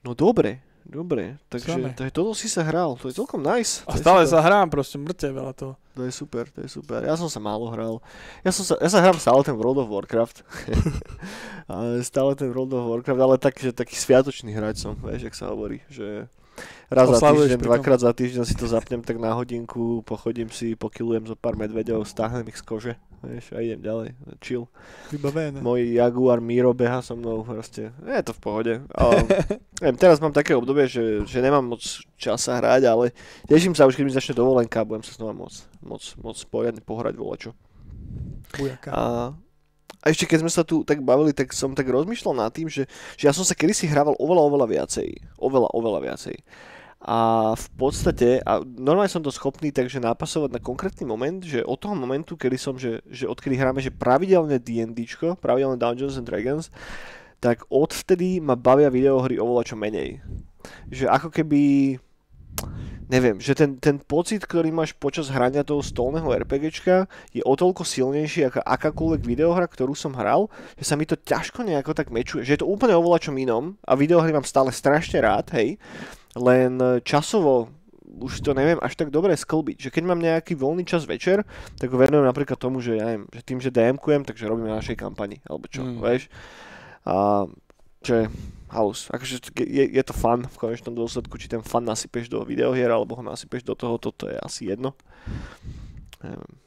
[0.00, 3.84] No dobre, dobre, takže, takže toto si sa hral, to je celkom nice.
[3.84, 5.74] A stále sa hrám, proste mŕte veľa toho.
[5.98, 7.02] To je super, to je super.
[7.02, 7.98] Ja som sa málo hral.
[8.46, 10.46] Ja, som sa, ja sa hrám stále ten World of Warcraft.
[11.72, 15.36] ale stále ten World of Warcraft, ale tak, že taký sviatočný hráč som, vieš, jak
[15.36, 16.30] sa hovorí, že
[16.90, 17.70] raz za Oslavuješ týždeň, pritom.
[17.70, 22.06] dvakrát za týždeň si to zapnem tak na hodinku, pochodím si, pokilujem zo pár medveďov,
[22.06, 22.92] stáhnem ich z kože,
[23.24, 24.08] vieš, a idem ďalej,
[24.40, 24.64] chill.
[25.12, 25.60] Vybavené.
[25.60, 28.74] Môj Jaguar Miro beha so mnou, proste, je to v pohode.
[28.96, 29.02] A,
[29.84, 31.82] neviem, teraz mám také obdobie, že, že nemám moc
[32.16, 33.12] čas sa hrať, ale
[33.44, 37.14] teším sa už, keď mi začne dovolenka, budem sa znova môcť, môcť, môcť poriadne pohrať
[37.16, 37.50] volačo.
[38.56, 38.88] Bujaka.
[38.90, 39.02] A,
[40.00, 42.88] a ešte keď sme sa tu tak bavili, tak som tak rozmýšľal nad tým, že,
[43.20, 45.08] že ja som sa kedysi hrával oveľa, oveľa viacej.
[45.36, 46.36] Oveľa, oveľa viacej.
[47.00, 51.80] A v podstate, a normálne som to schopný takže napasovať na konkrétny moment, že od
[51.80, 56.68] toho momentu, kedy som, že, že odkedy hráme, že pravidelné D&Dčko, pravidelné Dungeons and Dragons,
[57.40, 60.20] tak odvtedy ma bavia videohry oveľa čo menej.
[60.92, 61.96] že ako keby
[63.08, 67.82] neviem, že ten, ten pocit, ktorý máš počas hrania toho stolného RPGčka je o toľko
[67.82, 70.46] silnejší ako akákoľvek videohra, ktorú som hral,
[70.76, 73.74] že sa mi to ťažko nejako tak mečuje, že je to úplne o čom inom
[73.82, 75.80] a videohry mám stále strašne rád, hej,
[76.38, 77.72] len časovo
[78.20, 81.46] už to neviem až tak dobre sklbiť, že keď mám nejaký voľný čas večer,
[81.78, 84.82] tak ho venujem napríklad tomu, že ja neviem, že tým, že DM-kujem, takže robím na
[84.82, 86.02] našej kampani, alebo čo, mm.
[86.02, 86.26] vieš.
[87.06, 87.46] A,
[88.02, 88.28] že
[88.70, 89.08] halus.
[89.10, 93.18] Akože je, je to fun v konečnom dôsledku, či ten fun nasypeš do videohier, alebo
[93.18, 94.94] ho nasypeš do toho, toto je asi jedno.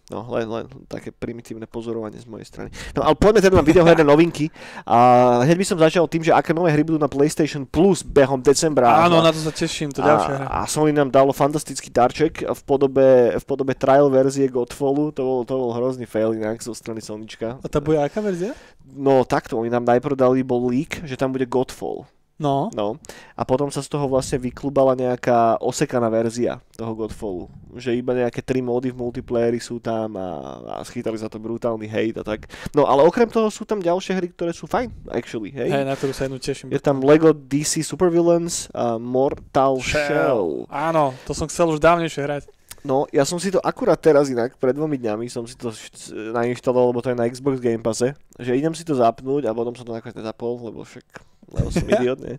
[0.10, 2.70] No, len, len také primitívne pozorovanie z mojej strany.
[2.98, 4.50] No ale poďme teda na videoherné novinky.
[4.82, 4.98] A
[5.46, 8.90] hneď by som začal tým, že aké nové hry budú na PlayStation Plus behom decembra.
[9.06, 10.48] Áno, na to sa teším, to ďalšia hra.
[10.50, 15.14] A Sony nám dalo fantastický darček v podobe, v podobe trial verzie Godfallu.
[15.14, 17.62] To bol, to bol hrozný fail inak zo strany Sonička.
[17.62, 18.58] A tá bude aká verzia?
[18.84, 22.10] No takto, oni nám najprv dali bol leak, že tam bude Godfall.
[22.44, 22.68] No.
[22.76, 23.00] no.
[23.40, 27.48] A potom sa z toho vlastne vyklubala nejaká osekaná verzia toho Godfallu.
[27.80, 30.30] Že iba nejaké tri módy v multiplayeri sú tam a,
[30.76, 32.52] a schytali za to brutálny hate a tak.
[32.76, 35.56] No ale okrem toho sú tam ďalšie hry, ktoré sú fajn, actually.
[35.56, 36.76] Hej, hey, na ktorú sa jednu teším.
[36.76, 40.12] Je tam Lego DC Supervillains a Mortal Shell.
[40.12, 40.48] Shell.
[40.68, 42.44] Áno, to som chcel už dávnejšie hrať.
[42.84, 45.72] No, ja som si to akurát teraz inak, pred dvomi dňami som si to
[46.36, 49.72] nainštaloval, lebo to je na Xbox Game Passe, že idem si to zapnúť a potom
[49.72, 52.38] som to nakoniec nezapol, lebo však lebo som idiot, nie?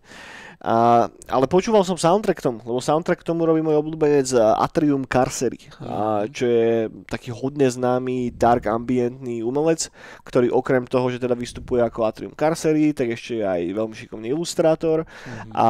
[0.64, 5.60] A, ale počúval som soundtrack tomu, lebo soundtrack tomu robí môj obľúbenec eh, Atrium Carcery,
[5.84, 9.92] a, čo je taký hodne známy dark ambientný umelec,
[10.24, 14.32] ktorý okrem toho, že teda vystupuje ako Atrium Carcery, tak ešte je aj veľmi šikovný
[14.32, 15.52] ilustrátor mm-hmm.
[15.52, 15.68] a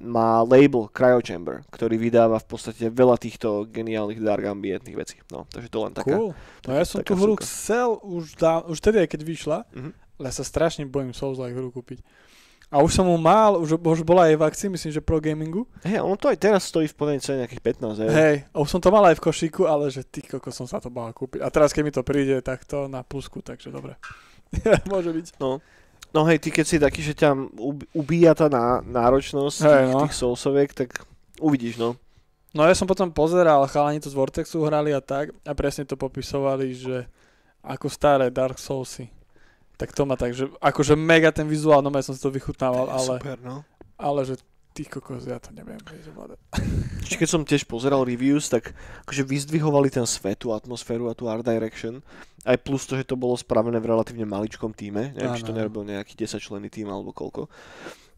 [0.00, 5.20] má label Cryo Chamber, ktorý vydáva v podstate veľa týchto geniálnych dark ambientných vecí.
[5.28, 6.16] No, takže to len taká...
[6.16, 6.32] Cool.
[6.64, 9.92] No ja som tú hru chcel už, dá, už tedy, keď vyšla, mm-hmm.
[10.24, 12.00] ale ja sa strašne bojím Souls-like hru kúpiť.
[12.72, 15.68] A už som mu mal, už, už bola aj v akcii, myslím, že pro gamingu.
[15.84, 18.12] Hej, ono to aj teraz stojí v plnej cene nejakých 15 eur.
[18.16, 20.88] Hej, už som to mal aj v košíku, ale že ty koko som sa to
[20.88, 21.44] bál kúpiť.
[21.44, 24.00] A teraz keď mi to príde, tak to na plusku, takže dobre.
[24.88, 25.36] Môže byť.
[25.36, 25.60] No.
[26.16, 27.36] No hej, ty keď si taký, že ťa
[27.92, 30.00] ubíja tá ná, náročnosť hey, tých, no.
[30.08, 31.04] tých soulsoviek, tak
[31.44, 32.00] uvidíš, no.
[32.56, 35.96] No ja som potom pozeral, chalani to z Vortexu hrali a tak a presne to
[35.96, 37.04] popisovali, že
[37.60, 39.12] ako staré Dark Soulsy
[39.82, 42.86] tak to má tak, že akože mega ten vizuál, no ja som si to vychutnával,
[42.86, 43.66] ale, super, no.
[43.98, 44.38] ale že
[44.70, 45.82] ty kokos, ja to neviem
[47.04, 48.70] Čiže keď som tiež pozeral reviews, tak
[49.02, 51.98] akože vyzdvihovali ten svet, tú atmosféru a tú art direction.
[52.46, 55.12] Aj plus to, že to bolo spravené v relatívne maličkom týme.
[55.18, 57.50] Neviem, či to nerobil nejaký 10 členný tým alebo koľko.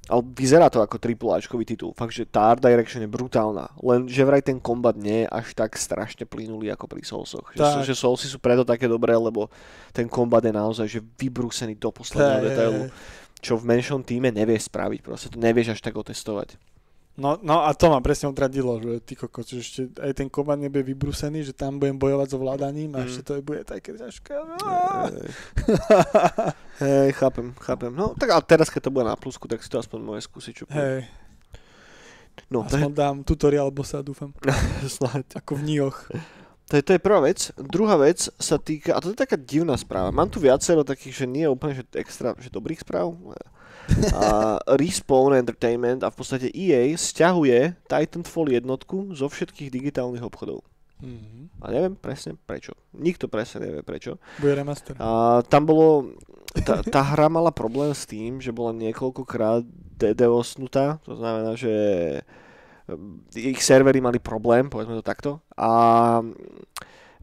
[0.04, 1.96] Ale vyzerá to ako AAAčkový titul.
[1.96, 3.72] Fakt, že tá art direction je brutálna.
[3.80, 7.56] Len, že vraj ten kombat nie je až tak strašne plynulý ako pri Soulsoch.
[7.56, 9.48] Že, že Soulsy sú preto také dobré, lebo
[9.96, 12.82] ten kombat je naozaj že vybrúsený do posledného detailu.
[13.40, 15.00] Čo v menšom týme nevieš spraviť.
[15.00, 16.56] Proste to nevieš až tak otestovať.
[17.14, 20.58] No, no a to ma presne odradilo, že ty kokos, že ešte aj ten kombat
[20.58, 23.06] nebude vybrusený, že tam budem bojovať so vládaním a mm.
[23.06, 24.34] ešte to bude také ťažké.
[26.82, 27.94] Hej, chápem, chápem.
[27.94, 30.66] No tak ale teraz, keď to bude na plusku, tak si to aspoň môže skúsiť.
[30.74, 31.06] Hej.
[32.50, 32.98] No, aspoň je...
[32.98, 34.34] dám tutoriál bossa, dúfam.
[34.82, 35.38] Snáď.
[35.38, 36.10] Ako v Nioch.
[36.66, 37.54] To je, to je prvá vec.
[37.54, 40.10] Druhá vec sa týka, a to je taká divná správa.
[40.10, 43.14] Mám tu viacero takých, že nie úplne že extra, že dobrých správ
[44.14, 50.64] a Respawn Entertainment a v podstate EA stiahuje Titanfall jednotku zo všetkých digitálnych obchodov.
[51.04, 51.60] Mm-hmm.
[51.60, 52.72] A neviem presne prečo.
[52.96, 54.16] Nikto presne nevie prečo.
[54.40, 54.96] Bude remaster.
[54.96, 56.16] A tam bolo...
[56.54, 59.66] Tá, tá hra mala problém s tým, že bola niekoľkokrát
[59.98, 61.02] DDoSnutá.
[61.02, 61.74] To znamená, že
[63.34, 65.42] ich servery mali problém, povedzme to takto.
[65.58, 66.22] A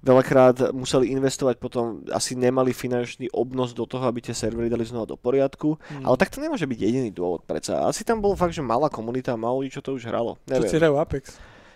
[0.02, 5.06] veľakrát museli investovať, potom asi nemali finančný obnos do toho, aby tie servery dali znova
[5.06, 5.78] do poriadku.
[5.78, 6.06] Mm.
[6.10, 7.86] Ale tak to nemôže byť jediný dôvod predsa.
[7.86, 10.41] Asi tam bol fakt, že malá komunita, ľudí, čo to už hralo.
[10.49, 10.66] Neviem.
[10.66, 11.26] Čo si hrajú Apex.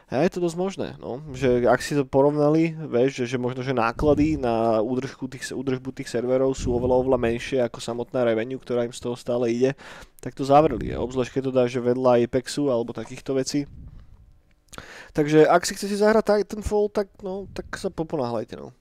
[0.06, 1.18] A je to dosť možné, no.
[1.34, 5.98] že ak si to porovnali, vieš, že, že možno, že náklady na údržbu tých, údržbu
[5.98, 9.74] tých serverov sú oveľa, oveľa menšie ako samotná revenue, ktorá im z toho stále ide,
[10.22, 10.94] tak to zavreli.
[10.94, 13.66] Obzvlášť keď to dá, že vedľa Apexu alebo takýchto vecí,
[15.16, 18.60] Takže ak si chcete zahrať Titanfall, tak, no, tak sa poponáhľajte.
[18.60, 18.76] No.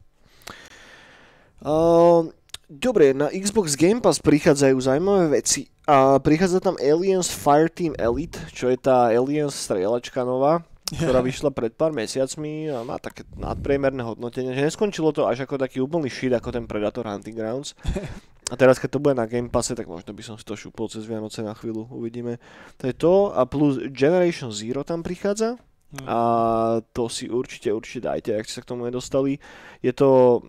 [1.64, 2.28] Uh,
[2.68, 5.70] dobre, na Xbox Game Pass prichádzajú zaujímavé veci.
[5.84, 10.64] A prichádza tam Aliens Fireteam Elite, čo je tá Aliens strieľačka nová,
[11.00, 15.60] ktorá vyšla pred pár mesiacmi a má také nadpriemerné hodnotenie, že neskončilo to až ako
[15.60, 17.76] taký úplný shit ako ten Predator Hunting Grounds.
[18.52, 20.84] A teraz, keď to bude na Game Passe, tak možno by som si to šupol
[20.92, 22.36] cez Vianoce na chvíľu, uvidíme.
[22.76, 25.56] To je to a plus Generation Zero tam prichádza.
[26.02, 26.18] A
[26.90, 29.38] to si určite, určite dajte, ak ste sa k tomu nedostali.
[29.78, 30.42] Je to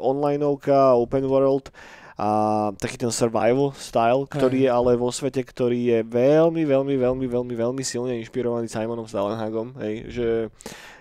[0.00, 1.68] onlineovka, open world
[2.16, 2.28] a
[2.76, 7.54] taký ten survival style, ktorý je ale vo svete, ktorý je veľmi, veľmi, veľmi, veľmi,
[7.56, 10.28] veľmi silne inšpirovaný Simonom Stalenhagom, hej, že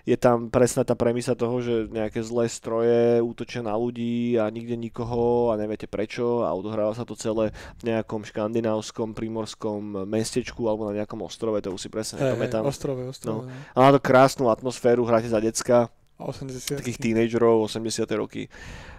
[0.02, 4.74] je tam presná tá premisa toho, že nejaké zlé stroje útočia na ľudí a nikde
[4.74, 10.90] nikoho a neviete prečo a odohráva sa to celé v nejakom škandinávskom primorskom mestečku alebo
[10.90, 12.66] na nejakom ostrove, to už si presne hey, nepamätám.
[12.66, 13.46] Hey, ostrove, ostrove.
[13.46, 13.50] No.
[13.50, 13.78] no.
[13.78, 15.94] A má to krásnu atmosféru, hráte za decka,
[16.26, 16.78] 80.
[16.82, 18.06] takých tínedžerov, 80.
[18.18, 18.48] roky.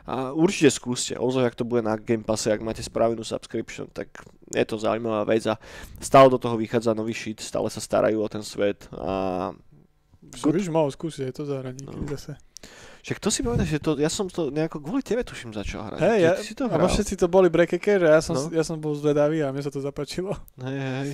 [0.02, 4.10] A určite skúste, ozaj, ak to bude na Game Passe, ak máte spravenú subscription, tak
[4.50, 5.54] je to zaujímavá vec a
[6.02, 9.50] stále do toho vychádza nový shit, stále sa starajú o ten svet a.
[10.32, 11.92] Víš, mal skúsiť aj to zahrať no.
[12.14, 12.38] zase.
[13.02, 15.98] Však to si povedal, že to, ja som to nejako kvôli tebe tuším začal hrať.
[15.98, 16.86] Hej, ja, si to hral.
[16.86, 18.46] A všetci to boli breakeke, že ja som, no.
[18.54, 20.38] ja som bol zvedavý a mne sa to zapačilo.
[20.62, 21.10] Hej, hej.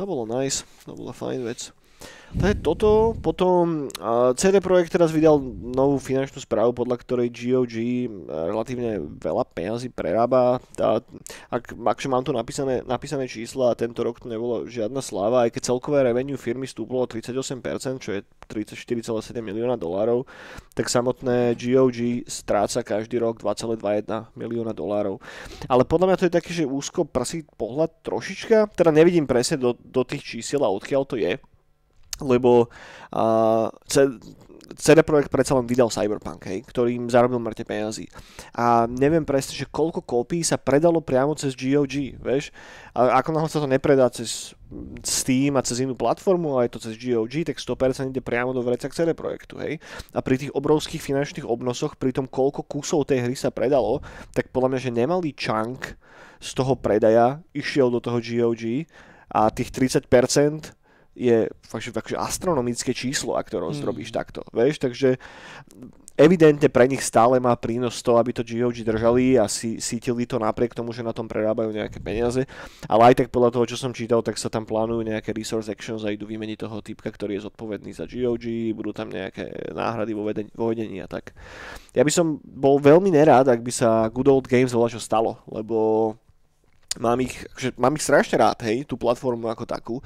[0.00, 1.76] To bolo nice, to bola fajn vec.
[2.36, 3.88] Je toto, potom
[4.36, 5.40] CD Projekt teraz vydal
[5.72, 7.74] novú finančnú správu, podľa ktorej GOG
[8.28, 10.60] relatívne veľa peňazí prerába.
[10.76, 11.00] Tá,
[11.48, 15.56] ak, akže mám tu napísané, napísané čísla a tento rok to nebolo žiadna sláva, aj
[15.56, 18.20] keď celkové revenue firmy stúplo o 38%, čo je
[18.52, 20.28] 34,7 milióna dolárov,
[20.76, 25.24] tak samotné GOG stráca každý rok 2,21 milióna dolárov.
[25.72, 29.72] Ale podľa mňa to je taký, že úzko prsí pohľad trošička, teda nevidím presne do,
[29.72, 31.40] do tých čísiel a odkiaľ to je,
[32.20, 32.68] lebo
[33.12, 33.68] uh,
[34.74, 38.10] CD Projekt predsa len vydal Cyberpunk, hej, ktorým zarobil mŕte peniazy.
[38.52, 42.50] A neviem presne, že koľko kópií sa predalo priamo cez GOG, vieš?
[42.90, 44.58] A ako náhle sa to nepredá cez
[45.06, 48.60] Steam a cez inú platformu, ale je to cez GOG, tak 100% ide priamo do
[48.66, 49.78] vrecak CD Projektu, hej?
[50.10, 54.02] A pri tých obrovských finančných obnosoch, pri tom koľko kusov tej hry sa predalo,
[54.34, 55.94] tak podľa mňa, že nemalý chunk
[56.42, 58.90] z toho predaja išiel do toho GOG
[59.30, 60.74] a tých 30%
[61.16, 64.16] je fakt, fakt astronomické číslo, ak to rozdrobíš mm.
[64.16, 64.40] takto.
[64.52, 65.16] Vieš, takže
[66.16, 70.40] evidentne pre nich stále má prínos to, aby to GOG držali a si, sítili to
[70.40, 72.48] napriek tomu, že na tom prerábajú nejaké peniaze.
[72.88, 76.04] Ale aj tak podľa toho, čo som čítal, tak sa tam plánujú nejaké resource actions
[76.04, 80.24] a idú vymeniť toho typka, ktorý je zodpovedný za GOG, budú tam nejaké náhrady vo,
[80.24, 81.36] vedení, vo vedení a tak.
[81.92, 85.40] Ja by som bol veľmi nerád, ak by sa Good Old Games veľa čo stalo,
[85.48, 86.12] lebo
[86.96, 89.96] Mám ich, že mám ich strašne rád, hej, tú platformu ako takú.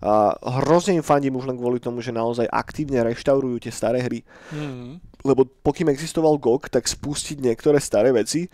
[0.00, 0.32] A
[0.62, 4.20] hrozne im fandím už len kvôli tomu, že naozaj aktívne reštaurujú tie staré hry.
[4.54, 5.02] Mm.
[5.26, 8.46] Lebo pokým existoval GOG, tak spustiť niektoré staré veci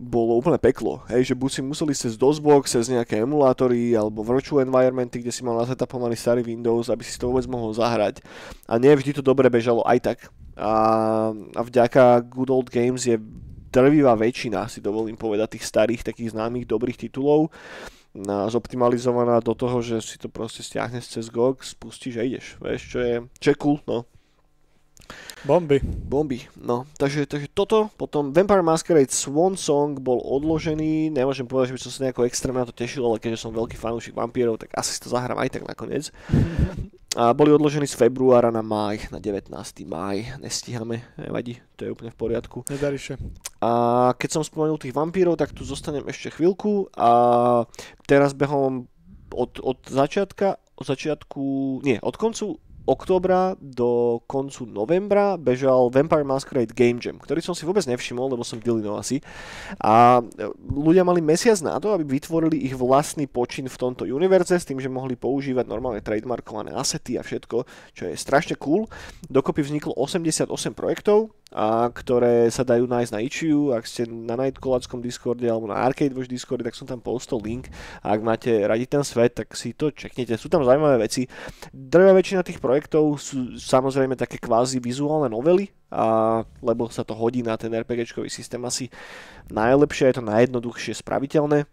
[0.00, 1.04] bolo úplne peklo.
[1.12, 5.44] Hej, že buď si museli cez DOSBox, cez nejaké emulátory alebo virtual environmenty, kde si
[5.44, 8.24] mal nasetapovaný starý Windows, aby si to vôbec mohol zahrať.
[8.64, 10.18] A nie vždy to dobre bežalo aj tak.
[10.56, 10.72] A,
[11.36, 13.20] a vďaka Good Old Games je
[13.70, 17.54] drvivá väčšina, si dovolím povedať, tých starých, takých známych, dobrých titulov
[18.50, 22.98] zoptimalizovaná do toho, že si to proste stiahneš cez GOG, spustíš a ideš, vieš, čo
[22.98, 24.02] je, čo je cool, no.
[25.40, 25.80] Bomby.
[25.84, 26.84] Bomby, no.
[27.00, 31.92] Takže, takže toto, potom Vampire Masquerade Swan Song bol odložený, nemôžem povedať, že by som
[31.92, 35.00] sa nejako extrémne na to tešil, ale keďže som veľký fanúšik vampírov, tak asi si
[35.00, 36.12] to zahrám aj tak nakoniec.
[37.18, 39.50] A boli odložení z februára na máj, na 19.
[39.82, 40.38] máj.
[40.38, 42.62] Nestíhame, nevadí, to je úplne v poriadku.
[42.70, 43.18] Nedariše.
[43.58, 43.70] A
[44.14, 47.10] keď som spomenul tých vampírov, tak tu zostanem ešte chvíľku a
[48.06, 48.86] teraz behom
[49.34, 51.42] od, od začiatka, od začiatku,
[51.82, 57.64] nie, od koncu októbra do koncu novembra bežal Vampire Masquerade Game Jam, ktorý som si
[57.64, 59.24] vôbec nevšimol, lebo som v Illinois asi.
[59.80, 60.20] A
[60.68, 64.80] ľudia mali mesiac na to, aby vytvorili ich vlastný počin v tomto univerze s tým,
[64.80, 67.56] že mohli používať normálne trademarkované asety a všetko,
[67.96, 68.88] čo je strašne cool.
[69.28, 75.02] Dokopy vzniklo 88 projektov, a ktoré sa dajú nájsť na Ichiu, ak ste na Nightcallackom
[75.02, 77.66] Discorde alebo na Arcade Watch Discorde, tak som tam postol link
[78.06, 80.38] a ak máte radi ten svet, tak si to čeknite.
[80.38, 81.26] Sú tam zaujímavé veci.
[81.74, 87.42] Drvá väčšina tých projektov sú samozrejme také kvázi vizuálne novely, a, lebo sa to hodí
[87.42, 88.86] na ten RPGčkový systém asi
[89.50, 91.66] najlepšie, je to najjednoduchšie spraviteľné.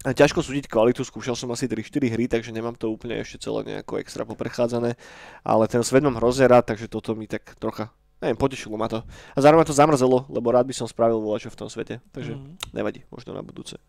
[0.00, 3.68] A ťažko súdiť kvalitu, skúšal som asi 3-4 hry, takže nemám to úplne ešte celé
[3.68, 4.96] nejako extra poprechádzané,
[5.44, 9.00] ale ten svet mám hrozne rád, takže toto mi tak trocha neviem, potešilo ma to.
[9.34, 12.04] A zároveň to zamrzelo, lebo rád by som spravil volačo v tom svete.
[12.12, 12.76] Takže mm.
[12.76, 13.80] nevadí, možno na budúce.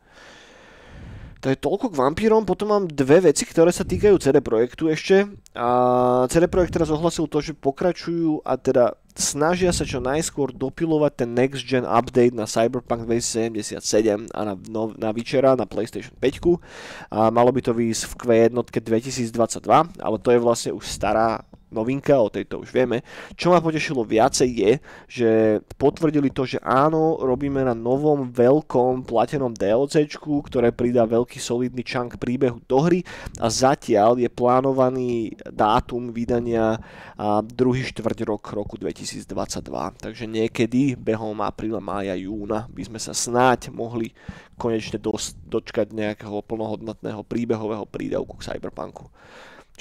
[1.42, 5.26] To je toľko k vampírom, potom mám dve veci, ktoré sa týkajú CD Projektu ešte.
[5.58, 5.68] A
[6.30, 11.30] CD Projekt teraz ohlasil to, že pokračujú a teda snažia sa čo najskôr dopilovať ten
[11.34, 16.62] next gen update na Cyberpunk 2077 a na, no, na Vyčera na PlayStation 5.
[17.10, 19.66] A malo by to výjsť v Q1 2022,
[19.98, 21.42] ale to je vlastne už stará
[21.72, 23.02] novinka, o tejto už vieme.
[23.34, 24.72] Čo ma potešilo viacej je,
[25.08, 25.30] že
[25.80, 32.20] potvrdili to, že áno, robíme na novom veľkom platenom DLCčku, ktoré pridá veľký solidný čank
[32.20, 33.02] príbehu do hry
[33.40, 36.78] a zatiaľ je plánovaný dátum vydania
[37.48, 39.26] druhý štvrť rok roku 2022.
[39.98, 44.12] Takže niekedy behom apríla, mája, júna by sme sa snáď mohli
[44.60, 45.02] konečne
[45.50, 49.10] dočkať nejakého plnohodnotného príbehového prídavku k Cyberpunku.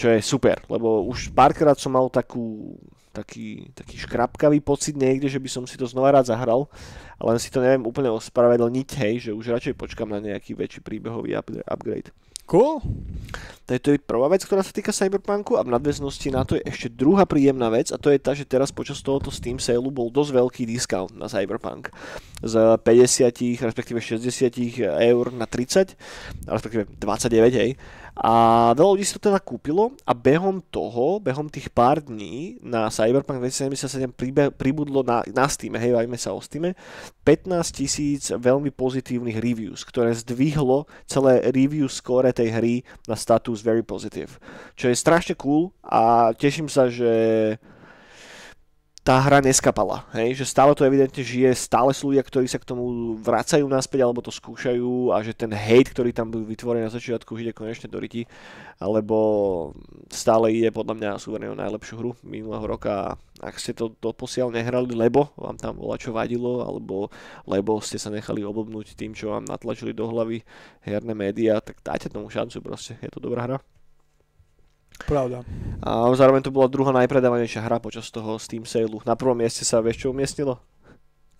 [0.00, 2.72] Čo je super, lebo už párkrát som mal takú,
[3.12, 6.72] taký, taký škrapkavý pocit niekde, že by som si to znova rád zahral,
[7.20, 11.36] ale si to neviem úplne ospravedlniť, hej, že už radšej počkam na nejaký väčší príbehový
[11.68, 12.16] upgrade.
[12.50, 12.82] Cool.
[13.68, 16.58] To je, to je prvá vec, ktorá sa týka Cyberpunku a v nadväznosti na to
[16.58, 19.86] je ešte druhá príjemná vec a to je tá, že teraz počas tohoto Steam sale
[19.86, 21.94] bol dosť veľký discount na Cyberpunk.
[22.42, 25.94] Z 50, respektíve 60 eur na 30,
[26.50, 27.78] respektíve 29, hej.
[28.20, 28.32] A
[28.76, 33.40] veľa ľudí si to teda kúpilo a behom toho, behom tých pár dní na Cyberpunk
[33.40, 34.12] 2077
[34.60, 36.76] pribudlo na, na Steam, hej, vajme sa o Steam,
[37.24, 42.74] 15 tisíc veľmi pozitívnych reviews, ktoré zdvihlo celé review score tej hry
[43.08, 44.36] na status very positive.
[44.76, 47.56] Čo je strašne cool a teším sa, že
[49.10, 50.38] tá hra neskapala, hej?
[50.38, 54.22] že stále to evidentne žije, stále sú ľudia, ktorí sa k tomu vracajú naspäť alebo
[54.22, 57.98] to skúšajú a že ten hate, ktorý tam bol vytvorený na začiatku, ide konečne do
[57.98, 58.30] ryti,
[58.78, 59.18] alebo
[60.14, 64.94] stále ide podľa mňa súverne o najlepšiu hru minulého roka ak ste to doposiaľ nehrali,
[64.94, 67.10] lebo vám tam bola čo vadilo, alebo
[67.50, 70.46] lebo ste sa nechali oblbnúť tým, čo vám natlačili do hlavy
[70.86, 73.79] herné médiá, tak dajte tomu šancu proste, je to dobrá hra.
[75.08, 75.44] Pravda.
[75.80, 79.00] A zároveň to bola druhá najpredávanejšia hra počas toho Steam sale.
[79.08, 80.60] Na prvom mieste sa vieš čo umiestnilo?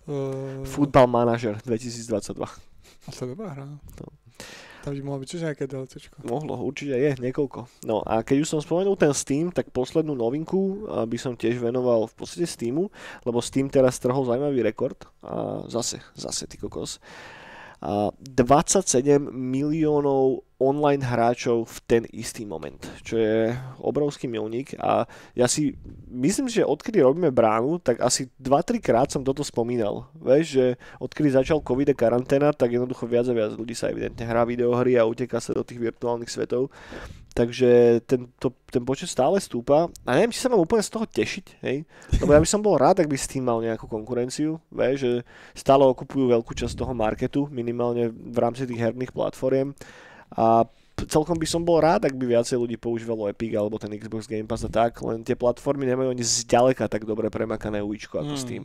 [0.09, 0.65] Uh...
[0.65, 2.41] Football Manager 2022.
[2.41, 3.65] A to je dobrá hra.
[3.69, 3.79] No.
[4.81, 6.25] Tam by mohlo byť tiež nejaké DLCčko.
[6.25, 7.85] Mohlo, určite je, niekoľko.
[7.85, 12.09] No a keď už som spomenul ten Steam, tak poslednú novinku by som tiež venoval
[12.09, 12.89] v podstate Steamu,
[13.21, 16.97] lebo Steam teraz trhol zaujímavý rekord a zase, zase ty kokos.
[17.77, 23.49] A 27 miliónov online hráčov v ten istý moment, čo je
[23.81, 25.73] obrovský milník a ja si
[26.05, 30.05] myslím, že odkedy robíme bránu, tak asi 2-3 krát som toto spomínal.
[30.21, 30.65] Vieš, že
[31.01, 35.01] odkedy začal covid a karanténa, tak jednoducho viac a viac ľudí sa evidentne hrá videohry
[35.01, 36.69] a uteká sa do tých virtuálnych svetov.
[37.31, 41.07] Takže ten, to, ten počet stále stúpa a neviem, či sa mám úplne z toho
[41.07, 41.87] tešiť, hej?
[42.19, 45.11] Lebo ja by som bol rád, ak by s tým mal nejakú konkurenciu, vieš, že
[45.55, 49.71] stále okupujú veľkú časť toho marketu, minimálne v rámci tých herných platformiem
[50.31, 50.65] a
[51.07, 54.45] celkom by som bol rád, ak by viacej ľudí používalo Epic alebo ten Xbox Game
[54.45, 58.41] Pass a tak, len tie platformy nemajú ani zďaleka tak dobre premakané uličko ako hmm.
[58.41, 58.63] Steam.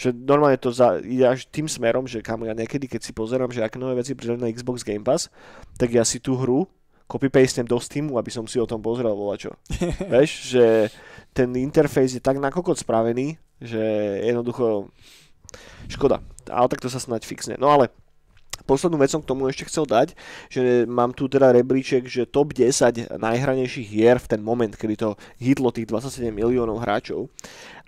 [0.00, 3.52] Že normálne to za, ide až tým smerom, že kam ja niekedy, keď si pozerám,
[3.54, 5.30] že aké nové veci pridali na Xbox Game Pass,
[5.78, 6.66] tak ja si tú hru
[7.06, 9.54] copy-pastem do Steamu, aby som si o tom pozrel čo.
[10.12, 10.64] Vieš, že
[11.30, 13.78] ten interfejs je tak nakokot spravený, že
[14.26, 14.90] jednoducho
[15.86, 16.18] škoda.
[16.50, 17.54] Ale tak to sa snáď fixne.
[17.62, 17.94] No ale
[18.64, 20.16] Poslednú vec som k tomu ešte chcel dať,
[20.48, 25.10] že mám tu teda rebríček, že top 10 najhranejších hier v ten moment, kedy to
[25.36, 27.28] hitlo tých 27 miliónov hráčov.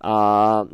[0.04, 0.14] A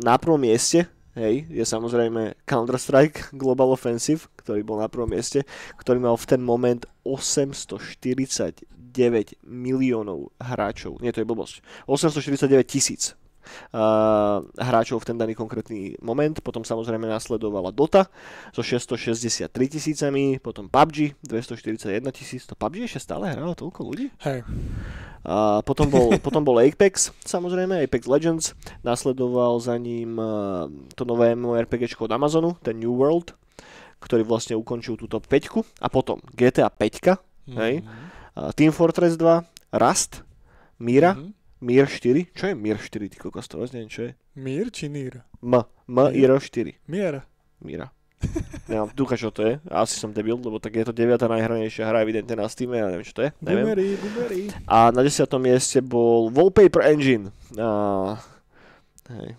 [0.03, 5.47] na prvom mieste hej, je samozrejme Counter-Strike Global Offensive, ktorý bol na prvom mieste,
[5.79, 8.67] ktorý mal v ten moment 849
[9.47, 10.99] miliónov hráčov.
[11.03, 11.63] Nie, to je blbosť.
[11.87, 13.15] 849 tisíc
[14.59, 16.35] hráčov v ten daný konkrétny moment.
[16.41, 18.09] Potom samozrejme nasledovala Dota
[18.55, 22.45] so 663 tisícami, potom PUBG 241 tisíc.
[22.49, 24.09] To PUBG ešte stále hralo toľko ľudí?
[24.25, 24.43] Hej.
[25.25, 28.53] A potom bol, potom bol Apex, samozrejme, Apex Legends.
[28.85, 30.21] Nasledoval za ním
[30.95, 33.33] to nové MMORPG od Amazonu, ten New World,
[34.05, 37.57] ktorý vlastne ukončil túto 5 a potom GTA 5, mm-hmm.
[37.57, 40.21] hej, uh, Team Fortress 2, Rust,
[40.77, 41.44] Mira, mm-hmm.
[41.65, 42.29] Mir 4?
[42.37, 44.13] Čo je Mir 4, ty kokos, to neviem, čo je.
[44.37, 45.25] Mir či Nir?
[45.41, 45.65] M.
[45.89, 46.77] M, Ir 4.
[46.85, 47.25] Mier.
[47.65, 47.89] Mira.
[48.69, 49.57] Nemám ducha, čo to je.
[49.73, 51.17] Asi som debil, lebo tak je to 9.
[51.17, 53.31] najhranejšia hra evidentne na Steam, ja neviem, čo to je.
[53.41, 53.65] Neviem.
[53.65, 54.43] Boomery, boomery.
[54.69, 55.25] A na 10.
[55.41, 57.33] mieste bol Wallpaper Engine.
[57.57, 58.21] A...
[59.09, 59.33] Hej.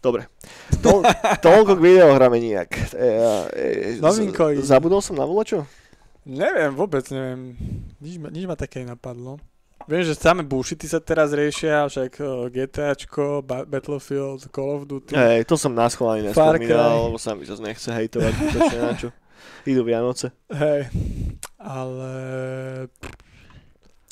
[0.00, 0.28] Dobre.
[0.80, 1.04] To,
[1.44, 2.70] toľko k videohrame nijak.
[2.96, 3.08] E,
[3.52, 5.68] e, z, zabudol som na volačo?
[6.24, 7.58] Neviem, vôbec neviem.
[8.00, 9.36] Nič ma, nič ma také napadlo.
[9.86, 15.14] Viem, že samé bullshity sa teraz riešia, však uh, GTAčko, ba- Battlefield, Call of Duty.
[15.14, 18.32] Hej, to som nás chválne nespomínal, lebo sa mi zase nechce hejtovať,
[18.82, 19.14] na čo.
[19.62, 20.34] Idú Vianoce.
[20.50, 20.90] Hej,
[21.62, 22.10] ale...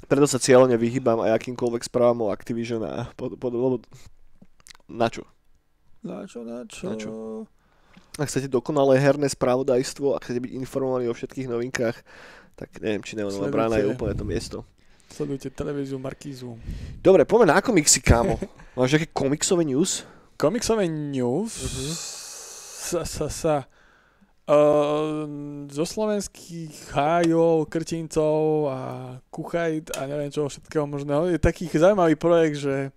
[0.06, 3.76] Preto sa cieľne vyhýbam aj akýmkoľvek správam o Activision a pod, pod, lebo...
[4.86, 5.26] Na čo?
[6.06, 6.86] Na čo, na čo?
[6.86, 7.10] Na čo?
[8.14, 11.98] Ak chcete dokonalé herné spravodajstvo a chcete byť informovaní o všetkých novinkách,
[12.54, 14.58] tak neviem, či Neonová brána je úplne to miesto.
[15.10, 16.58] Sledujte televíziu Markízu.
[16.98, 18.40] Dobre, poďme na komiksy, kámo.
[18.78, 20.02] Máš nejaké komiksové news?
[20.34, 21.52] Komiksové news?
[21.54, 21.92] Mhm.
[22.84, 23.56] Sa, sa, sa.
[24.44, 25.24] Uh,
[25.72, 28.78] zo slovenských hájov, krtincov a
[29.32, 31.32] kuchajt a neviem čoho všetkého možného.
[31.32, 32.92] Je taký zaujímavý projekt, že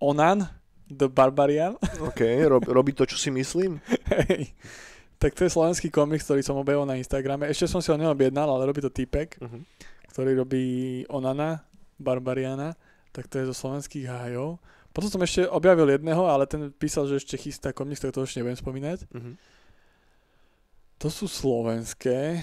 [0.00, 0.48] Onan,
[0.88, 3.76] The Barbarian, OK, rob, robí to, čo si myslím.
[4.08, 4.56] hej,
[5.20, 7.44] tak to je slovenský komiks, ktorý som objavil na Instagrame.
[7.52, 9.60] Ešte som si ho neobjednal, ale robí to typek, Uh-huh.
[10.16, 10.64] Ktorý robí
[11.12, 11.60] Onana,
[12.00, 12.72] Barbariana,
[13.12, 14.56] tak to je zo slovenských hájov.
[14.96, 18.32] Potom som ešte objavil jedného, ale ten písal, že ešte chystá komiks, tak to už
[18.40, 19.04] nebudem spomínať.
[19.12, 19.36] Uh-huh.
[21.04, 22.40] To sú slovenské.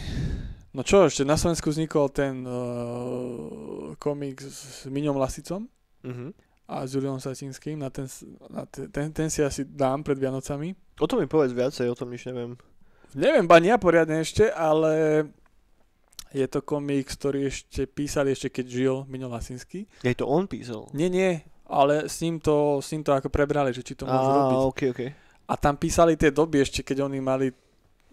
[0.70, 5.66] No čo, ešte na Slovensku vznikol ten uh, komik s Miňom Lasicom
[6.04, 6.36] Uh-huh.
[6.68, 7.80] a s Juliom Satinským.
[7.80, 8.06] Na ten,
[8.54, 10.76] na te- ten, ten si asi dám pred Vianocami.
[11.00, 12.54] O tom mi povedz viacej, o tom nič neviem.
[13.16, 15.26] Neviem, ba ja poriadne ešte, ale
[16.34, 19.86] je to komik, ktorý ešte písali ešte keď žil Miňo Lasinsky.
[20.02, 20.90] Je to on písal?
[20.92, 24.26] Nie, nie, ale s ním to, s ním to ako prebrali, že či to môžu
[24.26, 24.58] Á, robiť.
[24.68, 25.02] OK, OK.
[25.44, 27.54] A tam písali tie doby ešte, keď oni mali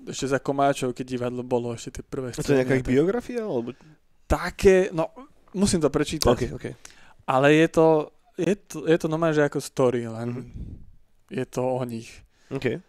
[0.03, 2.87] ešte za komáčov, keď divadlo bolo, ešte tie prvé A to je nejaká scény ich
[2.87, 3.43] biografia?
[3.43, 3.73] Alebo...
[4.25, 5.11] Také, no,
[5.53, 6.29] musím to prečítať.
[6.29, 6.67] OK, OK.
[7.27, 7.87] Ale je to,
[8.37, 10.43] je to, je to normálne, že ako story, len Mhm.
[11.31, 12.11] je to o nich.
[12.51, 12.81] OK.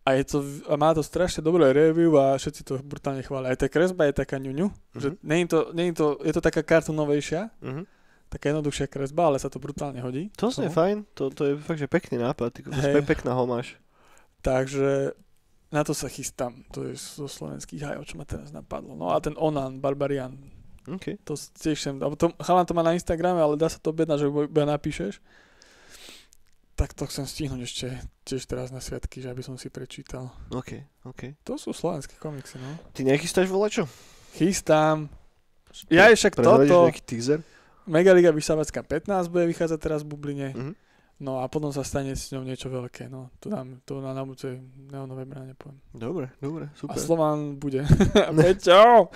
[0.00, 3.52] A, je to, a má to strašne dobré review a všetci to brutálne chvália.
[3.52, 5.16] Aj tá kresba je taká ňuňu, že Mhm.
[5.22, 7.84] nie je to, nie je to, je to taká kartunovejšia, Uh-huh.
[8.28, 10.32] taká jednoduchšia kresba, ale sa to brutálne hodí.
[10.34, 12.94] To je fajn, to, to je fakt, že pekný nápad, Hej.
[12.96, 13.76] pe- pekná homáš.
[14.40, 15.12] Takže
[15.68, 16.64] na to sa chystám.
[16.70, 18.94] To je zo slovenských hajov, čo ma teraz napadlo.
[18.94, 20.34] No a ten Onan, Barbarian,
[20.88, 21.20] OK.
[21.22, 24.26] to tiež sem, to, chalan to má na Instagrame, ale dá sa to objednať, že
[24.26, 25.20] iba napíšeš.
[26.80, 27.86] Tak to chcem stihnúť ešte
[28.24, 30.32] tiež teraz na sviatky, že aby som si prečítal.
[30.48, 31.36] OK, OK.
[31.44, 32.72] To sú slovenské komiksy, no.
[32.96, 33.84] Ty nechystáš volať čo?
[34.40, 35.12] Chystám.
[35.92, 37.44] Ja je však toto, nejaký teaser?
[37.84, 40.56] Megaliga Vysávacká 15 bude vychádzať teraz v Bubline.
[40.56, 40.72] Mhm.
[41.20, 43.12] No a potom sa stane s ňou niečo veľké.
[43.12, 44.56] No, to dám, to na budúcej
[44.88, 45.76] neonové bráne poviem.
[45.92, 46.96] Dobre, dobre, A super.
[46.96, 47.84] Slovan bude.
[48.40, 49.12] Peťo!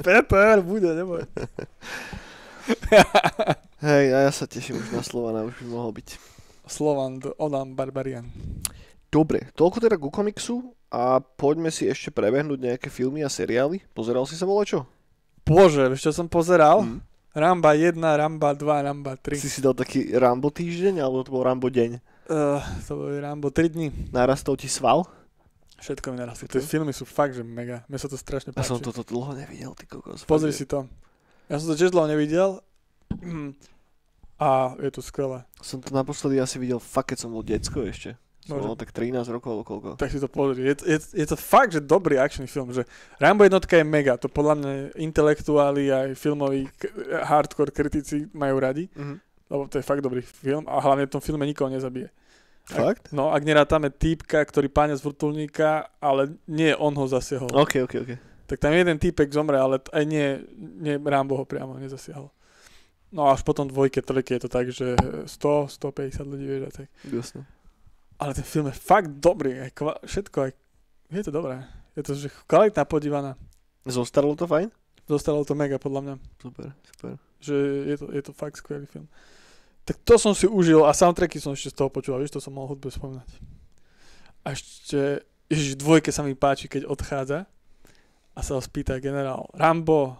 [0.00, 1.28] Peter bude, neboj.
[3.84, 6.39] Hej, a ja sa teším už na Slovana, už by mohol byť.
[6.70, 8.30] Slovan, d- Odam Barbarian.
[9.10, 13.82] Dobre, toľko teda ku komiksu a poďme si ešte prebehnúť nejaké filmy a seriály.
[13.90, 14.86] Pozeral si sa vole čo?
[15.42, 16.86] Bože, vieš čo som pozeral?
[16.86, 17.02] Hm.
[17.30, 19.34] Ramba 1, Ramba 2, Ramba 3.
[19.36, 21.98] Si si dal taký Rambo týždeň, alebo to bol Rambo deň?
[22.26, 23.90] Uh, to boli Rambo 3 dní.
[24.10, 25.06] Narastol ti sval?
[25.78, 26.46] Všetko mi narastlo.
[26.46, 27.82] Tie filmy sú fakt, že mega.
[27.86, 28.68] Mne sa to strašne Ja páči.
[28.68, 30.22] som toto dlho nevidel, ty kokos.
[30.22, 30.86] Pozri si to.
[31.46, 32.62] Ja som to tiež dlho nevidel.
[34.40, 35.44] A je to skvelé.
[35.60, 38.16] Som to naposledy asi videl fakt, keď som bol decko ešte.
[38.40, 38.66] Som Môže.
[38.66, 39.88] mal tak 13 rokov alebo koľko.
[39.94, 40.64] Tak si to pozri.
[40.64, 42.72] Je, je, je to fakt, že dobrý akčný film.
[42.72, 44.16] Že Rambo jednotka je mega.
[44.16, 46.88] To podľa mňa intelektuáli aj filmoví k-
[47.20, 48.88] hardcore kritici majú radi.
[48.96, 49.14] Mhm.
[49.46, 50.64] Lebo to je fakt dobrý film.
[50.64, 52.08] A hlavne v tom filme nikoho nezabije.
[52.64, 53.10] Fakt?
[53.10, 55.68] No, ak nerátame týpka, ktorý páňa z vrtulníka,
[55.98, 57.50] ale nie on ho zasiahol.
[57.50, 58.12] OK, OK, OK.
[58.46, 62.30] Tak tam jeden týpek zomre, ale t- aj nie, nie Rambo ho priamo nezasiahol.
[63.10, 64.94] No až potom dvojke, trojke je to tak, že
[65.26, 66.86] 100, 150 ľudí vieš a tak.
[67.10, 67.42] Jasne.
[68.22, 70.50] Ale ten film je fakt dobrý, aj kva- všetko, aj,
[71.10, 71.66] je to dobré.
[71.98, 73.34] Je to že kvalitná podívaná.
[73.82, 74.70] Zostalo to fajn?
[75.10, 77.12] Zostalo to mega podľa mňa, Super, super.
[77.42, 77.56] že
[77.90, 79.10] je to, je to fakt skvelý film.
[79.82, 82.54] Tak to som si užil a soundtracky som ešte z toho počúval, vieš, to som
[82.54, 83.26] mohol hudbe spomínať.
[84.46, 87.42] A ešte, ježiš, dvojke sa mi páči, keď odchádza
[88.30, 90.14] a sa ho spýta generál, Rambo,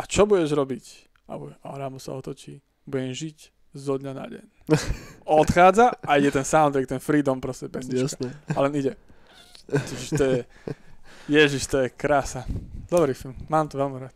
[0.00, 1.11] a čo budeš robiť?
[1.32, 3.38] A, bude, a Rambo sa otočí, budem žiť
[3.72, 4.44] zo dňa na deň.
[5.40, 8.20] Odchádza a ide ten soundtrack, ten freedom proste pesnička.
[8.20, 8.28] Jasné.
[8.52, 8.92] Ale ide.
[9.72, 10.38] Ježiš, to je,
[11.32, 12.44] ježiš, to je krása.
[12.92, 14.12] Dobrý film, mám to veľmi rád.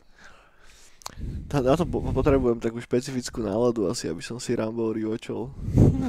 [1.48, 5.48] Tá- Na to po- potrebujem takú špecifickú náladu asi, aby som si Rambo rewatchol.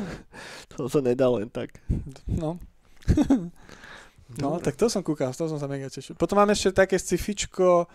[0.75, 1.79] to sa nedá len tak.
[2.27, 2.59] No,
[4.43, 6.19] no tak to som kúkal, z toho som sa mega tešil.
[6.19, 7.87] Potom mám ešte také scifičko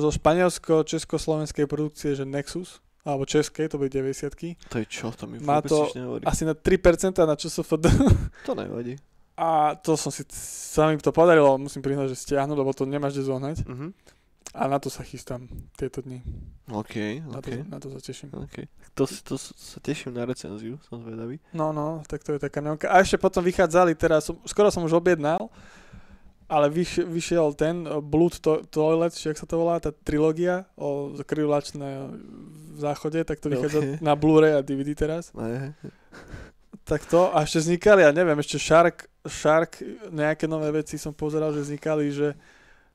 [0.00, 4.32] zo španielsko-československej produkcie, že Nexus, alebo českej, to bude 90
[4.68, 5.88] To je čo, to mi Má to.
[6.24, 7.84] Asi na 3% na ČSFD.
[8.48, 8.96] To nevadí.
[9.38, 13.14] A to som si, sa mi to podarilo, musím priznať, že stiahnuť, lebo to nemáš
[13.14, 13.56] kde zohnať.
[13.68, 13.88] Mhm.
[14.56, 15.44] A na to sa chystám
[15.76, 16.24] tieto dni.
[16.72, 17.52] OK, Na, OK.
[17.52, 18.32] to, na to sa teším.
[18.32, 18.64] OK.
[18.96, 21.36] To, to sa teším na recenziu, som zvedavý.
[21.52, 22.88] No, no, tak to je taká neonka.
[22.88, 25.52] A ešte potom vychádzali teraz, skoro som už objednal,
[26.48, 30.64] ale vyš, vyšiel ten uh, Blood to- Toilet, či jak sa to volá, tá trilógia
[30.74, 32.08] o krivlačné
[32.72, 33.52] v záchode, tak to Ok.
[33.52, 35.28] vychádza na Blu-ray a DVD teraz.
[35.36, 35.76] Ne?
[36.88, 41.52] Tak to, a ešte vznikali, ja neviem, ešte Shark, Shark, nejaké nové veci som pozeral,
[41.52, 42.32] že vznikali, že,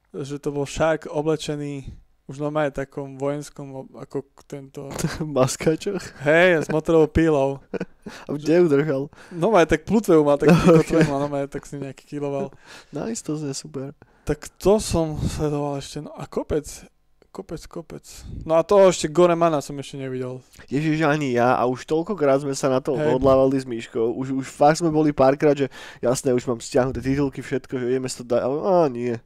[0.10, 1.94] že to bol Shark oblečený,
[2.34, 4.90] už normálne takom vojenskom, ako tento,
[5.22, 6.02] Maskáčoch.
[6.26, 7.62] hej, s motorovou pílou.
[8.26, 9.02] A kde ju držal?
[9.30, 10.50] No aj tak plutveu mal, tak
[10.82, 11.06] okay.
[11.06, 12.50] mal, no tak si nejaký kiloval.
[12.90, 13.94] Nice, to je super.
[14.26, 16.66] Tak to som sledoval ešte, no a kopec,
[17.30, 18.06] kopec, kopec.
[18.46, 20.42] No a toho ešte Goremana som ešte nevidel.
[20.70, 23.18] Ježiš, ani ja a už toľkokrát sme sa na to Hej.
[23.18, 24.14] odlávali s Myškou.
[24.18, 25.70] Už, už fakt sme boli párkrát, že
[26.02, 29.18] jasné, už mám stiahnuté titulky, všetko, že ideme to dať, ale á, nie.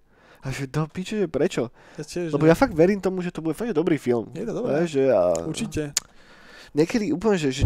[0.46, 1.74] A že do piče, že prečo?
[1.98, 4.30] Ja tiež, Lebo ja fakt verím tomu, že to bude fakt dobrý film.
[4.38, 4.86] Je to dobré.
[4.86, 5.22] Že a...
[5.44, 5.98] Určite.
[6.78, 7.64] Niekedy úplne, že, že,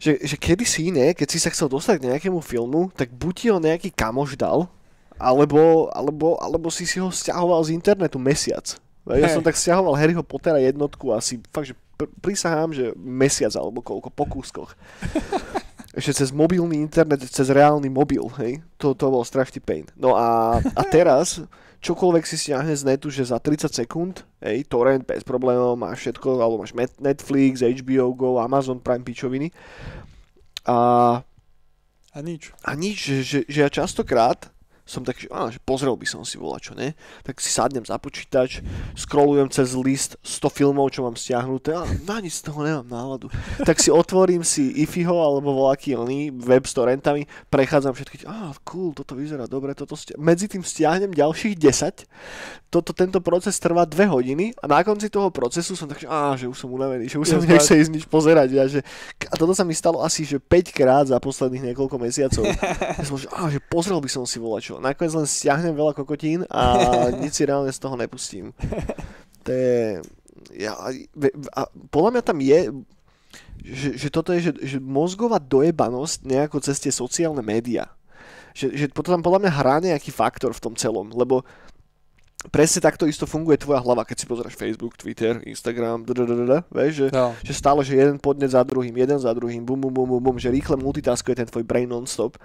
[0.00, 3.46] že, že kedysi iné, keď si sa chcel dostať k nejakému filmu, tak buď ti
[3.52, 4.72] ho nejaký kamoš dal,
[5.20, 8.64] alebo, alebo, alebo si si ho stiahoval z internetu mesiac.
[9.04, 9.36] Ja Hej.
[9.36, 14.08] som tak stiahoval Harryho Pottera jednotku asi fakt, že pr- prisahám, že mesiac alebo koľko,
[14.08, 14.70] po kúskoch.
[15.90, 18.62] Ešte cez mobilný internet, cez reálny mobil, hej.
[18.78, 19.90] To, to bol strašný pain.
[19.98, 21.42] No a, a teraz,
[21.82, 26.38] čokoľvek si stiahne z netu, že za 30 sekúnd, hej, torrent bez problémov, máš všetko,
[26.38, 29.50] alebo máš Netflix, HBO Go, Amazon Prime pičoviny.
[30.70, 30.76] A,
[32.14, 32.54] A nič.
[32.62, 34.46] a nič, že, že, že ja častokrát
[34.90, 36.98] som tak, že, á, že pozrel by som si volačo, ne?
[37.22, 38.58] Tak si sadnem za počítač,
[38.98, 43.30] scrollujem cez list 100 filmov, čo mám stiahnuté, a na nič z toho nemám náladu.
[43.62, 48.90] Tak si otvorím si Ifiho alebo voľaký oný web s torrentami, prechádzam všetky, á, cool,
[48.90, 52.10] toto vyzerá dobre, toto stia- medzi tým stiahnem ďalších 10,
[52.70, 56.34] toto, tento proces trvá 2 hodiny a na konci toho procesu som tak, že, á,
[56.34, 57.50] že už som unavený, že už Jasné.
[57.50, 58.48] nechce ísť nič pozerať.
[58.54, 58.82] Ja, že,
[59.26, 62.42] a toto sa mi stalo asi že 5 krát za posledných niekoľko mesiacov.
[63.00, 64.79] Ja som, že, á, že pozrel by som si volačo.
[64.80, 66.62] Nakoniec len stiahnem veľa kokotín a
[67.22, 68.56] nič si reálne z toho nepustím.
[69.44, 70.00] To je...
[70.56, 70.74] Ja,
[71.54, 71.60] a
[71.92, 72.58] podľa mňa tam je
[73.60, 77.92] že, že toto je, že, že mozgová dojebanosť nejako cez tie sociálne médiá.
[78.56, 81.44] Že, že potom tam podľa mňa hrá nejaký faktor v tom celom, lebo
[82.48, 87.06] presne takto isto funguje tvoja hlava, keď si pozrieš Facebook, Twitter, Instagram, dadadadada, vieš, že,
[87.12, 87.36] No.
[87.44, 90.36] že stále, že jeden podnet za druhým, jeden za druhým, bum, bum, bum, bum, bum,
[90.40, 92.40] že rýchle multitaskuje ten tvoj brain non-stop.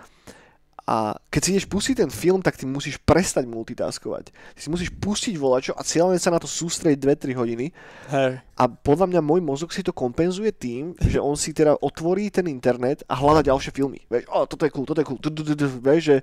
[0.85, 4.29] A keď si ideš pustiť ten film, tak ty musíš prestať multitaskovať.
[4.29, 7.73] Ty si musíš pustiť volačo a cieľene sa na to sústrediť 2-3 hodiny.
[8.13, 8.37] Hej.
[8.53, 12.45] A podľa mňa môj mozog si to kompenzuje tým, že on si teda otvorí ten
[12.45, 14.05] internet a hľada ďalšie filmy.
[14.13, 15.19] Vieš, o, toto je cool, toto je cool,
[15.81, 16.17] vieš, že,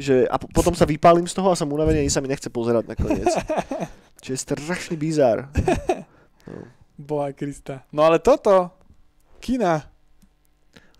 [0.00, 2.48] že, a po- potom sa vypálim z toho a som unavený a sa mi nechce
[2.48, 3.28] pozerať nakoniec.
[4.24, 5.52] Čiže je strašný bizár.
[6.96, 7.84] Boha Krista.
[7.92, 8.72] No ale toto,
[9.44, 9.92] kina.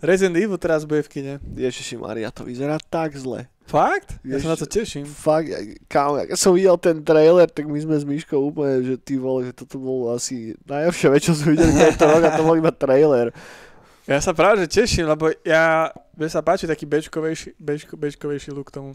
[0.04, 1.34] Resident Evil teraz bude v kine.
[1.42, 3.48] Ježiši Maria, to vyzerá tak zle.
[3.66, 4.22] Fakt?
[4.22, 5.02] Ja sa na to teším.
[5.08, 5.50] Fakt,
[5.90, 9.50] kámo, ja som videl ten trailer, tak my sme s Myškou úplne, že ty vole,
[9.50, 12.70] že toto bolo asi najhoršia vec, čo sme videli tento rok a to bol iba
[12.70, 13.34] trailer.
[14.06, 18.70] Ja sa práve že teším, lebo ja, mne sa páči taký bečkovejší, bečko, bečkovejší look
[18.70, 18.94] tomu.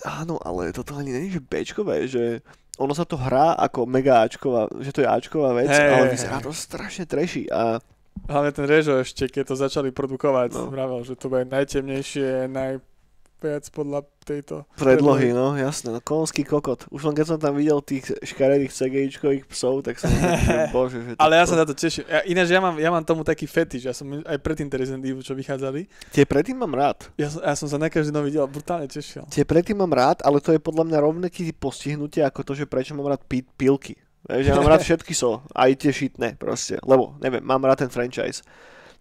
[0.00, 2.40] Áno, ale toto ani není, že Bčkové, že
[2.80, 6.38] ono sa to hrá ako mega Ačková, že to je Ačková vec, Hej, ale vyzerá
[6.40, 7.82] to strašne treší a
[8.24, 10.66] Hlavne ten Režo ešte, keď to začali produkovať, No.
[10.68, 16.84] vravel, že to bude najtemnejšie, najviac podľa tejto predlohy, no jasné, no konský kokot.
[16.88, 21.10] Už len keď som tam videl tých škaredých CGIčkových psov, tak som že bože, že
[21.14, 22.04] to, Ale ja sa na to teším.
[22.04, 25.00] Ja, ináč ja mám, ja mám tomu taký fetiš, ja som aj predtým tie Resident
[25.00, 25.88] Evil, čo vychádzali.
[26.12, 27.08] Tie predtým mám rád.
[27.14, 29.24] Ja som, ja som sa na každý nový diel brutálne tešil.
[29.28, 32.92] Tie predtým mám rád, ale to je podľa mňa rovnaký postihnutie ako to, že prečo
[32.92, 33.96] mám rád pi- pilky.
[34.26, 37.92] Vieš, ja mám rád všetky so, aj tie šitné proste, lebo neviem, mám rád ten
[37.92, 38.42] franchise.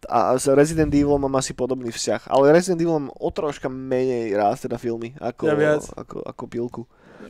[0.05, 4.29] A s Resident Evil mám asi podobný vzťah, ale Resident Evil mám o troška menej
[4.37, 5.89] rád teda filmy ako, Ja viac.
[5.97, 6.81] ako, ako pilku.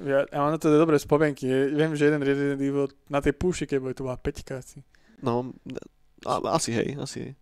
[0.03, 1.47] Ja, ja mám na to dobré spomienky.
[1.47, 4.83] Viem, že jeden Resident Evil na tej púši, keď boli, to bola peťka asi.
[5.23, 5.55] No,
[6.27, 7.33] a, asi hej, asi hej.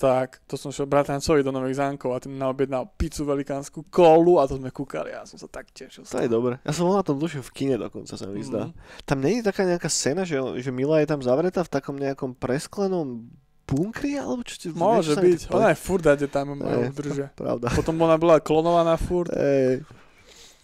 [0.00, 4.48] Tak, to som šiel bratrancovi do Nových zámkov a ten naobjednal pizzu velikánsku, kolu a
[4.48, 6.08] to sme kúkali a ja som sa tak tešil.
[6.08, 6.56] To je dobre.
[6.64, 8.72] Ja som bol na tom duším v kine dokonca, sa mi zdá.
[8.72, 9.04] Mhm.
[9.04, 12.32] Tam nie je taká nejaká scéna, že, že Mila je tam zavretá v takom nejakom
[12.32, 13.28] presklenom
[13.68, 14.72] bunkri, alebo čo?
[14.72, 15.40] Môže sa mi byť.
[15.46, 17.28] tak Ona je furt kde tam majú držia.
[17.36, 17.68] Pravda.
[17.76, 19.84] Potom ona bola klonovaná furt, Ej,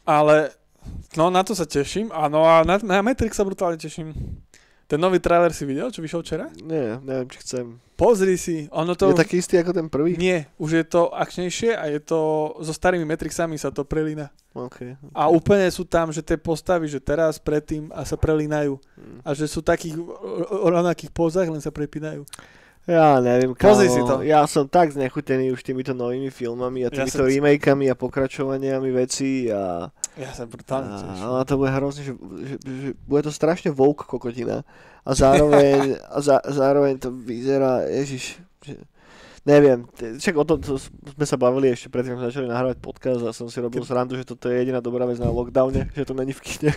[0.09, 0.57] ale
[1.13, 2.09] no na to sa teším.
[2.09, 4.17] A no a na, na Matrix sa brutálne teším.
[4.87, 6.47] Ten nový trailer si videl, čo vyšiel včera?
[6.63, 7.83] nie, neviem, či chcem.
[7.99, 9.11] Pozri si, ono to...
[9.11, 10.15] Je taký istý ako ten prvý?
[10.15, 14.31] Nie, už je to akčnejšie a je to, so starými Matrixami sa to prelína.
[14.55, 14.95] Okay.
[15.11, 18.79] A úplne sú tam, že tie postavy, že teraz, predtým a sa prelínajú.
[18.79, 19.19] Hm.
[19.27, 19.99] A že sú takých
[20.49, 22.23] rovnakých pozách, len sa prepínajú.
[22.87, 24.15] Ja neviem, Pozri kámo, si to.
[24.23, 28.95] Ja som tak znechutený už týmito novými filmami a Ja týmito som- remakeami a pokračovaniami
[28.95, 31.27] vecí a, Ja sa brutálne a, teším.
[31.27, 34.63] a to bude hrozne, že, že, že bude to strašne woke kokotina
[35.03, 38.79] a zároveň, a za, zároveň to vyzerá, ježiš, že,
[39.43, 43.31] neviem, však o tom to sme sa bavili ešte predtým, sme začali nahrávať podcast a
[43.31, 46.31] som si robil srandu, že toto je jediná dobrá vec na lockdowne, že to není
[46.31, 46.71] v kine.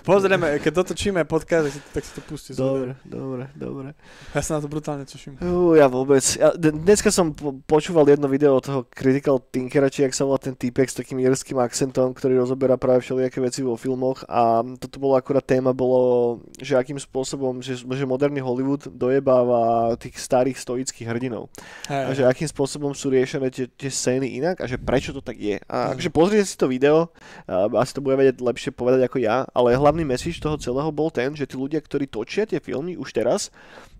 [0.00, 2.50] Pozrieme, keď dotočíme podcast, tak si, tak si to pustí.
[2.52, 3.92] Dobre, dobre, dobre.
[4.30, 5.38] Ja sa na to brutálne teším.
[5.38, 6.24] Uh, ja vôbec.
[6.34, 10.38] Ja, dneska som po- počúval jedno video od toho Critical Thinkera, či jak sa volá
[10.38, 14.42] ten týpek s takým jerským akcentom, ktorý rozoberá práve všelijaké veci vo filmoch a
[14.74, 19.62] toto bolo akurát téma, bolo, že akým spôsobom, že, že moderný Hollywood dojebáva
[19.96, 21.52] tých starých stoických hrdinov.
[21.86, 25.20] Hej, A že akým spôsobom sú riešené tie, tie scény inak a že prečo to
[25.20, 25.60] tak je.
[25.64, 25.90] A Mm.
[25.96, 27.12] akože pozrite si to video,
[27.48, 31.32] asi to bude vedieť lepšie povedať ako ja, ale hlavný message toho celého bol ten,
[31.36, 33.52] že tí ľudia, ktorí točia tie filmy už teraz,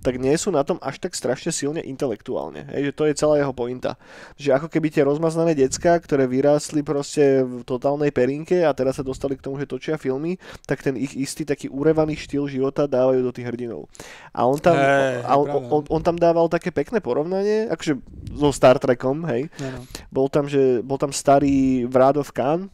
[0.05, 2.68] tak nie sú na tom až tak strašne silne intelektuálne.
[2.68, 3.96] Hej, že to je celá jeho pointa.
[4.36, 9.05] Že ako keby tie rozmaznané decka, ktoré vyrástli proste v totálnej perinke a teraz sa
[9.05, 10.36] dostali k tomu, že točia filmy,
[10.68, 13.88] tak ten ich istý taký urevaný štýl života dávajú do tých hrdinov.
[14.36, 17.96] A on tam, Hej, a on, on, on tam dával také pekné porovnanie, akože
[18.36, 19.48] so Star Trekom, hej.
[19.56, 19.88] Áno.
[20.12, 22.68] Bol tam, že, bol tam starý Vrad of Khan,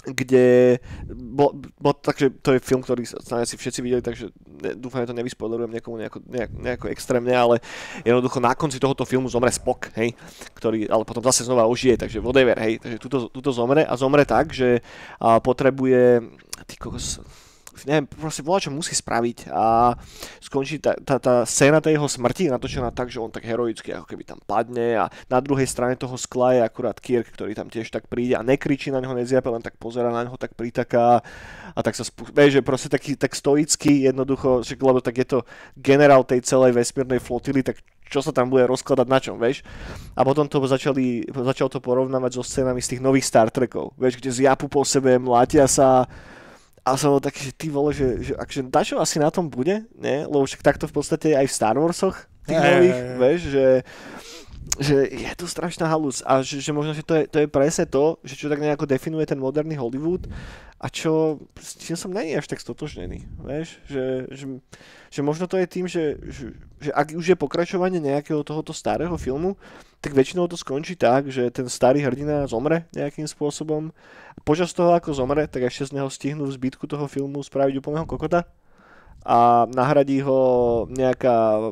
[0.00, 0.78] kde
[1.12, 4.32] bol, bol, takže to je film, ktorý snáď si všetci videli, takže
[4.64, 7.60] ne, dúfam, že to nevyspoilerujem niekomu nejako, nejak, nejako extrémne, ale
[8.00, 10.16] jednoducho na konci tohoto filmu zomre Spock, hej,
[10.56, 14.24] ktorý ale potom zase znova ožije, takže whatever, hej, takže tuto, tuto zomre a zomre
[14.24, 14.80] tak, že
[15.20, 16.24] a, potrebuje,
[16.64, 17.20] ty kokos,
[17.86, 19.94] neviem, proste volá, čo musí spraviť a
[20.42, 24.06] skončí tá, tá, tá scéna tej jeho smrti natočená tak, že on tak heroicky ako
[24.08, 27.88] keby tam padne a na druhej strane toho skla je akurát Kirk, ktorý tam tiež
[27.92, 31.20] tak príde a nekričí na neho, neziape, len tak pozera na neho, tak pritaká
[31.74, 32.26] a tak sa spú...
[32.28, 35.38] vieš, že proste taký tak stoicky jednoducho, že, lebo tak je to
[35.78, 37.78] generál tej celej vesmírnej flotily, tak
[38.10, 39.62] čo sa tam bude rozkladať na čom, vieš.
[40.18, 44.18] A potom to začali, začal to porovnávať so scénami z tých nových Star Trekov, vieš,
[44.18, 46.10] kde zjapu po sebe, mlátia sa,
[46.80, 49.84] a som bol taký, že ty vole, že, že akže dačo asi na tom bude,
[49.94, 50.24] ne?
[50.24, 52.16] Lebo však takto v podstate aj v Star Warsoch
[52.48, 53.16] tých nových, hej.
[53.20, 53.66] vieš, že,
[54.78, 57.88] že je to strašná halus a že, že možno, že to je, to je presne
[57.90, 60.30] to, že čo tak nejako definuje ten moderný Hollywood
[60.80, 64.44] a čo, s čím som není až tak stotožnený, vieš, že, že,
[65.12, 69.12] že možno to je tým, že, že, že ak už je pokračovanie nejakého tohoto starého
[69.20, 69.60] filmu,
[70.00, 73.92] tak väčšinou to skončí tak, že ten starý hrdina zomre nejakým spôsobom.
[74.48, 78.08] Počas toho, ako zomre, tak ešte z neho stihnú v zbytku toho filmu spraviť úplného
[78.08, 78.48] kokota
[79.20, 80.40] a nahradí ho
[80.88, 81.68] nejaká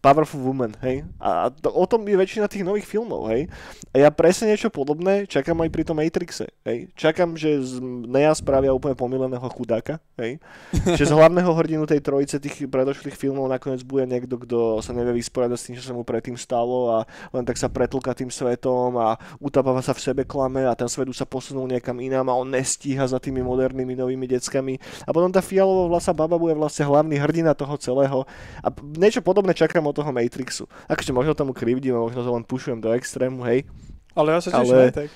[0.00, 1.02] powerful woman, hej.
[1.18, 3.50] A to, o tom je väčšina tých nových filmov, hej.
[3.90, 6.90] A ja presne niečo podobné čakám aj pri tom Matrixe, hej.
[6.98, 10.38] Čakám, že z Nea spravia úplne pomileného chudáka, hej.
[10.98, 15.16] že z hlavného hrdinu tej trojice tých predošlých filmov nakoniec bude niekto, kto sa nevie
[15.16, 16.98] vysporiadať s tým, čo sa mu predtým stalo a
[17.32, 21.08] len tak sa pretlka tým svetom a utapáva sa v sebe klame a ten svet
[21.08, 24.76] už sa posunul niekam inám a on nestíha za tými modernými novými deckami.
[25.08, 28.28] A potom tá fialová vlasa baba bude vlastne hlavný hrdina toho celého.
[28.60, 28.68] A
[29.00, 30.64] niečo podobné čakám od toho Matrixu.
[30.86, 33.64] Akože možno tomu krivdím a možno to len pušujem do extrému, hej.
[34.12, 35.10] Ale ja sa teším Ale- aj tak.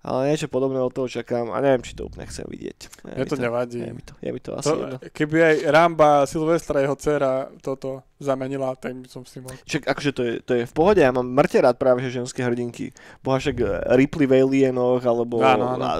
[0.00, 2.78] Ale niečo podobné od toho čakám a neviem, či to úplne chcem vidieť.
[3.04, 3.78] Je Mne to nevadí.
[3.78, 4.96] Je mi to, je mi to asi To, jedno.
[5.12, 9.56] keby aj Ramba, Silvestra, jeho dcera toto zamenila, tak by som si mohol.
[9.64, 12.44] Čiže akože to je, to je v pohode, ja mám mŕte rád práve že ženské
[12.44, 12.92] hrdinky.
[13.24, 15.82] Boha však eh, Ripley v Alienoch, alebo Áno, áno.
[15.82, 15.92] a,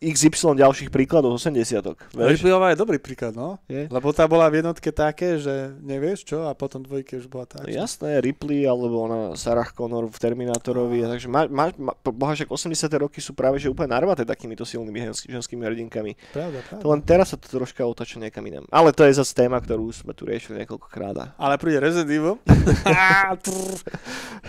[0.00, 2.40] XY ďalších príkladov z 80 vieš?
[2.40, 3.60] Ripleyová je dobrý príklad, no.
[3.68, 3.86] Je?
[3.86, 7.68] Lebo tá bola v jednotke také, že nevieš čo, a potom dvojke už bola tak.
[7.68, 12.50] Jasné, Ripley, alebo ona Sarah Connor v Terminátorovi, a takže má, má, má, boha však
[12.50, 16.16] 80 roky sú práve že úplne narvaté takýmito silnými žensk- ženskými hrdinkami.
[16.32, 16.82] Pravda, pravda.
[16.82, 18.64] To len teraz sa to troška otača niekam inám.
[18.72, 21.09] Ale to je zase téma, ktorú sme tu riešili niekoľkokrát.
[21.16, 22.36] A- Ale príde Resident Evil.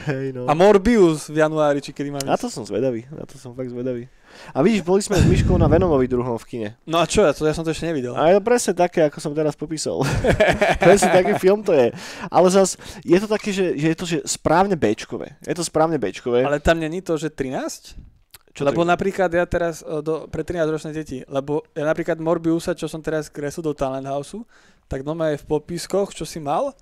[0.10, 0.50] Hej, no.
[0.50, 2.26] a Morbius v januári, či kedy máme.
[2.26, 4.10] Na to som zvedavý, na to som fakt zvedavý.
[4.56, 6.70] A vidíš, boli sme s Myškou na Venomovi druhom v kine.
[6.88, 8.16] No a čo, ja, to, ja som to ešte nevidel.
[8.16, 10.02] A je to presne také, ako som teraz popísal.
[10.88, 11.92] presne taký film to je.
[12.32, 15.36] Ale zas je to také, že, že je to že správne Bčkové.
[15.44, 16.48] Je to správne Bčkové.
[16.48, 18.12] Ale tam není to, že 13?
[18.52, 22.92] Čo lebo napríklad ja teraz do, pre 13 ročné deti, lebo ja napríklad Morbiusa, čo
[22.92, 24.44] som teraz kresl do Talent Houseu,
[24.92, 26.76] tak doma je v popiskoch, čo si mal,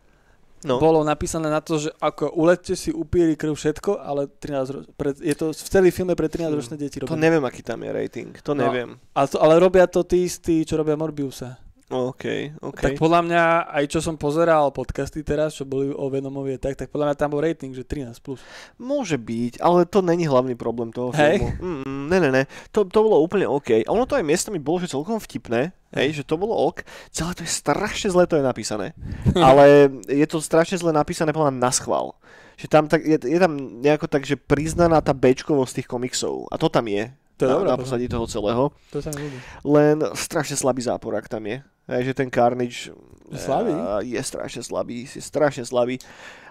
[0.59, 0.75] no.
[0.75, 5.13] bolo napísané na to, že ako ulette si upíri krv všetko, ale 13 ro- pre,
[5.13, 7.21] je to v celý filme pre 13 ročné deti To robené.
[7.21, 8.33] neviem, aký tam je rating.
[8.41, 8.65] To No.
[8.65, 8.97] neviem.
[9.11, 11.61] ale, to, ale robia to tí istí, čo robia Morbiusa.
[11.89, 12.81] OK, OK.
[12.85, 13.43] Tak podľa mňa,
[13.73, 17.33] aj čo som pozeral podcasty teraz, čo boli o Venomovi, tak, tak podľa mňa tam
[17.33, 18.13] bol rating, že 13+.
[18.21, 18.37] Plus.
[18.77, 21.41] Môže byť, ale to není hlavný problém toho Hej.
[21.41, 21.81] filmu.
[21.81, 22.43] Mm, ne, ne, ne.
[22.69, 23.81] To, to bolo úplne OK.
[23.81, 25.73] A ono to aj miestami bolo, že celkom vtipné.
[25.89, 26.85] Hej, že to bolo ok.
[27.09, 28.93] Celé to je strašne zle to je napísané.
[29.33, 32.13] ale je to strašne zle napísané podľa na schvál.
[32.61, 36.45] Že tam tak, je, je tam nejako tak, že priznaná tá bečkovosť tých komiksov.
[36.53, 37.09] A to tam je.
[37.39, 37.69] To je na, dobré.
[37.71, 38.69] na pozadí toho celého.
[38.93, 39.31] To sa mi.
[39.63, 41.63] Len strašne slabý záporák tam je.
[41.89, 42.93] Hej, že ten Carnage
[43.33, 43.73] slabý?
[43.73, 45.97] eh, je strašne slabý, je strašne slabý.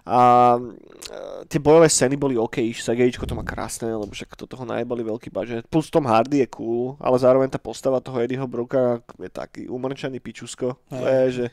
[0.08, 4.66] A eh, tie bojové scény boli OK, CGIčko to má krásne, lebo však to toho
[4.66, 5.62] najbali veľký budget.
[5.70, 10.18] Plus Tom Hardy je cool, ale zároveň tá postava toho Eddieho Brooka je taký umrčaný
[10.18, 10.74] pičusko.
[10.90, 11.46] Je, že,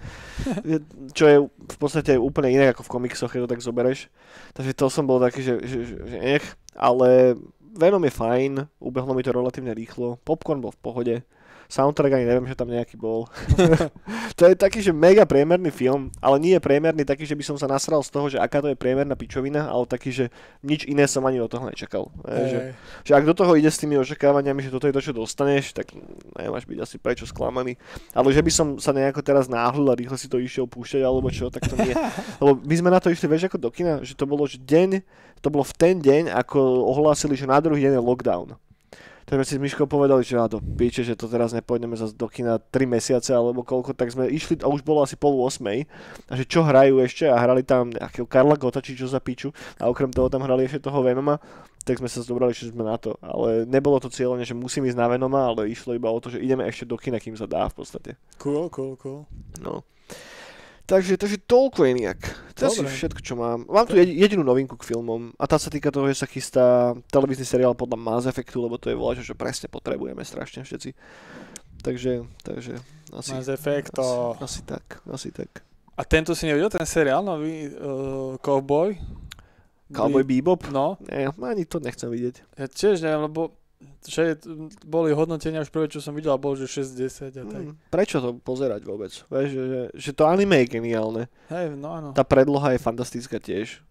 [1.14, 4.10] čo je v podstate úplne iné ako v komiksoch, keď to tak zobereš.
[4.58, 7.38] Takže to som bol taký, že, že, že, že nech, ale
[7.76, 11.16] Venom je fajn, ubehlo mi to relatívne rýchlo, Popcorn bol v pohode,
[11.68, 13.30] soundtrack ani neviem, že tam nejaký bol.
[14.38, 17.56] to je taký, že mega priemerný film, ale nie je priemerný taký, že by som
[17.58, 20.26] sa nasral z toho, že aká to je priemerná pičovina, ale taký, že
[20.62, 22.14] nič iné som ani od toho nečakal.
[22.26, 22.72] Hej, že, Hej.
[23.06, 25.92] že ak do toho ide s tými očakávaniami, že toto je to, čo dostaneš, tak
[26.38, 27.78] nemáš byť asi prečo sklamaný.
[28.14, 31.30] Ale že by som sa nejako teraz náhlil a rýchlo si to išiel púšťať alebo
[31.34, 31.94] čo, tak to nie.
[32.42, 35.02] Lebo my sme na to išli, vieš, ako do kina, že to bolo, že deň,
[35.42, 36.60] to bolo v ten deň, ako
[36.90, 38.48] ohlásili, že na druhý deň je lockdown.
[39.26, 42.14] Tak sme si s Myškou povedali, že a do piče, že to teraz nepôjdeme zase
[42.14, 45.66] do kina 3 mesiace alebo koľko, tak sme išli a už bolo asi pol 8.
[46.30, 49.50] A že čo hrajú ešte a hrali tam nejakého Karla Gota, či čo za piču
[49.82, 51.42] a okrem toho tam hrali ešte toho Venoma,
[51.82, 53.18] tak sme sa zobrali, že sme na to.
[53.22, 56.42] Ale nebolo to cieľene, že musím ísť na Venoma, ale išlo iba o to, že
[56.42, 58.22] ideme ešte do kina, kým sa dá v podstate.
[58.38, 59.26] Cool, cool, cool.
[59.58, 59.82] No.
[60.86, 62.22] Takže, takže toľko je nejak.
[62.62, 63.66] To je všetko, čo mám.
[63.66, 66.94] Mám tu jedi- jedinú novinku k filmom a tá sa týka toho, že sa chystá
[67.10, 70.94] televízny seriál podľa Mass Effectu, lebo to je voľačo, čo presne potrebujeme strašne všetci.
[71.82, 72.78] Takže, takže
[73.18, 75.66] asi, Mass Effect, asi, asi tak, asi tak.
[75.98, 78.94] A tento si nevidel, ten seriál nový, uh, Cowboy?
[79.90, 80.70] Cowboy Bebop?
[80.70, 82.62] No, Nie, ani to nechcem vidieť.
[82.62, 83.54] ja tiež neviem, lebo
[84.06, 84.40] že
[84.86, 87.64] boli hodnotenia už prvé, čo som videl, a bolo, že 60 a tak.
[87.70, 89.12] Mm, prečo to pozerať vôbec?
[89.12, 91.24] Vieš, že, že, že to anime je geniálne.
[91.50, 92.10] Hej, no áno.
[92.14, 93.82] Tá predloha je fantastická tiež.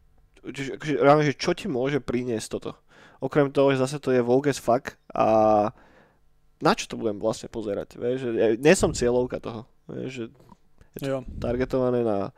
[0.45, 2.73] Čiže, akože, reálne, že čo ti môže priniesť toto?
[3.21, 5.27] Okrem toho, že zase to je vogue as fuck a
[6.61, 7.97] na čo to budem vlastne pozerať?
[7.97, 9.65] Vieš, že ja nie som cieľovka toho.
[9.89, 10.25] Vieš, že
[10.95, 11.19] je to Jo.
[11.43, 12.31] targetované na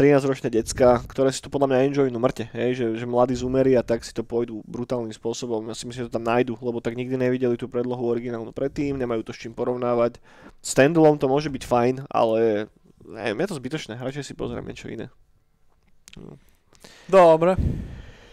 [0.00, 3.84] 13-ročné decka, ktoré si to podľa mňa enjoynú mŕte, hej, že, že mladí zúmeri a
[3.84, 5.60] tak si to pôjdu brutálnym spôsobom.
[5.68, 8.96] Ja si myslím, že to tam nájdu, lebo tak nikdy nevideli tú predlohu originálnu predtým,
[8.96, 10.16] nemajú to s čím porovnávať.
[10.64, 12.72] Standalone to môže byť fajn, ale
[13.04, 15.12] neviem, je to zbytočné, radšej si pozriem niečo iné.
[17.04, 17.60] Dobre.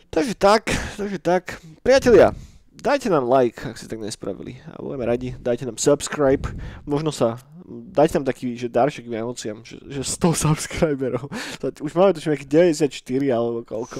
[0.07, 1.59] Takže tak, takže tak.
[1.83, 2.31] Priatelia,
[2.77, 4.57] dajte nám like, ak ste tak nespravili.
[4.69, 5.29] A budeme radi.
[5.35, 6.45] Dajte nám subscribe.
[6.83, 7.37] Možno sa,
[7.67, 11.27] dajte nám taký, že daršek k Vianociam, že, že 100 subscriberov.
[11.59, 12.93] To- Už máme tuším nejakých 94
[13.29, 13.99] alebo koľko.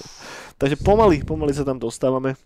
[0.60, 2.36] Takže pomaly, pomaly sa tam dostávame.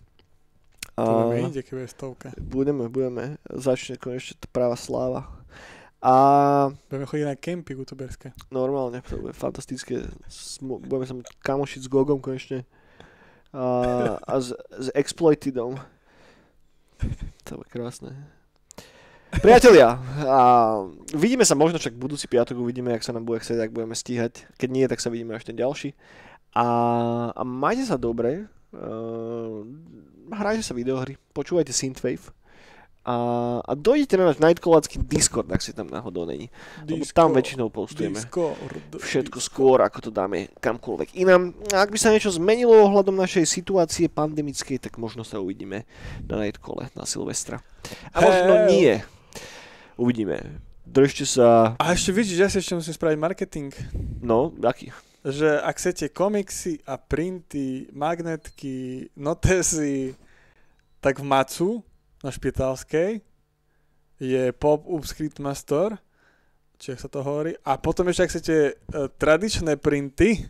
[0.95, 2.27] To A mi ide, keď bude stovka.
[2.39, 3.35] budeme, budeme.
[3.45, 5.27] Začne konečne tá práva sláva.
[5.99, 6.13] A
[6.87, 8.31] Budeme chodiť na kempy youtuberské.
[8.47, 10.05] normálne, to bude fantastické.
[10.61, 12.63] Budeme sa kamošiť s Gogom konečne.
[13.55, 13.65] A,
[14.19, 15.79] a s, s Exploitedom.
[17.47, 18.11] To bude krásne.
[19.39, 20.39] Priatelia, a
[21.11, 24.47] vidíme sa možno však budúci piatok, uvidíme, jak sa nám bude chcieť, ak budeme stíhať.
[24.55, 25.91] Keď nie, tak sa vidíme až ten ďalší.
[26.55, 26.67] A,
[27.35, 29.59] a majte sa dobre, uh,
[30.31, 32.31] hrajte sa videohry, počúvajte Synthwave
[33.05, 33.15] a,
[33.61, 36.49] a dojdete na náš Nightcallácky Discord, ak si tam náhodou není.
[36.89, 38.57] Lebo tam väčšinou postujeme Discord,
[38.97, 39.45] všetko Discord.
[39.45, 41.53] skôr, ako to dáme kamkoľvek inám.
[41.69, 45.85] A ak by sa niečo zmenilo ohľadom našej situácie pandemickej, tak možno sa uvidíme
[46.25, 47.61] na Nightcole na Silvestra.
[48.09, 48.69] A možno Hell.
[48.73, 48.93] nie.
[49.95, 50.41] Uvidíme.
[50.85, 53.69] Držte sa, A ešte vidíš, ja si ešte musím spraviť marketing.
[54.21, 54.89] no, aký?
[55.25, 60.13] Že ak chcete komiksy a printy, magnetky, notesy,
[61.01, 61.69] tak v Macu
[62.25, 63.21] na Špitalskej
[64.17, 66.01] je pop-up Scriptmaster,
[66.81, 67.53] či ak sa to hovorí.
[67.61, 68.73] A potom ešte, ak chcete e,
[69.21, 70.49] tradičné printy,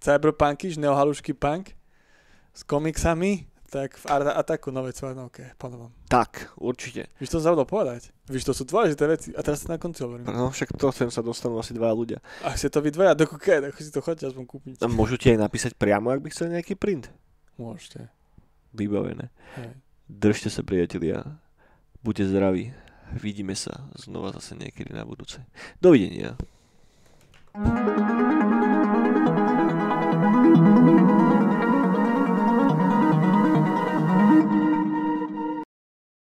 [0.00, 1.76] cyberpunky, neohalušky punk,
[2.52, 5.88] s komiksami, tak v Art Attacku nové cvanovke, po novom.
[6.04, 7.08] Tak, určite.
[7.16, 8.12] Víš, to zabudol povedať.
[8.28, 9.28] Víš, to sú dôležité veci.
[9.32, 10.28] A teraz sa na konci hovorím.
[10.28, 12.20] No, však to sem sa dostanú asi dva ľudia.
[12.44, 14.84] Ak ste to vy dvaja do kuke, tak si to chodte aspoň kúpiť.
[14.84, 17.08] A môžu ti aj napísať priamo, ak by chceli nejaký print.
[17.56, 18.12] Môžete.
[18.76, 19.32] Vybavené.
[19.56, 19.72] Hej.
[20.12, 21.24] Držte sa priatelia,
[22.04, 22.68] buďte zdraví,
[23.16, 25.40] vidíme sa znova zase niekedy na budúce.
[25.80, 26.36] Dovidenia.
[27.52, 28.51] thank you